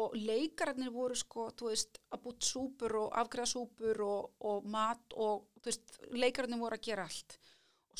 og 0.00 0.08
leikararnir 0.14 0.92
voru 0.94 1.16
sko, 1.18 1.48
veist, 1.66 1.92
að 2.14 2.22
bútt 2.26 2.42
súpur 2.46 2.92
og 3.00 3.08
afgræða 3.18 3.52
súpur 3.56 3.96
og, 4.06 4.22
og 4.46 4.58
mat 4.70 5.06
og, 5.18 5.34
veist, 5.64 5.86
leikararnir 6.14 6.62
voru 6.62 6.74
að 6.78 6.86
gera 6.86 7.08
allt 7.08 7.30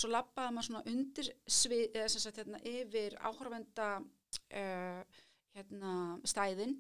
svo 0.01 0.11
lappaði 0.13 0.55
maður 0.57 0.69
svona 0.69 0.83
undir 0.93 1.31
svið, 1.47 1.87
eða 1.95 2.09
sem 2.13 2.25
sagt, 2.25 2.41
hérna, 2.43 2.63
yfir 2.67 3.17
áhörvenda 3.21 3.89
uh, 4.01 5.21
hérna, 5.57 5.95
stæðin. 6.29 6.79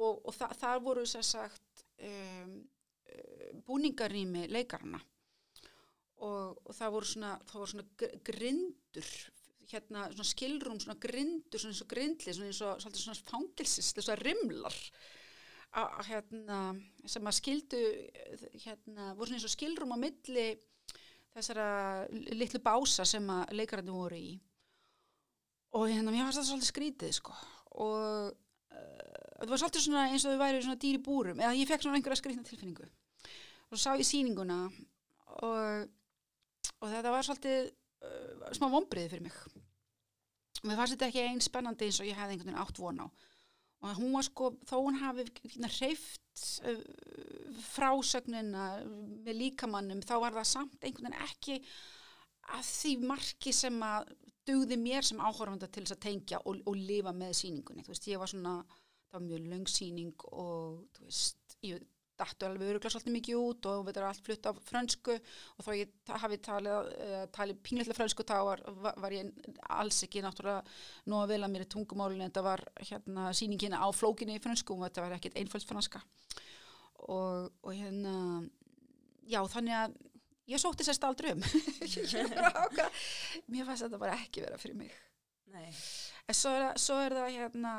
Og, 0.00 0.20
og 0.24 0.34
þa 0.36 0.50
þar 0.60 0.82
voru 0.84 1.06
sem 1.08 1.24
sagt 1.26 1.84
um, 2.06 2.54
búningarými 3.66 4.46
leikarana. 4.52 5.00
Og, 6.20 6.56
og 6.68 6.72
það 6.76 6.94
voru 6.94 7.08
svona, 7.08 7.34
það 7.48 7.62
voru 7.62 7.72
svona 7.74 8.10
grindur 8.28 9.12
hérna 9.70 10.08
svona 10.10 10.26
skilrum, 10.26 10.80
svona 10.82 10.98
grindur, 11.00 11.60
svona 11.60 11.74
eins 11.74 11.84
og 11.84 11.90
grindli, 11.90 12.34
svona 12.34 12.50
eins 12.50 12.62
og 12.64 12.98
svona 12.98 13.30
fangilsis, 13.30 13.92
þess 13.96 14.12
að 14.12 14.24
rimlar 14.26 14.78
að 15.78 16.08
hérna 16.08 16.58
sem 17.06 17.28
að 17.30 17.36
skildu 17.36 17.80
hérna 18.64 19.12
voru 19.14 19.30
svona 19.30 19.38
eins 19.38 19.46
og 19.46 19.54
skilrum 19.54 19.94
á 19.94 19.98
milli 20.02 20.46
þessara 21.36 21.66
litlu 22.10 22.60
bása 22.64 23.06
sem 23.08 23.26
að 23.32 23.54
leikarandi 23.58 23.94
voru 23.94 24.18
í. 24.18 24.32
Og 25.78 25.86
hérna 25.86 26.10
mér 26.10 26.26
fannst 26.26 26.40
það 26.40 26.48
svolítið 26.48 26.70
skrítið 26.72 27.14
sko. 27.20 27.36
Og 27.84 28.30
uh, 28.30 29.34
það 29.38 29.52
var 29.52 29.62
svolítið 29.62 29.86
svona 29.86 30.06
eins 30.10 30.26
og 30.26 30.34
þau 30.34 30.42
væri 30.42 30.62
svona 30.64 30.82
dýri 30.82 31.02
búrum. 31.06 31.42
Eða 31.42 31.56
ég 31.58 31.70
fekk 31.70 31.86
svona 31.86 32.00
einhverja 32.00 32.20
skrítna 32.22 32.46
tilfinningu. 32.46 32.88
Og 33.70 33.76
svo 33.76 33.82
sá 33.84 33.94
ég 33.94 34.08
síninguna 34.08 34.64
og, 35.46 35.90
og 36.80 36.86
þetta 36.90 37.14
var 37.14 37.26
svolítið 37.26 37.70
uh, 37.70 38.50
smá 38.58 38.66
vonbriði 38.72 39.12
fyrir 39.14 39.28
mig. 39.28 39.40
Og 40.60 40.66
mér 40.66 40.80
fannst 40.80 40.96
þetta 40.96 41.10
ekki 41.12 41.26
einn 41.28 41.44
spennandi 41.44 41.86
eins 41.86 42.02
og 42.02 42.10
ég 42.10 42.18
hefði 42.18 42.36
einhvern 42.36 42.50
veginn 42.50 42.64
átt 42.64 42.82
von 42.82 43.04
á 43.04 43.06
og 43.80 43.96
hún 43.96 44.12
var 44.12 44.26
sko, 44.26 44.50
þó 44.68 44.76
hún 44.82 44.98
hafi 45.00 45.24
hreift 45.78 46.44
uh, 46.68 46.82
frásögnina 47.70 48.66
með 49.24 49.38
líkamannum 49.38 50.02
þá 50.04 50.14
var 50.24 50.36
það 50.36 50.50
samt 50.52 50.84
einhvern 50.84 51.14
veginn 51.14 51.28
ekki 51.28 51.60
að 52.50 52.66
því 52.66 52.92
marki 53.06 53.54
sem 53.54 53.78
að 53.86 54.12
dugði 54.48 54.76
mér 54.80 55.06
sem 55.06 55.20
áhörfanda 55.22 55.68
til 55.68 55.84
þess 55.84 55.96
að 55.96 56.04
tengja 56.06 56.40
og, 56.44 56.60
og 56.66 56.76
lifa 56.76 57.12
með 57.14 57.34
síningunni, 57.40 57.84
þú 57.86 57.92
veist, 57.94 58.08
ég 58.10 58.20
var 58.20 58.30
svona 58.32 58.54
það 59.10 59.16
var 59.16 59.26
mjög 59.26 59.48
löng 59.52 59.70
síning 59.70 60.26
og 60.30 60.84
þú 60.96 61.06
veist, 61.06 61.56
ég 61.66 61.84
dættu 62.20 62.46
alveg 62.46 62.70
öruglega 62.70 62.92
svolítið 62.94 63.16
mikið 63.16 63.40
út 63.40 63.68
og 63.70 63.88
þetta 63.88 64.02
er 64.02 64.06
allt 64.10 64.26
flutt 64.26 64.48
af 64.50 64.60
frönsku 64.68 65.16
og 65.16 65.66
þá 65.66 65.70
ég 65.78 66.14
hafi 66.24 66.38
talið, 66.46 66.92
talið 67.36 67.62
pínleitlega 67.66 67.98
frönsku 67.98 68.26
þá 68.28 68.36
var, 68.50 68.64
var, 68.84 69.16
ég 69.16 69.32
alls 69.80 70.02
ekki 70.06 70.22
náttúrulega 70.24 70.62
að 71.20 71.34
vel 71.34 71.40
að 71.42 71.52
mér 71.54 71.66
í 71.66 71.70
tungumálinu. 71.74 72.24
En 72.24 72.30
þetta 72.30 72.46
var 72.46 72.64
hérna 72.78 73.30
síningina 73.36 73.82
á 73.82 73.88
flókinni 73.96 74.38
í 74.38 74.44
frönsku 74.44 74.76
og 74.76 74.86
þetta 74.88 75.06
var 75.06 75.16
ekkit 75.18 75.40
einföld 75.40 75.66
franska. 75.68 76.02
Og, 77.08 77.50
og 77.64 77.72
hérna 77.74 78.14
já 79.30 79.40
þannig 79.48 79.76
að 79.78 79.98
ég 80.50 80.60
sótti 80.60 80.86
sérst 80.86 81.04
aldrei 81.06 81.32
um. 81.34 81.44
Mér 83.50 83.68
fannst 83.68 83.86
þetta 83.86 84.00
bara 84.00 84.18
ekki 84.18 84.44
vera 84.44 84.58
fyrir 84.60 84.78
mig. 84.82 84.92
Nei. 85.50 85.70
Svo 86.36 86.52
er, 86.56 86.66
svo 86.80 86.96
er 87.00 87.14
það 87.16 87.30
hérna 87.36 87.74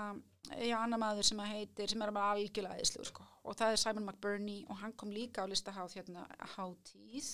já, 0.59 0.77
annar 0.79 0.99
maður 1.01 1.27
sem 1.27 1.41
að 1.43 1.51
heitir 1.55 1.91
sem 1.91 2.01
er 2.03 2.13
bara 2.15 2.35
algjörlega 2.35 2.79
eðslu 2.81 3.05
sko. 3.07 3.25
og 3.43 3.57
það 3.57 3.73
er 3.73 3.81
Simon 3.81 4.05
McBurney 4.07 4.65
og 4.69 4.79
hann 4.81 4.93
kom 4.97 5.11
líka 5.13 5.45
á 5.45 5.49
listahátt 5.49 5.95
hérna 5.97 6.25
hátíð 6.55 7.29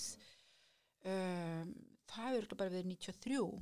um, 1.04 1.72
það 2.08 2.38
er 2.38 2.48
bara 2.54 2.74
við 2.74 2.84
93 2.94 3.38
uh, 3.44 3.60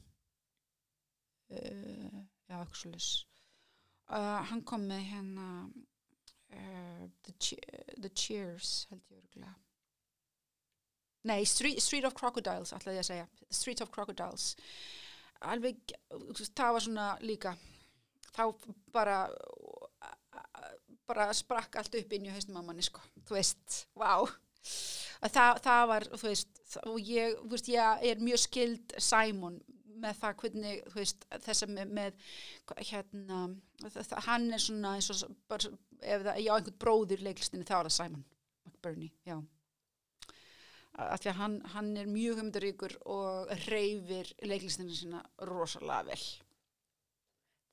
já, 2.47 2.57
ekki 2.61 2.81
svo 2.81 2.91
lis 2.95 3.11
uh, 4.11 4.43
hann 4.51 4.63
kom 4.67 4.83
með 4.91 5.03
hérna 5.13 5.47
uh, 5.67 7.05
the, 7.23 7.33
che 7.39 7.57
the 7.97 8.11
Cheers 8.11 8.87
held 8.91 9.03
ég 9.11 9.23
örgulega 9.23 9.57
nei, 11.27 11.43
Street, 11.47 11.83
Street 11.83 12.07
of 12.07 12.15
Crocodiles 12.15 12.73
ætlaði 12.75 13.01
ég 13.01 13.05
að 13.05 13.11
segja, 13.11 13.27
Street 13.51 13.83
of 13.83 13.91
Crocodiles 13.95 14.55
alveg, 15.41 15.97
það 16.57 16.76
var 16.76 16.84
svona 16.84 17.07
líka. 17.24 17.57
Þá 18.37 18.43
bara 18.93 19.20
bara 21.07 21.30
sprakk 21.37 21.78
allt 21.78 21.95
upp 22.01 22.12
inn 22.16 22.26
í 22.26 22.34
hausnum 22.34 22.61
á 22.61 22.66
manni 22.66 22.84
sko, 22.84 23.03
þú 23.26 23.39
veist, 23.39 23.87
vá. 23.99 24.26
Það, 25.22 25.61
það 25.64 25.82
var, 25.93 26.07
þú 26.12 26.28
veist 26.28 26.76
og 26.82 26.97
ég, 27.01 27.37
þú 27.41 27.53
veist, 27.55 27.70
ég 27.72 28.07
er 28.11 28.22
mjög 28.22 28.43
skild 28.43 28.97
Simon 29.01 29.61
með 29.97 30.18
það 30.20 30.41
hvernig, 30.43 30.80
þú 30.93 30.99
veist, 30.99 31.26
þess 31.47 31.64
að 31.64 31.74
með, 31.76 31.93
með 31.97 32.24
hérna, 32.91 33.43
það, 33.87 34.16
hann 34.26 34.49
er 34.53 34.62
svona 34.62 34.97
eins 34.99 35.11
og 35.14 35.37
bara, 35.49 35.70
ef 36.03 36.26
það, 36.26 36.41
já, 36.43 36.51
einhvern 36.59 36.80
bróður 36.82 37.24
leiklistinni, 37.24 37.68
þá 37.68 37.78
er 37.78 37.89
það 37.89 37.97
Simon 37.97 38.26
McBurney, 38.66 39.12
já 39.24 39.39
að 40.97 41.20
því 41.22 41.30
að 41.32 41.38
hann, 41.40 41.57
hann 41.74 41.88
er 42.01 42.07
mjög 42.09 42.38
humdaríkur 42.40 42.94
og 43.12 43.51
reyfir 43.68 44.30
leiklistinu 44.49 44.94
sína 44.97 45.22
rosalega 45.51 46.07
vel 46.11 46.22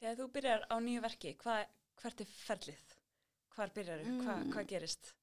Þegar 0.03 0.17
þú 0.19 0.25
byrjar 0.35 0.63
á 0.67 0.75
nýju 0.83 1.01
verki, 1.05 1.29
hvað, 1.39 1.61
hvert 2.01 2.21
er 2.25 2.31
ferlið? 2.43 2.95
Hvar 3.55 3.69
byrjar 3.75 4.01
þú? 4.03 4.15
Hva, 4.25 4.33
Mm. 4.41 4.49
hvað 4.55 4.67
gerist? 4.73 5.13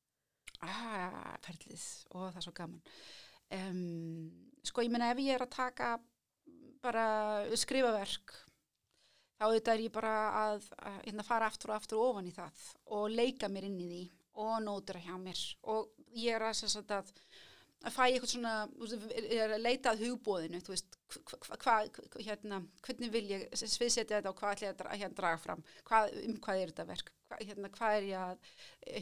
ah, 0.62 1.36
ferlið 1.44 1.84
og 2.10 2.24
það 2.32 2.36
er 2.36 2.44
svo 2.44 2.52
gaman 2.52 2.80
um, 3.56 4.30
sko 4.66 4.82
ég 4.84 4.90
meina 4.92 5.10
ef 5.12 5.20
ég 5.24 5.34
er 5.38 5.44
að 5.46 5.54
taka 5.54 5.90
bara 6.84 7.04
skrifa 7.56 7.92
verk 7.94 8.34
þá 9.40 9.46
þetta 9.54 9.72
er 9.74 9.80
ég 9.86 9.92
bara 9.94 10.12
að, 10.42 10.66
að, 10.84 10.98
að 11.14 11.24
fara 11.28 11.48
aftur 11.48 11.72
og 11.72 11.76
aftur 11.78 12.02
ofan 12.02 12.28
í 12.28 12.34
það 12.36 12.64
og 12.96 13.06
leika 13.14 13.48
mér 13.48 13.68
inn 13.70 13.78
í 13.80 13.88
því 13.92 14.02
og 14.44 14.58
nótura 14.66 15.00
hjá 15.00 15.16
mér 15.20 15.40
og 15.72 15.88
ég 16.12 16.36
er 16.36 16.44
að, 16.50 16.60
að 16.98 17.14
að 17.80 17.94
fæ 17.94 18.02
eitthvað 18.06 18.32
svona, 18.34 18.54
er 19.22 19.54
að 19.54 19.62
leita 19.62 19.94
að 19.94 20.02
hugbóðinu, 20.04 20.60
þú 20.64 20.74
veist, 20.74 20.98
hvað, 21.14 21.62
hva, 21.64 21.76
hva, 21.96 22.24
hérna, 22.26 22.60
hvernig 22.84 23.12
vil 23.14 23.24
ég 23.30 23.46
sviðsetja 23.56 24.18
þetta 24.18 24.32
og 24.32 24.40
hvað 24.40 24.54
ætla 24.56 24.68
ég 24.68 24.82
að 24.84 25.00
hérna, 25.00 25.18
draga 25.20 25.40
fram, 25.40 25.64
hvað, 25.88 26.16
um 26.26 26.38
hvað 26.44 26.60
er 26.60 26.72
þetta 26.72 26.88
verk, 26.90 27.12
hvað, 27.30 27.44
hérna, 27.48 27.72
hvað 27.76 27.96
er 27.96 28.08
ég 28.10 28.24
að 28.24 28.50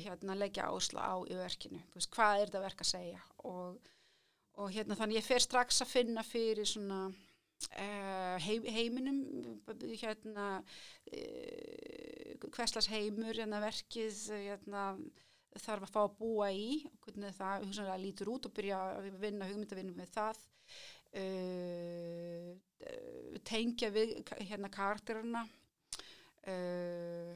hérna, 0.06 0.38
leggja 0.38 0.68
ásla 0.70 1.08
á 1.10 1.14
í 1.26 1.38
verkinu, 1.40 1.82
þú 1.90 2.00
veist, 2.00 2.12
hvað 2.14 2.34
er 2.36 2.52
þetta 2.52 2.66
verk 2.68 2.84
að 2.84 2.92
segja? 2.92 3.24
Og, 3.50 3.90
og 4.58 4.76
hérna, 4.76 4.98
þannig 5.00 5.20
ég 5.20 5.26
fer 5.26 5.42
strax 5.42 5.82
að 5.82 5.92
finna 5.96 6.26
fyrir 6.26 6.70
svona 6.70 7.00
uh, 7.08 8.36
heim, 8.46 8.68
heiminum, 8.78 9.22
hérna, 9.98 10.50
uh, 11.10 12.48
hverslas 12.54 12.90
heimur, 12.94 13.34
hérna, 13.34 13.62
verkið, 13.66 14.22
hérna, 14.38 14.92
þarf 15.56 15.86
að 15.86 15.92
fá 15.94 16.00
að 16.04 16.16
búa 16.18 16.48
í 16.52 16.70
hvernig 17.04 17.36
það 17.36 17.66
hugsanlega 17.66 18.02
lítur 18.02 18.32
út 18.34 18.48
og 18.48 18.54
byrja 18.56 18.78
að 18.98 19.10
vinna 19.22 19.48
hugmyndavinnum 19.48 19.98
með 19.98 20.10
það 20.14 20.42
uh, 21.22 22.50
tengja 23.48 23.90
við 23.94 24.08
hérna 24.50 24.70
karakterina 24.72 25.44
uh, 26.52 27.32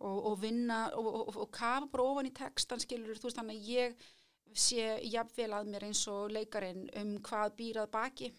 og, 0.00 0.18
og 0.32 0.40
vinna 0.42 0.86
og, 0.98 1.08
og, 1.08 1.36
og 1.44 1.50
kafa 1.54 1.88
bara 1.92 2.08
ofan 2.10 2.30
í 2.30 2.34
textan 2.36 2.82
skilur 2.82 3.18
þú 3.18 3.28
veist 3.28 3.40
þannig 3.40 3.60
að 3.60 3.68
ég 3.74 4.08
sé 4.54 4.88
jafnvel 5.10 5.52
að 5.56 5.70
mér 5.72 5.88
eins 5.88 6.04
og 6.10 6.32
leikarinn 6.34 6.88
um 7.00 7.16
hvað 7.26 7.54
býrað 7.58 7.92
baki 7.94 8.32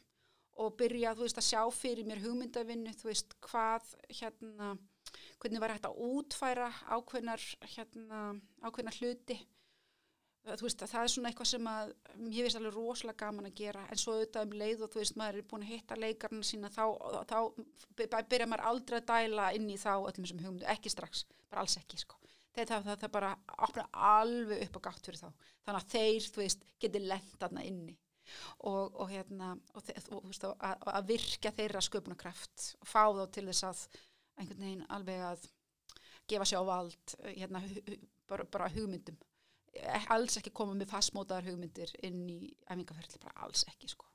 og 0.64 0.76
byrja 0.80 1.16
þú 1.16 1.26
veist 1.26 1.40
að 1.42 1.50
sjá 1.50 1.62
fyrir 1.76 2.08
mér 2.08 2.24
hugmyndavinnu 2.24 2.94
þú 2.96 3.10
veist 3.10 3.36
hvað 3.44 3.90
hérna 4.10 4.76
hvernig 5.42 5.62
var 5.64 5.76
hægt 5.76 5.90
að 5.90 6.00
útfæra 6.06 6.70
ákveðnar, 6.96 7.44
hérna, 7.76 8.22
ákveðnar 8.66 8.98
hluti. 9.02 9.38
Þú 10.46 10.68
veist, 10.68 10.84
það 10.86 11.02
er 11.02 11.10
svona 11.10 11.30
eitthvað 11.32 11.48
sem 11.50 11.68
að 11.70 11.92
ég 12.30 12.46
veist 12.46 12.58
alveg 12.60 12.76
rosalega 12.76 13.18
gaman 13.24 13.48
að 13.50 13.56
gera 13.58 13.82
en 13.90 13.98
svo 13.98 14.14
auðvitað 14.14 14.46
um 14.46 14.60
leið 14.60 14.84
og 14.86 14.92
þú 14.94 15.02
veist, 15.02 15.16
maður 15.18 15.40
er 15.40 15.48
búin 15.50 15.66
að 15.66 15.72
hitta 15.72 15.98
leikarna 15.98 16.46
sína, 16.46 16.70
þá, 16.70 16.84
þá 17.32 18.20
byrja 18.30 18.48
maður 18.52 18.68
aldrei 18.70 19.00
að 19.00 19.08
dæla 19.10 19.48
inn 19.58 19.72
í 19.74 19.80
þá 19.82 19.92
öllum 19.96 20.30
sem 20.30 20.44
hugmyndu, 20.44 20.68
ekki 20.70 20.94
strax, 20.94 21.26
bara 21.50 21.66
alls 21.66 21.80
ekki 21.82 21.98
sko. 21.98 22.22
það, 22.54 22.76
það, 22.76 22.86
það, 22.92 23.02
það 23.02 23.14
bara 23.18 23.34
opna 23.66 23.88
alveg 24.12 24.66
upp 24.68 24.78
og 24.78 24.86
gátt 24.86 25.10
fyrir 25.10 25.24
þá. 25.24 25.50
Þannig 25.66 25.82
að 25.82 25.94
þeir, 25.96 26.30
þú 26.36 26.44
veist, 26.44 26.68
geti 26.86 27.02
lent 27.02 27.48
aðna 27.48 27.66
inni. 27.66 27.98
Og, 28.70 29.02
og 29.02 29.10
hérna 29.10 29.52
og, 29.74 29.90
og, 30.14 30.30
og 30.30 30.46
að, 30.66 30.86
að 30.94 31.10
virka 31.10 31.52
þeirra 31.54 31.82
sköpunarkraft 31.86 32.72
og 32.82 32.90
fá 32.90 33.04
þá 33.14 33.26
til 33.34 33.46
þess 33.50 33.68
að 33.68 33.84
einhvern 34.40 34.66
veginn 34.66 34.90
alveg 34.96 35.24
að 35.30 35.46
gefa 36.30 36.48
sér 36.50 36.64
á 36.64 36.70
vald 36.70 37.16
hérna, 37.24 37.62
bara, 38.30 38.46
bara 38.50 38.72
hugmyndum 38.74 39.18
alls 40.14 40.38
ekki 40.40 40.54
koma 40.56 40.76
með 40.76 40.92
fastmótaðar 40.94 41.50
hugmyndir 41.50 41.92
inn 42.08 42.24
í 42.32 42.40
æfingarferðli, 42.70 43.22
bara 43.24 43.46
alls 43.46 43.66
ekki 43.70 43.90
sko. 43.92 44.08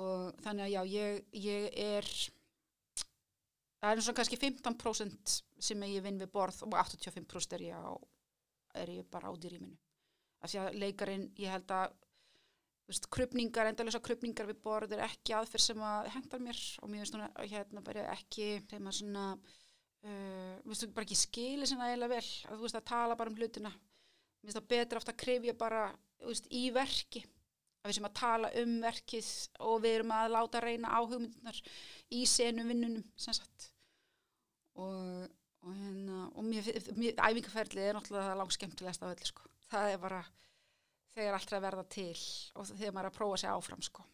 og 0.00 0.40
þannig 0.44 0.66
að 0.66 0.72
já, 0.74 0.80
ég, 0.92 1.20
ég 1.38 1.78
er 1.80 2.10
það 3.80 3.90
er 3.90 4.02
svona 4.04 4.18
kannski 4.20 4.40
15% 4.42 5.36
sem 5.68 5.86
ég 5.88 6.04
vinn 6.04 6.20
við 6.20 6.32
borð 6.34 6.62
og 6.66 6.76
85% 6.76 7.56
er 7.56 7.66
ég, 7.70 7.78
á, 7.78 7.94
er 8.82 8.92
ég 8.98 9.08
bara 9.10 9.30
át 9.30 9.44
í 9.44 9.52
rýminu 9.54 9.78
af 10.44 10.52
því 10.52 10.60
að 10.60 10.80
leikarinn, 10.82 11.28
ég 11.40 11.54
held 11.54 11.72
að 11.72 11.94
veist, 12.88 13.08
krupningar, 13.12 13.68
endalösa 13.70 14.00
krupningar 14.04 14.48
við 14.50 14.60
borð 14.64 14.94
er 14.96 15.04
ekki 15.06 15.34
aðferð 15.36 15.66
sem 15.66 15.84
að 15.84 16.10
hendar 16.14 16.42
mér 16.44 16.62
og 16.82 16.90
mér 16.90 17.02
finnst 17.02 17.14
svona 17.14 17.28
hérna 17.40 17.84
bara 17.84 18.08
ekki 18.14 18.48
þegar 18.68 18.84
maður 18.84 18.98
svona 19.00 19.26
uh, 19.34 20.56
veist, 20.68 20.88
bara 20.96 21.06
ekki 21.06 21.20
skili 21.20 21.68
sinna 21.68 21.90
eiginlega 21.90 22.16
vel 22.16 22.24
að 22.24 22.58
þú 22.58 22.66
veist 22.66 22.80
að 22.80 22.88
tala 22.90 23.18
bara 23.20 23.32
um 23.32 23.38
hlutina. 23.40 23.72
Mér 23.72 24.50
finnst 24.50 24.60
það 24.60 24.72
betra 24.74 25.00
ofta 25.00 25.14
að 25.14 25.22
krifja 25.24 25.56
bara 25.64 25.86
veist, 26.24 26.50
í 26.52 26.66
verki 26.74 27.24
að 27.84 27.90
við 27.90 27.96
sem 27.98 28.08
að 28.08 28.18
tala 28.20 28.50
um 28.62 28.76
verkið 28.80 29.30
og 29.68 29.80
við 29.84 29.98
erum 29.98 30.12
að 30.16 30.30
láta 30.32 30.60
reyna 30.64 30.92
á 30.92 31.00
hugmyndunar 31.04 31.58
í 32.16 32.22
senu 32.28 32.64
vinnunum 32.68 33.04
sem 33.20 33.36
sagt. 33.36 33.70
Og, 34.80 35.26
og 35.64 35.74
hérna 35.76 36.28
og 36.32 36.46
mér, 36.48 36.70
mér 36.96 37.20
æfingarferðlið 37.20 37.90
er 37.90 37.98
náttúrulega 37.98 38.38
langt 38.40 38.56
skemmtilegast 38.56 39.04
af 39.04 39.12
öllu 39.12 39.28
sko. 39.28 39.52
Það 39.68 39.92
er 39.92 40.00
bara 40.00 40.22
þegar 41.14 41.38
allt 41.38 41.52
er 41.52 41.58
að 41.58 41.66
verða 41.68 41.86
til 41.96 42.10
og 42.54 42.70
þegar 42.72 42.96
maður 42.96 43.06
er 43.06 43.12
að 43.12 43.18
prófa 43.20 43.40
sig 43.42 43.54
áfram 43.54 43.84
sko 43.84 44.06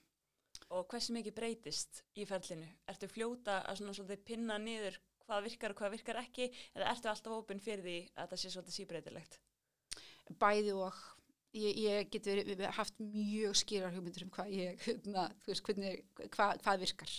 Og 0.71 0.85
hversu 0.87 1.15
mikið 1.17 1.35
breytist 1.35 2.05
í 2.15 2.23
ferlinu? 2.31 2.67
Ertu 2.87 3.09
fljóta 3.11 3.57
að 3.67 3.81
svona 3.81 3.95
svolítið 3.97 4.21
pinna 4.29 4.59
niður 4.63 5.01
hvað 5.25 5.49
virkar 5.49 5.73
og 5.75 5.81
hvað 5.81 5.97
virkar 5.97 6.21
ekki 6.21 6.47
eða 6.47 6.93
ertu 6.93 7.11
alltaf 7.11 7.35
ópinn 7.35 7.63
fyrir 7.63 7.83
því 7.83 7.97
að 8.15 8.29
það 8.31 8.43
sé 8.43 8.53
svolítið 8.55 8.77
síbreytilegt? 8.77 9.41
bæði 10.39 10.75
og 10.77 10.99
ég, 11.57 11.81
ég 11.81 12.13
get 12.13 12.29
verið, 12.29 12.63
haft 12.77 13.01
mjög 13.03 13.57
skýrar 13.59 13.95
hugmyndur 13.97 14.27
um 14.27 14.35
hvað 14.35 14.53
ég, 14.55 14.85
hérna, 14.85 15.27
þú 15.43 15.53
veist, 15.53 15.65
hvernig, 15.67 16.05
hvað, 16.37 16.63
hvað 16.65 16.85
virkar 16.85 17.17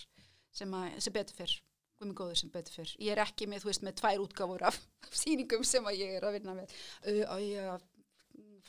sem, 0.55 0.77
að, 0.77 0.95
sem 1.03 1.15
betur 1.15 1.39
fyrr, 1.41 1.55
með 2.01 2.13
góður 2.17 2.39
sem 2.41 2.53
betur 2.53 2.77
fyrr. 2.79 2.93
Ég 3.03 3.13
er 3.13 3.23
ekki 3.23 3.47
með, 3.49 3.63
þú 3.63 3.71
veist, 3.71 3.85
með 3.87 3.97
tvær 4.01 4.23
útgáfur 4.25 4.65
af, 4.69 4.79
sýningum 5.21 5.65
sem 5.67 5.89
að 5.89 5.99
ég 5.99 6.15
er 6.19 6.27
að 6.27 6.37
vinna 6.39 6.55
með. 6.57 6.77
Uh, 7.03 7.35
ég 7.43 7.89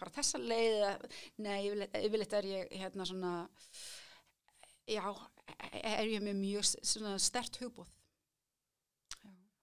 fara 0.02 0.14
þessa 0.18 0.42
leið, 0.42 1.08
nei, 1.44 1.58
yfirleitt, 2.02 2.36
er 2.38 2.48
ég 2.50 2.76
hérna 2.82 3.06
svona, 3.08 3.32
já, 4.90 5.04
er 5.82 6.10
ég 6.10 6.22
með 6.24 6.38
mjög 6.42 6.70
svona 6.74 7.16
stert 7.22 7.58
hugbúð. 7.62 7.90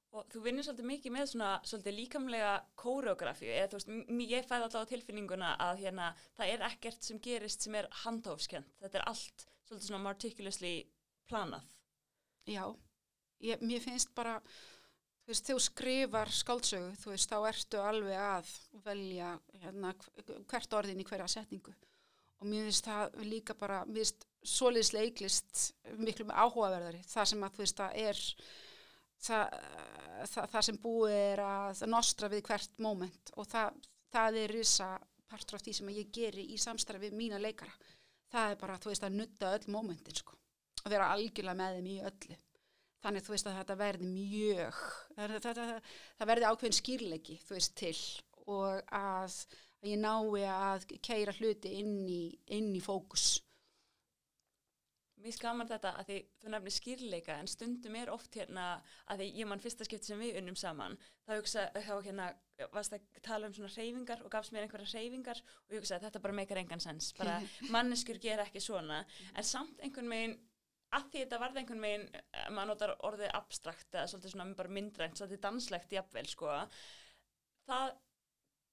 Og 0.10 0.26
þú 0.34 0.40
vinnir 0.42 0.66
svolítið 0.66 0.88
mikið 0.90 1.14
með 1.14 1.28
svona 1.30 1.50
svolítið 1.70 1.96
líkamlega 2.00 2.54
kóreografíu 2.82 3.52
eða 3.54 3.68
þú 3.70 3.78
veist, 3.78 3.92
ég 4.32 4.48
fæði 4.50 4.66
alltaf 4.66 4.88
á 4.88 4.92
tilfinninguna 4.92 5.52
að 5.62 5.84
hérna 5.84 6.08
það 6.40 6.54
er 6.56 6.64
ekkert 6.66 7.06
sem 7.06 7.20
gerist 7.22 7.66
sem 7.66 7.78
er 7.78 7.90
handhófskjönd. 8.02 8.72
Þetta 8.82 9.00
er 9.00 9.06
allt 9.12 9.46
svolítið 9.68 9.86
svona 9.86 10.02
meticulously 10.08 10.74
planað. 11.30 11.70
Já, 12.50 12.64
ég, 13.46 13.62
mér 13.62 13.86
finnst 13.86 14.10
bara, 14.18 14.40
þú 15.30 15.34
veist, 15.36 15.50
þú 15.50 15.56
skrifar 15.62 16.32
skáldsögu, 16.34 16.94
þú 16.98 17.12
veist, 17.12 17.30
þá 17.30 17.38
ertu 17.52 17.82
alveg 17.86 18.16
að 18.18 18.48
velja 18.88 19.28
hérna, 19.62 19.92
hv- 19.94 20.40
hvert 20.50 20.74
orðin 20.74 21.04
í 21.04 21.06
hverja 21.06 21.28
setningu. 21.30 21.74
Og 22.40 22.48
mér 22.50 22.66
finnst 22.66 22.88
það 22.90 23.20
líka 23.28 23.54
bara, 23.60 23.84
mér 23.86 24.08
finnst 24.08 24.26
svoleiðis 24.56 24.90
leiklist 24.96 25.62
miklu 26.00 26.26
með 26.26 26.42
áhugaverðari. 26.42 27.04
Það 27.06 27.30
sem 27.30 27.46
að, 27.46 27.54
þú 27.54 27.64
veist, 27.66 27.78
það 27.84 28.02
er, 28.08 28.24
það, 29.28 29.56
það, 30.34 30.50
það 30.56 30.68
sem 30.70 30.82
búið 30.88 31.16
er 31.20 31.44
að 31.46 31.86
nostra 31.94 32.32
við 32.34 32.44
hvert 32.50 32.84
moment 32.88 33.34
og 33.38 33.50
það, 33.54 33.80
það 34.10 34.42
er 34.48 34.56
risa 34.58 34.90
partur 35.30 35.60
af 35.60 35.68
því 35.68 35.78
sem 35.78 35.94
ég 35.94 36.10
geri 36.16 36.50
í 36.56 36.58
samstarfi 36.58 37.06
við 37.06 37.20
mína 37.22 37.38
leikara. 37.38 37.76
Það 38.34 38.56
er 38.56 38.62
bara, 38.66 38.82
þú 38.82 38.96
veist, 38.96 39.06
að 39.06 39.20
nutta 39.22 39.54
öll 39.60 39.70
momentin, 39.78 40.18
sko 40.18 40.40
að 40.80 40.94
vera 40.96 41.12
algjörlega 41.14 41.60
með 41.60 41.76
þeim 41.78 41.88
í 41.92 42.00
öllu 42.08 42.36
þannig 43.04 43.26
þú 43.26 43.36
veist 43.36 43.50
að 43.50 43.60
þetta 43.60 43.78
verði 43.80 44.10
mjög 44.14 44.80
það, 45.16 45.76
verði 46.32 46.50
ákveðin 46.50 46.80
skýrleiki 46.80 47.38
þú 47.46 47.58
veist 47.58 47.76
til 47.80 47.98
og 48.50 48.82
að, 48.96 49.36
að 49.82 49.92
ég 49.92 50.02
nái 50.02 50.48
að 50.50 50.90
keira 51.06 51.36
hluti 51.38 51.78
inn 51.82 52.02
í, 52.10 52.24
inn 52.56 52.74
í 52.76 52.82
fókus. 52.84 53.38
Mér 55.20 55.36
skamar 55.36 55.68
þetta 55.68 55.92
að 56.00 56.06
því 56.08 56.18
þú 56.40 56.52
nefnir 56.54 56.74
skýrleika 56.74 57.34
en 57.42 57.50
stundum 57.52 57.96
er 58.00 58.12
oft 58.14 58.38
hérna 58.40 58.68
að 59.12 59.20
því 59.20 59.26
ég 59.42 59.50
mann 59.50 59.60
fyrsta 59.60 59.84
skipti 59.84 60.08
sem 60.08 60.22
við 60.22 60.38
unnum 60.40 60.56
saman 60.56 60.96
þá 61.28 61.34
hugsa, 61.34 61.66
þá 61.76 61.96
hérna 62.06 62.30
varst 62.72 62.96
að 62.96 63.20
tala 63.26 63.50
um 63.50 63.56
svona 63.56 63.72
reyfingar 63.74 64.24
og 64.24 64.32
gafst 64.32 64.56
mér 64.56 64.64
einhverja 64.64 64.94
reyfingar 64.94 65.42
og 65.44 65.76
ég 65.76 65.84
hugsa 65.84 65.98
að 65.98 66.06
þetta 66.08 66.22
bara 66.24 66.38
meikar 66.40 66.62
engan 66.64 66.84
sens 66.84 67.12
bara 67.20 67.36
manneskur 67.76 68.22
gera 68.24 68.48
ekki 68.48 68.64
svona. 68.64 69.02
En 69.36 69.48
samt 69.48 69.84
einhvern 69.84 70.16
veginn 70.16 70.38
að 70.98 71.08
því 71.12 71.24
þetta 71.24 71.42
varði 71.44 71.62
einhvern 71.62 71.86
veginn 71.86 72.06
eh, 72.18 72.50
maður 72.50 72.72
notar 72.72 72.96
orðið 73.10 73.34
abstrakt 73.38 73.94
eða 73.94 74.08
svolítið 74.12 74.36
svona 74.36 74.60
bara 74.60 74.76
myndrænt, 74.78 75.18
svolítið 75.20 75.44
danslegt 75.46 75.96
jafnvel 75.98 76.26
sko. 76.30 76.60
Það 77.70 77.96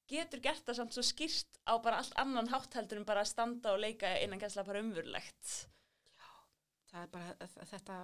getur 0.09 0.45
gert 0.45 0.67
það 0.67 0.79
samt 0.81 0.97
svo 0.97 1.05
skýrt 1.05 1.61
á 1.67 1.75
bara 1.83 2.01
allt 2.01 2.15
annan 2.21 2.53
hátt 2.53 2.79
heldur 2.79 3.01
en 3.01 3.09
bara 3.09 3.25
að 3.27 3.33
standa 3.33 3.75
og 3.75 3.83
leika 3.83 4.13
innan 4.23 4.41
gæslega 4.41 4.71
bara 4.71 4.85
umvurlegt 4.85 5.57
það 6.97 7.03
er 7.03 7.11
bara 7.13 7.49
þetta 7.73 7.97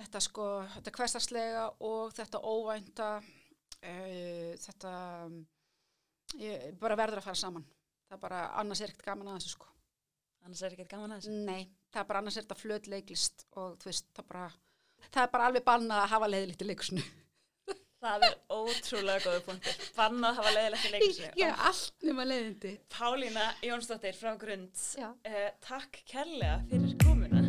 þetta 0.00 0.22
sko, 0.24 0.46
þetta 0.76 0.92
hverstarslega 0.96 1.64
og 1.86 2.14
þetta 2.16 2.40
óvænta 2.48 3.08
uh, 3.20 4.52
þetta 4.64 4.92
ég, 6.40 6.70
bara 6.80 6.98
verður 6.98 7.20
að 7.20 7.28
fara 7.28 7.42
saman. 7.42 7.66
Það 8.08 8.16
er 8.16 8.22
bara 8.22 8.40
annars 8.62 8.80
er 8.80 8.92
ekkert 8.92 9.10
gaman 9.10 9.30
að 9.30 9.40
þessu 9.40 9.54
sko. 9.56 9.68
Annars 10.46 10.62
er 10.64 10.76
ekkert 10.76 10.92
gaman 10.94 11.14
að 11.14 11.20
þessu? 11.20 11.36
Nei, 11.46 11.66
það 11.90 12.02
er 12.02 12.10
bara 12.10 12.22
annars 12.22 12.36
er 12.38 12.46
þetta 12.46 12.60
flöt 12.60 12.90
leiklist 12.90 13.46
og 13.56 13.78
þú 13.80 13.90
veist, 13.90 14.10
það 14.16 14.28
bara 14.32 14.44
það 15.08 15.22
er 15.24 15.32
bara 15.34 15.48
alveg 15.50 15.66
bannað 15.66 16.04
að 16.04 16.12
hafa 16.14 16.30
leiðilegt 16.30 16.62
í 16.64 16.68
leikusinu. 16.70 17.04
það 18.04 18.26
er 18.28 18.36
ótrúlega 18.56 19.24
góður 19.26 19.44
punktur. 19.48 19.82
Bannað 19.98 20.40
hafa 20.40 20.54
leiðilegt 20.56 20.88
í 20.88 20.94
leikusinu 20.94 21.32
Já, 21.42 21.50
allt 21.70 22.06
nema 22.08 22.28
leiðindi. 22.28 22.74
Pálína 22.96 23.50
Jónsdóttir 23.66 24.18
frá 24.18 24.34
Grund. 24.40 24.86
Uh, 25.00 25.46
takk 25.66 26.02
kærlega 26.10 26.60
fyrir 26.70 26.96
komuna 27.04 27.39